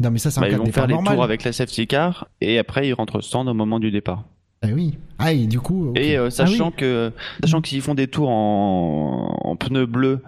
[0.00, 1.14] Non, mais ça, c'est un Bah, cas ils de vont départ faire les normal.
[1.14, 4.22] tours avec la safety car et après ils rentrent au stand au moment du départ.
[4.66, 4.98] Eh oui.
[5.18, 5.92] Ah, et du coup.
[5.94, 6.76] Et euh, sachant Ah oui.
[6.78, 7.12] que
[7.42, 10.20] sachant que s'ils font des tours en, en pneus bleus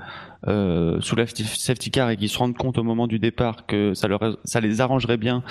[0.47, 3.93] euh, sous la safety- car et qu'ils se rendent compte au moment du départ que
[3.95, 5.43] ça leur ça les arrangerait bien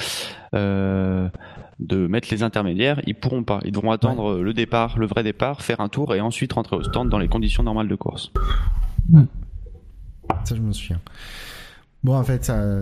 [0.55, 1.27] euh,
[1.79, 3.59] de mettre les intermédiaires, ils pourront pas.
[3.65, 6.83] Ils devront attendre le départ, le vrai départ, faire un tour et ensuite rentrer au
[6.83, 8.31] stand dans les conditions normales de course.
[10.43, 10.99] Ça, je me souviens.
[12.03, 12.81] Bon, en fait, ça-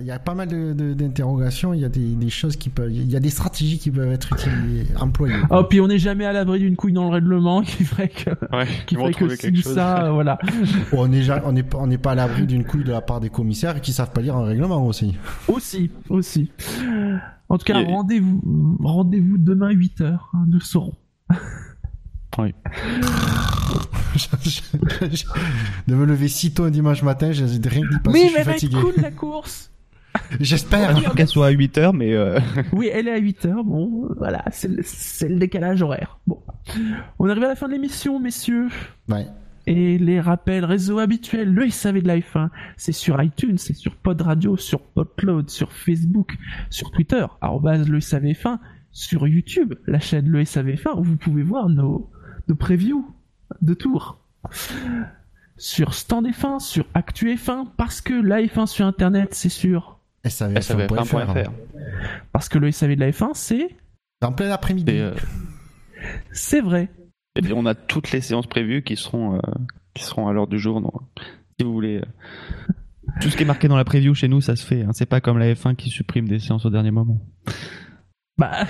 [0.00, 1.72] il y a pas mal de- de- d'interrogations.
[1.74, 4.10] Il y a des, des choses qui peuvent, il y a des stratégies qui peuvent
[4.12, 5.34] être utilisées, employées.
[5.50, 8.30] Oh, puis on n'est jamais à l'abri d'une couille dans le règlement qui ferait que,
[8.54, 10.38] Ouais, qui ferait que si ou ça, euh, voilà.
[10.92, 13.20] on n'est on n'est pas, on n'est pas à l'abri d'une couille de la part
[13.20, 15.16] des commissaires qui savent pas lire un règlement aussi.
[15.48, 16.50] Aussi, aussi.
[17.48, 20.94] En tout cas, rendez-vous, rendez-vous demain 8h, nous le saurons.
[22.38, 22.54] Oui.
[25.86, 28.22] de me lever si tôt un dimanche matin, j'ai rien que d'y passer, oui, je
[28.22, 28.76] mais suis va être fatigué.
[28.80, 29.69] cool la course.
[30.40, 31.14] J'espère.
[31.14, 32.38] Qu'elle soit à 8 heures, mais euh,
[32.72, 34.82] Oui, elle est à 8h, bon, euh, voilà, c'est le,
[35.28, 36.18] le décalage horaire.
[36.26, 36.40] Bon.
[37.18, 38.68] On arrive à la fin de l'émission, messieurs.
[39.08, 39.26] Ouais.
[39.66, 43.94] Et les rappels réseau habituels, le SAV de la F1, c'est sur iTunes, c'est sur
[43.94, 46.36] Pod Radio, sur Podcloud, sur Facebook,
[46.70, 48.58] sur Twitter, arrobase le SAVF1,
[48.90, 52.10] sur YouTube, la chaîne le SAVF1, où vous pouvez voir nos,
[52.48, 53.06] nos previews
[53.62, 54.18] de tours.
[55.56, 59.99] Sur Stand F1, sur Actu F1, parce que la F1 sur Internet, c'est sûr.
[60.24, 60.86] SAVF1.fr.
[60.88, 61.50] SAVF1.fr.
[62.32, 63.68] Parce que le SAV de la F1, c'est...
[64.22, 64.92] En plein après-midi.
[64.98, 65.14] Euh,
[66.32, 66.90] C'est vrai.
[67.36, 69.40] et puis on a toutes les séances prévues qui seront euh,
[69.94, 70.80] qui seront à l'heure du jour.
[70.80, 70.92] Donc,
[71.58, 71.98] si vous voulez.
[71.98, 72.72] euh,
[73.20, 74.82] tout ce qui est marqué dans la preview chez nous, ça se fait.
[74.82, 74.90] hein.
[74.92, 77.18] C'est pas comme la F1 qui supprime des séances au dernier moment.
[78.38, 78.66] Bah,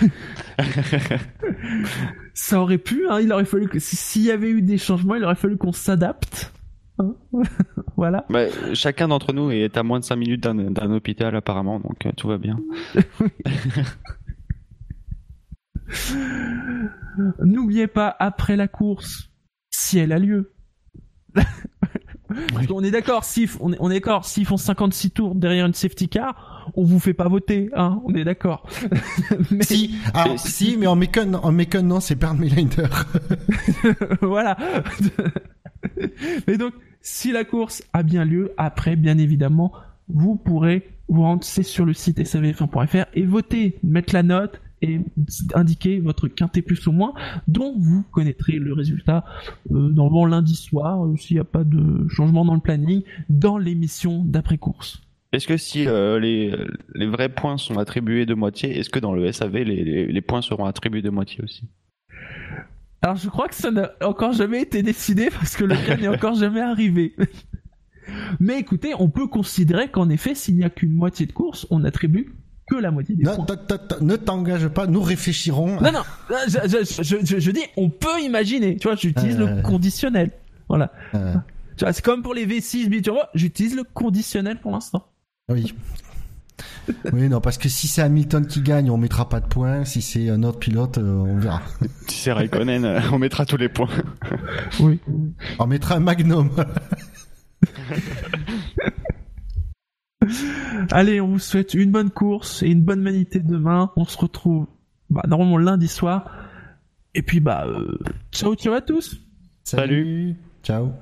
[2.34, 5.24] ça aurait pu, hein, il aurait fallu que, s'il y avait eu des changements, il
[5.24, 6.52] aurait fallu qu'on s'adapte.
[7.96, 8.24] voilà.
[8.30, 8.44] Bah,
[8.74, 12.28] chacun d'entre nous est à moins de 5 minutes d'un hôpital apparemment, donc euh, tout
[12.28, 12.58] va bien.
[17.42, 19.30] N'oubliez pas, après la course,
[19.70, 20.52] si elle a lieu.
[22.54, 25.66] Parce qu'on est d'accord, si on est, on est d'accord, s'ils font 56 tours derrière
[25.66, 28.68] une safety car, on vous fait pas voter, hein, on est d'accord.
[29.50, 32.86] Mais Si, alors, Et- si, mais en Mekon, en Mekon, non, c'est Bernd Melander.
[34.22, 34.56] voilà.
[36.46, 39.72] Mais donc, si la course a bien lieu, après, bien évidemment,
[40.08, 45.00] vous pourrez vous rendre sur le site savf1.fr et voter, mettre la note et
[45.54, 47.12] indiquer votre quintet plus ou moins,
[47.48, 49.24] dont vous connaîtrez le résultat
[49.72, 53.58] euh, normalement lundi soir, euh, s'il n'y a pas de changement dans le planning, dans
[53.58, 55.02] l'émission d'après-course.
[55.32, 59.30] Est-ce que si euh, les, vrais points sont attribués de moitié, est-ce que dans le
[59.30, 61.68] SAV les points seront attribués de moitié aussi?
[63.02, 66.08] Alors je crois que ça n'a encore jamais été décidé parce que le cas n'est
[66.08, 67.14] encore jamais arrivé.
[68.40, 71.84] Mais écoutez, on peut considérer qu'en effet, s'il n'y a qu'une moitié de course, on
[71.84, 72.34] attribue
[72.68, 73.56] que la moitié des Non, points.
[74.00, 75.80] ne t'engage pas, nous réfléchirons.
[75.80, 76.02] Non, non,
[76.46, 78.76] je, je, je, je- je dis, on peut imaginer.
[78.76, 79.56] Tu vois, j'utilise Euh.
[79.56, 80.30] le conditionnel.
[80.68, 80.92] Voilà.
[81.14, 81.34] Euh,
[81.76, 85.06] Tu vois, c'est comme pour les V6 biturbo, j'utilise le conditionnel pour l'instant.
[85.48, 85.72] oui.
[87.12, 89.84] Oui, non, parce que si c'est Hamilton qui gagne, on mettra pas de points.
[89.84, 91.62] Si c'est un autre pilote, euh, on verra.
[92.08, 93.88] Si c'est Raikkonen, euh, on mettra tous les points.
[94.80, 94.98] Oui.
[95.58, 96.50] On mettra un magnum.
[100.90, 103.90] Allez, on vous souhaite une bonne course et une bonne manité demain.
[103.96, 104.66] On se retrouve
[105.08, 106.30] bah, normalement lundi soir.
[107.14, 107.98] Et puis bah, euh,
[108.32, 109.20] ciao ciao à tous.
[109.64, 110.36] Salut.
[110.62, 110.92] Ciao.